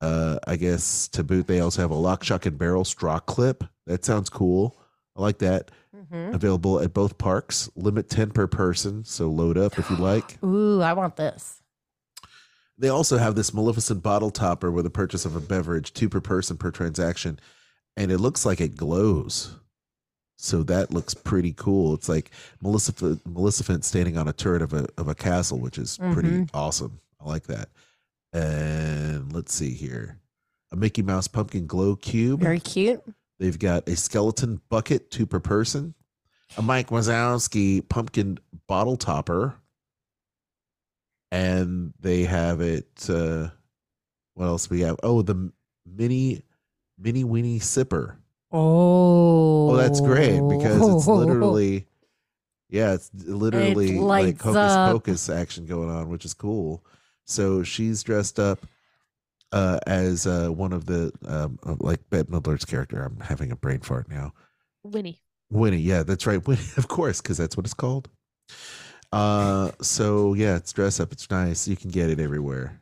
uh, 0.00 0.38
I 0.46 0.56
guess 0.56 1.08
to 1.08 1.24
boot, 1.24 1.46
they 1.46 1.60
also 1.60 1.82
have 1.82 1.90
a 1.90 1.94
lock, 1.96 2.22
shock, 2.24 2.46
and 2.46 2.58
barrel 2.58 2.84
straw 2.84 3.18
clip. 3.18 3.64
That 3.86 4.04
sounds 4.04 4.28
cool. 4.30 4.76
I 5.16 5.22
like 5.22 5.38
that. 5.38 5.70
Mhm. 5.94 6.34
Available 6.34 6.80
at 6.80 6.92
both 6.92 7.16
parks. 7.18 7.70
Limit 7.74 8.08
ten 8.10 8.30
per 8.30 8.46
person. 8.46 9.04
So 9.04 9.28
load 9.30 9.56
up 9.56 9.78
if 9.78 9.88
you 9.90 9.96
like. 9.98 10.42
Ooh, 10.44 10.80
I 10.82 10.92
want 10.92 11.16
this. 11.16 11.62
They 12.78 12.88
also 12.90 13.16
have 13.16 13.34
this 13.34 13.54
Maleficent 13.54 14.02
bottle 14.02 14.30
topper 14.30 14.70
with 14.70 14.84
the 14.84 14.90
purchase 14.90 15.24
of 15.24 15.34
a 15.34 15.40
beverage, 15.40 15.94
two 15.94 16.10
per 16.10 16.20
person 16.20 16.58
per 16.58 16.70
transaction, 16.70 17.40
and 17.96 18.12
it 18.12 18.18
looks 18.18 18.44
like 18.44 18.60
it 18.60 18.76
glows. 18.76 19.56
So 20.36 20.62
that 20.64 20.90
looks 20.92 21.14
pretty 21.14 21.52
cool. 21.56 21.94
It's 21.94 22.08
like 22.08 22.30
Maleficent, 22.60 23.26
Maleficent 23.26 23.84
standing 23.84 24.18
on 24.18 24.28
a 24.28 24.32
turret 24.32 24.62
of 24.62 24.72
a 24.74 24.86
of 24.98 25.08
a 25.08 25.14
castle, 25.14 25.58
which 25.58 25.78
is 25.78 25.96
pretty 26.12 26.28
Mhm. 26.30 26.50
awesome. 26.52 27.00
I 27.20 27.26
like 27.26 27.46
that. 27.46 27.70
And 28.32 29.32
let's 29.32 29.54
see 29.54 29.72
here, 29.72 30.18
a 30.72 30.76
Mickey 30.76 31.02
Mouse 31.02 31.26
pumpkin 31.26 31.66
glow 31.66 31.96
cube. 31.96 32.40
Very 32.40 32.60
cute. 32.60 33.02
They've 33.38 33.58
got 33.58 33.88
a 33.88 33.96
skeleton 33.96 34.60
bucket, 34.68 35.10
two 35.10 35.24
per 35.26 35.40
person, 35.40 35.94
a 36.58 36.62
Mike 36.62 36.88
Wazowski 36.88 37.86
pumpkin 37.88 38.38
bottle 38.66 38.96
topper, 38.96 39.54
and 41.30 41.92
they 42.00 42.24
have 42.24 42.60
it. 42.60 43.08
Uh, 43.08 43.48
what 44.34 44.46
else 44.46 44.68
we 44.70 44.80
have? 44.80 44.96
Oh, 45.02 45.22
the 45.22 45.50
mini, 45.86 46.42
mini 46.98 47.24
weenie 47.24 47.56
sipper. 47.60 48.16
Oh, 48.56 49.70
Oh, 49.70 49.76
that's 49.76 50.00
great 50.00 50.40
because 50.48 50.80
it's 50.96 51.06
literally, 51.06 51.86
yeah, 52.70 52.94
it's 52.94 53.10
literally 53.14 53.98
like 53.98 54.40
hocus 54.40 54.56
up. 54.56 54.92
pocus 54.92 55.28
action 55.28 55.66
going 55.66 55.90
on, 55.90 56.08
which 56.08 56.24
is 56.24 56.34
cool. 56.34 56.84
So 57.24 57.62
she's 57.62 58.02
dressed 58.02 58.38
up 58.38 58.64
uh, 59.52 59.78
as 59.86 60.26
uh, 60.26 60.48
one 60.48 60.72
of 60.72 60.86
the 60.86 61.12
um, 61.26 61.58
uh, 61.66 61.76
like 61.80 62.08
Bette 62.10 62.30
Midler's 62.30 62.64
character. 62.64 63.02
I'm 63.02 63.20
having 63.20 63.52
a 63.52 63.56
brain 63.56 63.80
fart 63.80 64.08
now. 64.08 64.32
Winnie. 64.82 65.20
Winnie, 65.50 65.78
yeah, 65.78 66.02
that's 66.02 66.26
right. 66.26 66.44
Winnie, 66.46 66.62
of 66.76 66.88
course, 66.88 67.20
because 67.20 67.36
that's 67.36 67.56
what 67.56 67.66
it's 67.66 67.74
called. 67.74 68.08
Uh, 69.12 69.70
so 69.80 70.34
yeah, 70.34 70.56
it's 70.56 70.72
dress 70.72 70.98
up. 71.00 71.12
It's 71.12 71.30
nice. 71.30 71.68
You 71.68 71.76
can 71.76 71.90
get 71.90 72.10
it 72.10 72.20
everywhere. 72.20 72.80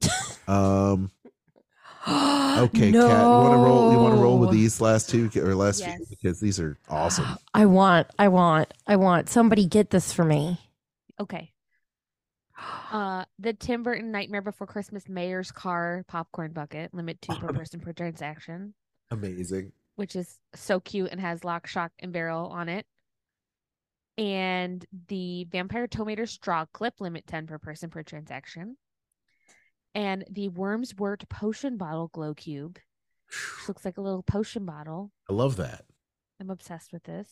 Um, 0.46 1.10
okay, 2.06 2.92
Cat, 2.92 2.94
you 2.94 3.00
want 3.00 3.52
to 3.52 3.58
roll? 3.58 3.92
You 3.92 3.98
want 3.98 4.14
to 4.14 4.20
roll 4.20 4.38
with 4.38 4.50
these 4.50 4.80
last 4.80 5.08
two 5.08 5.30
or 5.36 5.54
last 5.54 5.84
few 5.84 6.06
because 6.10 6.40
these 6.40 6.60
are 6.60 6.76
awesome. 6.88 7.26
I 7.54 7.66
want, 7.66 8.08
I 8.18 8.28
want, 8.28 8.72
I 8.86 8.96
want 8.96 9.28
somebody 9.28 9.66
get 9.66 9.90
this 9.90 10.12
for 10.12 10.24
me. 10.24 10.60
Okay. 11.20 11.52
Uh, 12.92 13.24
the 13.38 13.52
Tim 13.52 13.82
Burton 13.82 14.12
Nightmare 14.12 14.42
Before 14.42 14.66
Christmas 14.66 15.08
Mayor's 15.08 15.50
Car 15.50 16.04
popcorn 16.06 16.52
bucket, 16.52 16.94
limit 16.94 17.20
two 17.20 17.34
per 17.34 17.48
person 17.52 17.80
per 17.80 17.92
transaction, 17.92 18.74
Amazing. 19.10 19.72
which 19.96 20.14
is 20.14 20.38
so 20.54 20.80
cute 20.80 21.10
and 21.10 21.20
has 21.20 21.44
lock, 21.44 21.66
shock, 21.66 21.92
and 21.98 22.12
barrel 22.12 22.46
on 22.48 22.68
it. 22.68 22.86
And 24.16 24.84
the 25.08 25.48
Vampire 25.50 25.88
Tomato 25.88 26.24
straw 26.24 26.66
clip, 26.72 27.00
limit 27.00 27.26
10 27.26 27.48
per 27.48 27.58
person 27.58 27.90
per 27.90 28.04
transaction. 28.04 28.76
And 29.94 30.24
the 30.28 30.48
Wormswort 30.48 31.28
potion 31.28 31.76
bottle 31.76 32.08
glow 32.08 32.34
cube, 32.34 32.78
which 33.28 33.68
looks 33.68 33.84
like 33.84 33.96
a 33.96 34.00
little 34.00 34.22
potion 34.22 34.64
bottle. 34.64 35.12
I 35.30 35.34
love 35.34 35.56
that. 35.56 35.84
I'm 36.40 36.50
obsessed 36.50 36.92
with 36.92 37.04
this. 37.04 37.28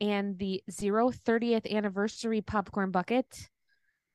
And 0.00 0.38
the 0.38 0.62
zero 0.70 1.10
30th 1.10 1.70
anniversary 1.70 2.40
popcorn 2.40 2.90
bucket, 2.90 3.48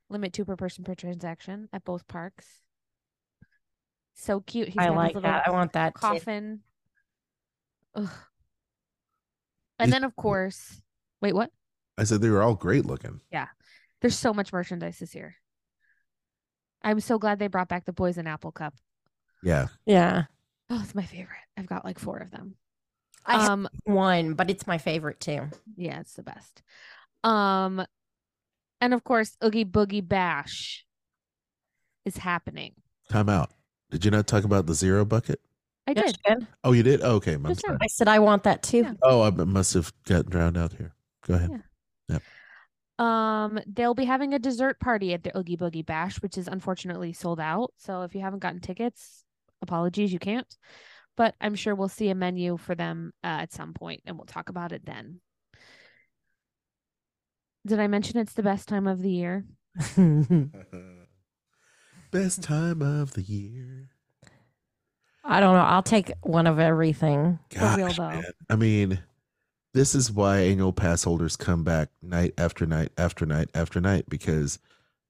limit 0.09 0.34
two 0.34 0.45
per 0.45 0.55
person 0.55 0.84
per 0.84 0.95
transaction 0.95 1.67
at 1.73 1.84
both 1.84 2.07
parks. 2.07 2.45
So 4.15 4.39
cute. 4.39 4.69
He's 4.69 4.78
I 4.78 4.89
like 4.89 5.13
that. 5.21 5.47
I 5.47 5.51
want 5.51 5.73
that. 5.73 5.93
coffin. 5.93 6.61
Ugh. 7.95 8.09
And 9.80 9.89
Is- 9.89 9.93
then, 9.93 10.03
of 10.03 10.15
course, 10.15 10.82
wait, 11.21 11.34
what? 11.34 11.51
I 11.97 12.03
said 12.03 12.21
they 12.21 12.30
were 12.30 12.41
all 12.41 12.55
great 12.55 12.86
looking. 12.86 13.21
Yeah. 13.32 13.47
There's 14.01 14.17
so 14.17 14.34
much 14.34 14.53
merchandise 14.53 14.99
this 14.99 15.15
year. 15.15 15.36
I'm 16.82 16.99
so 16.99 17.17
glad 17.19 17.39
they 17.39 17.47
brought 17.47 17.69
back 17.69 17.86
the 17.86 17.93
Poison 17.93 18.28
Apple 18.28 18.51
Cup. 18.51 18.73
Yeah. 19.43 19.67
Yeah, 19.86 20.25
Oh, 20.69 20.82
it's 20.84 20.95
my 20.95 21.03
favorite. 21.03 21.38
I've 21.55 21.67
got 21.67 21.86
like 21.86 21.97
four 21.99 22.17
of 22.17 22.30
them. 22.32 22.55
I 23.25 23.45
um, 23.47 23.69
one, 23.86 24.34
but 24.34 24.49
it's 24.49 24.67
my 24.67 24.78
favorite 24.78 25.19
too. 25.19 25.47
Yeah, 25.75 25.99
it's 26.01 26.13
the 26.13 26.23
best. 26.23 26.61
Um, 27.23 27.86
and 28.82 28.93
of 28.93 29.03
course, 29.03 29.38
Oogie 29.43 29.65
Boogie 29.65 30.05
Bash 30.07 30.86
is 32.05 32.17
happening. 32.17 32.73
Time 33.09 33.30
out. 33.30 33.51
Did 33.91 34.03
you 34.05 34.11
not 34.11 34.28
talk 34.28 34.43
about 34.43 34.65
the 34.65 34.73
zero 34.73 35.05
bucket? 35.05 35.39
I 35.88 35.93
Yes, 35.95 36.13
did. 36.25 36.39
you. 36.41 36.47
Oh, 36.65 36.73
you 36.73 36.84
did. 36.84 37.01
Oh, 37.01 37.15
okay, 37.15 37.34
I'm 37.36 37.45
I 37.45 37.88
said 37.88 38.09
I 38.09 38.19
want 38.19 38.43
that 38.43 38.61
too. 38.61 38.80
Yeah. 38.80 38.93
Oh, 39.01 39.21
I 39.21 39.30
must 39.30 39.73
have 39.73 39.93
gotten 40.05 40.30
drowned 40.30 40.57
out 40.57 40.73
here. 40.73 40.93
Go 41.25 41.36
ahead. 41.36 41.63
Yeah. 42.09 42.19
Um, 43.00 43.60
they'll 43.68 43.93
be 43.93 44.06
having 44.06 44.34
a 44.34 44.39
dessert 44.39 44.80
party 44.80 45.14
at 45.14 45.24
the 45.24 45.38
Oogie 45.38 45.58
Boogie 45.58 45.86
Bash, 45.86 46.22
which 46.22 46.38
is 46.38 46.48
unfortunately 46.48 47.14
sold 47.14 47.39
out. 47.39 47.74
So 47.78 48.02
if 48.02 48.16
you 48.16 48.22
haven't 48.22 48.39
gotten 48.39 48.60
tickets, 48.60 49.24
apologies, 49.62 50.12
you 50.12 50.20
can't. 50.20 50.58
But 51.16 51.36
I'm 51.41 51.56
sure 51.56 51.76
we'll 51.76 51.89
see 51.89 52.10
a 52.10 52.16
menu 52.16 52.58
for 52.58 52.76
them 52.76 53.14
uh, 53.24 53.41
at 53.41 53.54
some 53.54 53.74
point, 53.74 54.02
and 54.06 54.18
we'll 54.18 54.26
talk 54.26 54.50
about 54.50 54.72
it 54.72 54.86
then. 54.86 55.22
Did 57.66 57.80
I 57.80 57.88
mention 57.88 58.18
it's 58.18 58.34
the 58.34 58.43
best 58.43 58.68
time 58.68 58.88
of 58.88 59.02
the 59.02 59.12
year? 59.12 59.45
Best 62.10 62.41
time 62.41 62.82
of 62.82 63.14
the 63.14 63.22
year. 63.22 63.89
I 65.26 65.41
don't 65.41 65.54
know. 65.54 65.62
I'll 65.62 65.84
take 65.84 66.10
one 66.22 66.48
of 66.48 66.58
everything. 66.58 67.38
For 67.54 67.76
real, 67.76 67.89
though. 67.89 68.10
man. 68.10 68.24
I 68.50 68.56
mean, 68.56 69.00
this 69.78 69.95
is 69.95 70.11
why 70.11 70.39
annual 70.39 70.73
pass 70.73 71.03
holders 71.03 71.36
come 71.36 71.63
back 71.63 71.89
night 72.01 72.34
after 72.38 72.65
night 72.65 72.91
after 72.97 73.25
night 73.25 73.49
after 73.53 73.80
night 73.80 74.05
because 74.09 74.59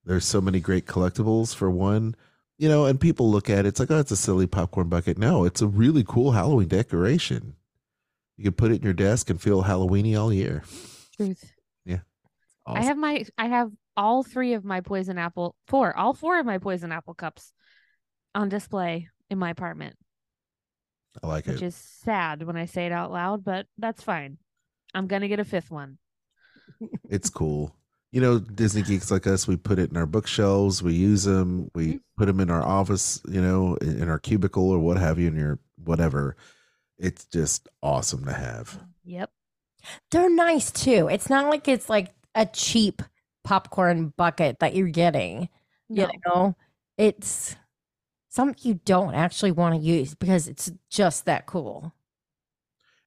there's 0.04 0.24
so 0.24 0.40
many 0.40 0.60
great 0.60 0.86
collectibles 0.86 1.54
for 1.54 1.70
one, 1.70 2.14
you 2.58 2.68
know, 2.68 2.86
and 2.86 3.00
people 3.00 3.30
look 3.30 3.50
at 3.50 3.64
it, 3.64 3.68
it's 3.68 3.80
like, 3.80 3.90
oh, 3.90 3.98
it's 3.98 4.10
a 4.10 4.16
silly 4.16 4.46
popcorn 4.46 4.88
bucket. 4.88 5.18
No, 5.18 5.44
it's 5.44 5.62
a 5.62 5.66
really 5.66 6.04
cool 6.06 6.32
Halloween 6.32 6.68
decoration. 6.68 7.54
You 8.36 8.44
can 8.44 8.52
put 8.52 8.70
it 8.70 8.76
in 8.76 8.82
your 8.82 8.92
desk 8.92 9.30
and 9.30 9.40
feel 9.40 9.64
Halloweeny 9.64 10.18
all 10.18 10.32
year. 10.32 10.62
Truth. 11.16 11.52
Awesome. 12.68 12.82
I 12.82 12.84
have 12.84 12.98
my 12.98 13.24
I 13.38 13.46
have 13.46 13.72
all 13.96 14.22
three 14.22 14.52
of 14.52 14.62
my 14.62 14.82
poison 14.82 15.16
apple 15.16 15.56
four 15.66 15.96
all 15.96 16.12
four 16.12 16.38
of 16.38 16.44
my 16.44 16.58
poison 16.58 16.92
apple 16.92 17.14
cups 17.14 17.52
on 18.34 18.50
display 18.50 19.08
in 19.30 19.38
my 19.38 19.48
apartment, 19.48 19.96
I 21.22 21.26
like 21.26 21.46
it. 21.46 21.52
which 21.52 21.62
it. 21.62 21.66
is 21.66 21.74
sad 21.74 22.42
when 22.42 22.56
I 22.56 22.66
say 22.66 22.84
it 22.84 22.92
out 22.92 23.10
loud, 23.10 23.42
but 23.42 23.66
that's 23.78 24.02
fine. 24.02 24.36
I'm 24.94 25.06
gonna 25.06 25.28
get 25.28 25.40
a 25.40 25.44
fifth 25.44 25.70
one. 25.70 25.98
It's 27.08 27.30
cool. 27.30 27.74
You 28.12 28.20
know, 28.20 28.38
Disney 28.38 28.82
geeks 28.82 29.10
like 29.10 29.26
us, 29.26 29.46
we 29.46 29.56
put 29.56 29.78
it 29.78 29.90
in 29.90 29.96
our 29.96 30.06
bookshelves, 30.06 30.82
we 30.82 30.94
use 30.94 31.24
them, 31.24 31.70
we 31.74 31.94
Mhm. 31.94 32.00
put 32.16 32.26
them 32.26 32.40
in 32.40 32.50
our 32.50 32.62
office, 32.62 33.20
you 33.28 33.40
know, 33.42 33.76
in, 33.76 34.02
in 34.02 34.08
our 34.08 34.18
cubicle 34.18 34.70
or 34.70 34.78
what 34.78 34.96
have 34.96 35.18
you, 35.18 35.28
in 35.28 35.36
your 35.36 35.58
whatever. 35.84 36.36
It's 36.98 37.26
just 37.26 37.68
awesome 37.82 38.24
to 38.24 38.32
have. 38.32 38.82
Yep. 39.04 39.30
They're 40.10 40.30
nice 40.30 40.70
too. 40.70 41.08
It's 41.08 41.28
not 41.28 41.48
like 41.50 41.68
it's 41.68 41.88
like 41.88 42.14
a 42.34 42.46
cheap 42.46 43.02
popcorn 43.44 44.08
bucket 44.16 44.58
that 44.60 44.74
you're 44.74 44.88
getting. 44.88 45.48
No. 45.88 46.02
You 46.06 46.20
know, 46.26 46.56
it's 46.96 47.56
something 48.30 48.56
you 48.62 48.80
don't 48.84 49.14
actually 49.14 49.52
want 49.52 49.74
to 49.74 49.80
use 49.80 50.14
because 50.14 50.48
it's 50.48 50.70
just 50.90 51.24
that 51.26 51.46
cool. 51.46 51.94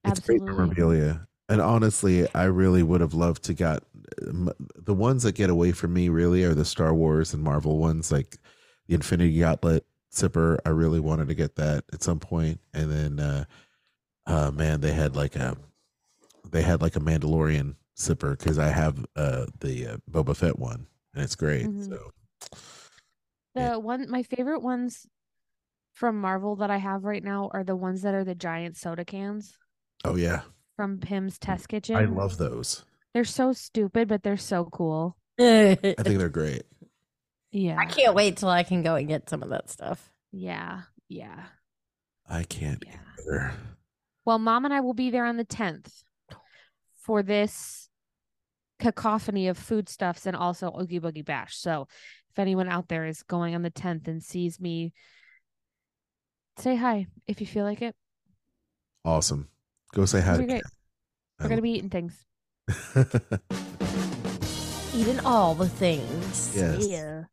It's 0.03 0.19
great 0.19 0.41
memorabilia. 0.41 1.27
And 1.51 1.59
honestly, 1.59 2.25
I 2.33 2.45
really 2.45 2.81
would 2.81 3.01
have 3.01 3.13
loved 3.13 3.43
to 3.43 3.53
got 3.53 3.83
the 4.21 4.93
ones 4.93 5.23
that 5.23 5.35
get 5.35 5.49
away 5.49 5.73
from 5.73 5.93
me 5.93 6.07
really 6.07 6.45
are 6.45 6.53
the 6.53 6.63
Star 6.63 6.93
Wars 6.93 7.33
and 7.33 7.43
Marvel 7.43 7.77
ones, 7.77 8.09
like 8.09 8.37
the 8.87 8.95
Infinity 8.95 9.37
Gauntlet 9.37 9.85
zipper. 10.15 10.59
I 10.65 10.69
really 10.69 11.01
wanted 11.01 11.27
to 11.27 11.35
get 11.35 11.55
that 11.57 11.83
at 11.91 12.03
some 12.03 12.19
point. 12.19 12.61
And 12.73 12.89
then, 12.89 13.19
uh, 13.19 13.45
uh, 14.27 14.51
man, 14.51 14.79
they 14.79 14.93
had 14.93 15.17
like 15.17 15.35
a, 15.35 15.57
they 16.49 16.61
had 16.61 16.81
like 16.81 16.95
a 16.95 17.01
Mandalorian 17.01 17.75
zipper 17.99 18.37
because 18.37 18.57
I 18.57 18.69
have 18.69 19.05
uh 19.17 19.47
the 19.59 19.87
uh, 19.87 19.97
Boba 20.09 20.35
Fett 20.35 20.57
one 20.57 20.87
and 21.13 21.23
it's 21.23 21.35
great. 21.35 21.67
Mhm. 21.67 21.89
So 21.89 22.11
The 23.55 23.61
Yeah. 23.61 23.75
one 23.75 24.09
my 24.09 24.23
favorite 24.23 24.61
ones 24.61 25.05
from 25.93 26.19
Marvel 26.21 26.55
that 26.57 26.71
I 26.71 26.77
have 26.77 27.03
right 27.03 27.23
now 27.23 27.49
are 27.53 27.63
the 27.65 27.75
ones 27.75 28.03
that 28.03 28.15
are 28.15 28.23
the 28.23 28.35
giant 28.35 28.77
soda 28.77 29.03
cans 29.05 29.57
oh 30.05 30.15
yeah, 30.15 30.41
from 30.81 30.97
Pim's 30.97 31.37
Test 31.37 31.69
Kitchen. 31.69 31.95
I 31.95 32.05
love 32.05 32.39
those. 32.39 32.85
They're 33.13 33.23
so 33.23 33.53
stupid, 33.53 34.07
but 34.07 34.23
they're 34.23 34.35
so 34.35 34.65
cool. 34.65 35.15
I 35.39 35.75
think 35.75 36.17
they're 36.17 36.27
great. 36.27 36.63
Yeah. 37.51 37.77
I 37.77 37.85
can't 37.85 38.15
wait 38.15 38.37
till 38.37 38.49
I 38.49 38.63
can 38.63 38.81
go 38.81 38.95
and 38.95 39.07
get 39.07 39.29
some 39.29 39.43
of 39.43 39.49
that 39.49 39.69
stuff. 39.69 40.09
Yeah. 40.31 40.81
Yeah. 41.07 41.43
I 42.27 42.41
can't 42.45 42.83
Yeah. 42.83 42.97
Sure. 43.23 43.53
Well, 44.25 44.39
mom 44.39 44.65
and 44.65 44.73
I 44.73 44.79
will 44.79 44.95
be 44.95 45.11
there 45.11 45.25
on 45.25 45.37
the 45.37 45.45
10th 45.45 46.01
for 46.99 47.21
this 47.21 47.87
cacophony 48.79 49.49
of 49.49 49.59
foodstuffs 49.59 50.25
and 50.25 50.35
also 50.35 50.75
Oogie 50.81 50.99
Boogie 50.99 51.23
Bash. 51.23 51.57
So 51.57 51.87
if 52.31 52.39
anyone 52.39 52.69
out 52.69 52.87
there 52.87 53.05
is 53.05 53.21
going 53.21 53.53
on 53.53 53.61
the 53.61 53.69
10th 53.69 54.07
and 54.07 54.23
sees 54.23 54.59
me, 54.59 54.93
say 56.57 56.75
hi 56.75 57.05
if 57.27 57.39
you 57.39 57.45
feel 57.45 57.65
like 57.65 57.83
it. 57.83 57.95
Awesome. 59.05 59.47
Go 59.93 60.05
say 60.05 60.21
hi 60.21 60.33
It'll 60.33 60.45
to 60.45 60.47
great. 60.47 60.63
We're 61.39 61.47
going 61.47 61.57
to 61.57 61.61
be 61.61 61.71
eating 61.71 61.89
things. 61.89 62.25
Eating 64.93 65.19
all 65.25 65.55
the 65.55 65.67
things. 65.67 66.55
Yes. 66.55 66.87
Yeah. 66.87 67.23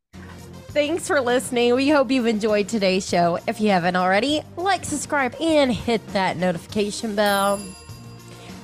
Thanks 0.68 1.06
for 1.06 1.20
listening. 1.20 1.74
We 1.74 1.88
hope 1.88 2.10
you've 2.10 2.26
enjoyed 2.26 2.68
today's 2.68 3.06
show. 3.08 3.38
If 3.46 3.60
you 3.60 3.70
haven't 3.70 3.96
already, 3.96 4.42
like, 4.56 4.84
subscribe, 4.84 5.34
and 5.40 5.72
hit 5.72 6.06
that 6.08 6.36
notification 6.36 7.14
bell. 7.14 7.60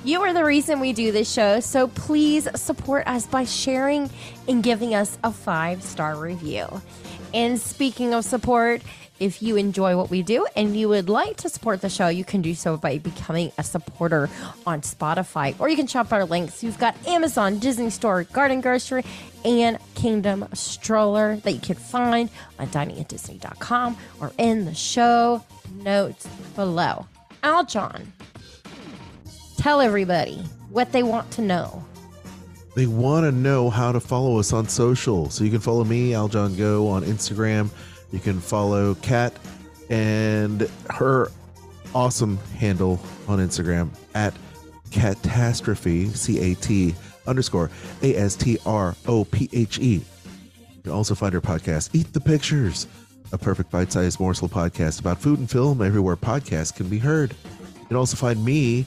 You 0.05 0.21
are 0.21 0.35
the 0.35 0.45
reason 0.45 0.81
we 0.81 0.93
do 0.93 1.13
this 1.13 1.33
show, 1.33 1.61
so 1.61 1.89
please 1.89 2.47
support 2.57 3.07
us 3.07 3.27
by 3.27 3.45
sharing 3.45 4.11
and 4.47 4.63
giving 4.63 4.95
us 4.95 5.17
a 5.25 5.33
five 5.33 5.83
star 5.83 6.15
review. 6.17 6.67
And 7.33 7.59
speaking 7.59 8.13
of 8.13 8.27
support, 8.27 8.83
if 9.19 9.43
you 9.43 9.57
enjoy 9.57 9.97
what 9.97 10.11
we 10.11 10.23
do 10.23 10.47
and 10.57 10.77
you 10.77 10.91
would 10.91 11.09
like 11.09 11.39
to 11.39 11.49
support 11.49 11.81
the 11.81 11.89
show, 11.89 12.09
you 12.09 12.23
can 12.23 12.43
do 12.43 12.55
so 12.55 12.77
by 12.77 12.99
becoming 12.99 13.51
a 13.57 13.63
supporter 13.63 14.29
on 14.67 14.83
Spotify 14.83 15.59
or 15.59 15.71
you 15.71 15.77
can 15.77 15.87
shop 15.87 16.13
our 16.13 16.27
links. 16.27 16.63
You've 16.63 16.79
got 16.79 16.95
Amazon, 17.07 17.59
Disney 17.59 17.89
Store, 17.89 18.25
Garden 18.25 18.61
Grocery, 18.61 19.07
and 19.43 19.79
Kingdom 19.95 20.47
Stroller 20.53 21.37
that 21.37 21.53
you 21.53 21.61
can 21.61 21.77
find 21.77 22.29
on 22.59 22.67
diningatdisney.com 22.69 23.97
or 24.21 24.33
in 24.37 24.67
the 24.67 24.75
show 24.75 25.43
notes 25.77 26.27
below. 26.55 27.07
Aljon, 27.43 28.07
tell 29.65 29.81
everybody 29.81 30.37
what 30.69 30.93
they 30.93 31.03
want 31.03 31.31
to 31.31 31.41
know. 31.41 31.83
They 32.75 32.85
want 32.85 33.25
to 33.25 33.33
know 33.33 33.71
how 33.71 33.93
to 33.93 33.99
follow 33.99 34.39
us 34.39 34.53
on 34.53 34.69
social. 34.69 35.31
So 35.31 35.43
you 35.43 35.51
can 35.51 35.61
follow 35.61 35.85
me, 35.85 36.11
Aljon 36.11 36.59
Go, 36.59 36.87
on 36.87 37.03
Instagram. 37.03 37.71
You 38.13 38.19
can 38.19 38.41
follow 38.41 38.95
Cat 38.97 39.33
and 39.89 40.71
her 40.91 41.31
awesome 41.95 42.37
handle 42.59 43.01
on 43.27 43.39
Instagram 43.39 43.89
at 44.15 44.35
catastrophe, 44.91 46.11
C 46.11 46.53
A 46.53 46.55
T 46.57 46.95
underscore 47.27 47.71
A 48.03 48.15
S 48.17 48.37
T 48.37 48.59
R 48.67 48.95
O 49.07 49.25
P 49.25 49.49
H 49.55 49.79
E. 49.79 49.95
You 50.75 50.83
can 50.83 50.93
also 50.93 51.15
find 51.15 51.33
her 51.33 51.41
podcast, 51.41 51.89
Eat 51.95 52.13
the 52.13 52.21
Pictures, 52.21 52.87
a 53.33 53.39
perfect 53.39 53.71
bite 53.71 53.91
sized 53.91 54.21
morsel 54.21 54.47
podcast 54.47 55.01
about 55.01 55.23
food 55.23 55.39
and 55.39 55.51
film 55.51 55.81
everywhere 55.81 56.17
podcasts 56.17 56.77
can 56.77 56.91
be 56.91 56.99
heard. 56.99 57.35
You 57.81 57.87
can 57.89 57.97
also 57.97 58.19
find 58.19 58.45
me 58.45 58.85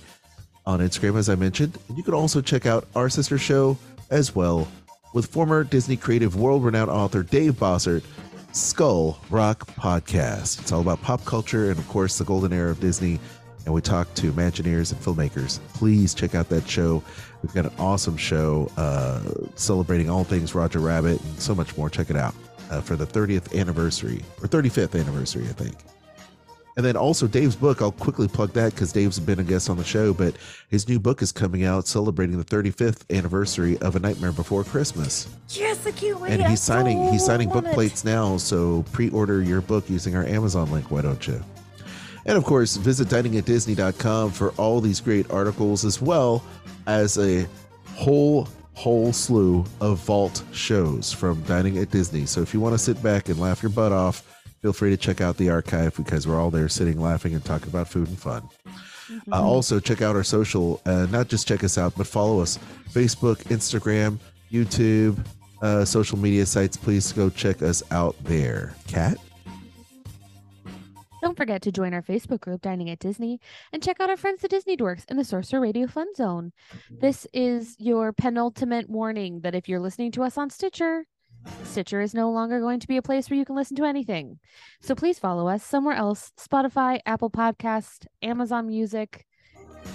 on 0.68 0.82
Instagram, 0.82 1.18
as 1.18 1.30
I 1.30 1.36
mentioned. 1.36 1.80
And 1.88 1.98
you 1.98 2.04
can 2.04 2.14
also 2.14 2.42
check 2.42 2.66
out 2.66 2.86
our 2.94 3.10
sister 3.10 3.38
show 3.38 3.78
as 4.12 4.36
well 4.36 4.68
with 5.14 5.26
former 5.26 5.64
Disney 5.64 5.96
creative 5.96 6.36
world 6.36 6.64
renowned 6.64 6.92
author 6.92 7.24
Dave 7.24 7.54
Bossert, 7.54 8.04
Skull 8.52 9.18
Rock 9.30 9.66
Podcast. 9.76 10.60
It's 10.62 10.72
all 10.72 10.82
about 10.82 11.02
pop 11.02 11.24
culture 11.26 11.72
and, 11.72 11.80
of 11.80 11.88
course, 11.88 12.18
the 12.18 12.26
golden 12.26 12.52
era 12.52 12.70
of 12.70 12.82
Disney. 12.82 13.20
And 13.66 13.74
we 13.74 13.82
talk 13.82 14.14
to 14.16 14.32
Imagineers 14.32 14.92
and 14.92 15.02
filmmakers. 15.02 15.60
Please 15.74 16.14
check 16.14 16.36
out 16.36 16.50
that 16.50 16.68
show. 16.68 17.02
We've 17.42 17.54
got 17.54 17.66
an 17.66 17.74
awesome 17.80 18.18
show 18.18 18.70
uh, 18.78 19.22
celebrating 19.56 20.10
all 20.10 20.24
things 20.26 20.54
Roger 20.54 20.80
Rabbit 20.80 21.22
and 21.22 21.40
so 21.40 21.56
much 21.56 21.78
more. 21.78 21.90
Check 21.90 22.10
it 22.10 22.18
out 22.18 22.36
uh, 22.70 22.82
for 22.82 22.96
the 22.96 23.06
30th 23.06 23.58
anniversary 23.58 24.22
or 24.42 24.48
35th 24.48 25.00
anniversary, 25.00 25.44
I 25.44 25.54
think. 25.54 25.76
And 26.78 26.86
then 26.86 26.96
also 26.96 27.26
Dave's 27.26 27.56
book, 27.56 27.82
I'll 27.82 27.92
quickly 27.92 28.28
plug 28.28 28.54
that 28.54 28.74
because 28.74 28.94
Dave's 28.94 29.20
been 29.20 29.40
a 29.40 29.44
guest 29.44 29.68
on 29.68 29.78
the 29.78 29.84
show, 29.84 30.14
but 30.14 30.36
his 30.70 30.88
new 30.88 31.00
book 31.00 31.24
is 31.24 31.32
coming 31.32 31.66
out 31.66 31.88
celebrating 31.88 32.38
the 32.38 32.46
35th 32.46 33.02
anniversary 33.10 33.80
of 33.80 33.96
A 33.96 34.00
Nightmare 34.00 34.32
Before 34.32 34.64
Christmas. 34.64 35.28
Yes, 35.50 35.88
I 35.88 35.92
can't 35.92 36.22
wait. 36.22 36.34
And 36.34 36.44
I 36.44 36.50
he's 36.50 36.62
signing 36.62 37.08
so 37.08 37.12
he's 37.12 37.26
signing 37.26 37.50
book 37.50 37.66
it. 37.66 37.74
plates 37.74 38.06
now, 38.06 38.38
so 38.38 38.86
pre-order 38.92 39.42
your 39.42 39.62
book 39.62 39.90
using 39.90 40.16
our 40.16 40.24
Amazon 40.24 40.72
link, 40.72 40.92
why 40.92 41.02
don't 41.02 41.28
you? 41.28 41.44
And 42.28 42.38
of 42.38 42.44
course, 42.44 42.78
visit 42.78 43.08
diningatdisney.com 43.08 44.32
for 44.32 44.52
all 44.52 44.80
these 44.80 45.02
great 45.02 45.32
articles 45.32 45.84
as 45.84 46.00
well 46.00 46.44
as 46.86 47.18
a 47.18 47.48
whole 47.96 48.48
whole 48.76 49.12
slew 49.12 49.66
of 49.82 49.98
vault 49.98 50.44
shows 50.52 51.12
from 51.12 51.42
Dining 51.44 51.80
at 51.80 51.90
Disney. 51.90 52.28
So 52.28 52.42
if 52.42 52.54
you 52.54 52.60
want 52.60 52.76
to 52.76 52.78
sit 52.78 53.02
back 53.02 53.28
and 53.28 53.40
laugh 53.40 53.64
your 53.64 53.72
butt 53.72 53.92
off, 53.92 54.37
feel 54.62 54.74
free 54.74 54.90
to 54.90 54.98
check 54.98 55.22
out 55.22 55.38
the 55.38 55.50
archive 55.50 55.96
because 55.96 56.28
we're 56.28 56.40
all 56.40 56.52
there 56.52 56.70
sitting 56.70 57.00
laughing 57.00 57.34
and 57.34 57.44
talking 57.44 57.70
about 57.70 57.88
food 57.88 58.08
and 58.08 58.20
fun. 58.20 58.48
Uh, 59.32 59.42
also, 59.42 59.80
check 59.80 60.02
out 60.02 60.16
our 60.16 60.24
social. 60.24 60.82
Uh, 60.86 61.08
not 61.10 61.28
just 61.28 61.48
check 61.48 61.64
us 61.64 61.78
out, 61.78 61.94
but 61.96 62.08
follow 62.08 62.42
us: 62.42 62.60
Facebook, 62.92 63.38
Instagram, 63.46 64.18
YouTube, 64.52 65.26
uh, 65.62 65.86
social 65.86 66.18
media 66.18 66.46
sites. 66.46 66.76
Please 66.76 67.12
go 67.14 67.30
check 67.30 67.62
us 67.62 67.84
out 67.92 68.16
there. 68.24 68.76
Cat. 68.88 69.18
Don't 71.22 71.36
forget 71.36 71.62
to 71.64 71.72
join 71.72 71.94
our 71.94 72.04
Facebook 72.04 72.42
group, 72.42 72.62
Dining 72.62 72.90
at 72.90 73.00
Disney, 73.00 73.40
and 73.74 73.82
check 73.82 74.00
out 74.00 74.10
our 74.10 74.18
friends, 74.18 74.42
the 74.42 74.48
Disney 74.48 74.78
Dorks, 74.78 75.04
in 75.10 75.18
the 75.18 75.24
Sorcerer 75.24 75.60
Radio 75.60 75.88
Fun 75.88 76.14
Zone. 76.16 76.52
This 76.92 77.26
is 77.34 77.76
your 77.80 78.14
penultimate 78.14 78.90
warning 78.90 79.42
that 79.42 79.56
if 79.56 79.68
you're 79.68 79.80
listening 79.80 80.12
to 80.12 80.24
us 80.24 80.38
on 80.38 80.50
Stitcher, 80.50 81.06
Stitcher 81.64 82.02
is 82.02 82.14
no 82.14 82.32
longer 82.32 82.60
going 82.60 82.80
to 82.80 82.88
be 82.88 82.98
a 82.98 83.02
place 83.02 83.30
where 83.30 83.38
you 83.38 83.46
can 83.46 83.56
listen 83.56 83.76
to 83.78 83.86
anything. 83.86 84.40
So 84.82 84.96
please 84.96 85.20
follow 85.20 85.48
us 85.48 85.64
somewhere 85.64 85.96
else 85.96 86.32
Spotify, 86.40 87.00
Apple 87.06 87.30
Podcast, 87.30 88.08
Amazon 88.22 88.68
Music. 88.68 89.26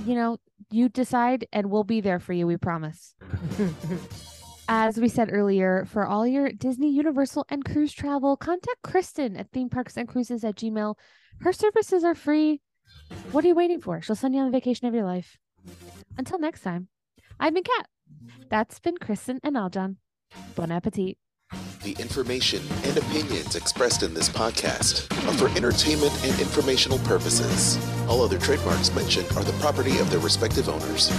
You 0.07 0.15
know, 0.15 0.39
you 0.71 0.89
decide, 0.89 1.47
and 1.53 1.71
we'll 1.71 1.85
be 1.85 2.01
there 2.01 2.21
for 2.21 2.33
you, 2.33 2.47
we 2.47 2.57
promise. 2.57 3.15
As 4.69 4.99
we 4.99 5.09
said 5.09 5.31
earlier, 5.33 5.85
for 5.87 6.07
all 6.07 6.27
your 6.27 6.51
Disney, 6.51 6.91
Universal, 6.91 7.47
and 7.49 7.65
cruise 7.65 7.93
travel, 7.93 8.37
contact 8.37 8.83
Kristen 8.83 9.37
at 9.37 9.51
theme 9.51 9.69
parks 9.69 9.97
and 9.97 10.09
cruises 10.09 10.45
at 10.45 10.57
Gmail. 10.57 10.95
Her 11.41 11.53
services 11.53 12.05
are 12.05 12.15
free. 12.15 12.61
What 13.33 13.45
are 13.45 13.49
you 13.49 13.55
waiting 13.55 13.81
for? 13.81 14.01
She'll 14.01 14.17
send 14.17 14.35
you 14.35 14.41
on 14.41 14.47
the 14.47 14.57
vacation 14.57 14.87
of 14.87 14.95
your 14.95 15.05
life. 15.05 15.37
Until 16.17 16.39
next 16.39 16.63
time, 16.63 16.89
I've 17.41 17.55
been 17.55 17.65
Cat. 17.65 17.87
That's 18.49 18.79
been 18.79 18.97
Kristen 18.99 19.41
and 19.43 19.57
Aljon. 19.57 19.97
Bon 20.55 20.71
appetit. 20.71 21.19
The 21.83 21.93
information 22.01 22.63
and 22.85 22.97
opinions 22.97 23.57
expressed 23.57 24.03
in 24.03 24.15
this 24.15 24.29
podcast 24.29 25.11
are 25.27 25.35
for 25.37 25.49
entertainment 25.57 26.13
and 26.25 26.41
informational 26.41 26.99
purposes. 27.01 27.77
All 28.09 28.23
other 28.23 28.39
trademarks 28.39 28.95
mentioned 28.95 29.27
are 29.37 29.43
the 29.43 29.53
property 29.61 29.99
of 29.99 30.11
their 30.11 30.21
respective 30.21 30.69
owners. 30.69 31.11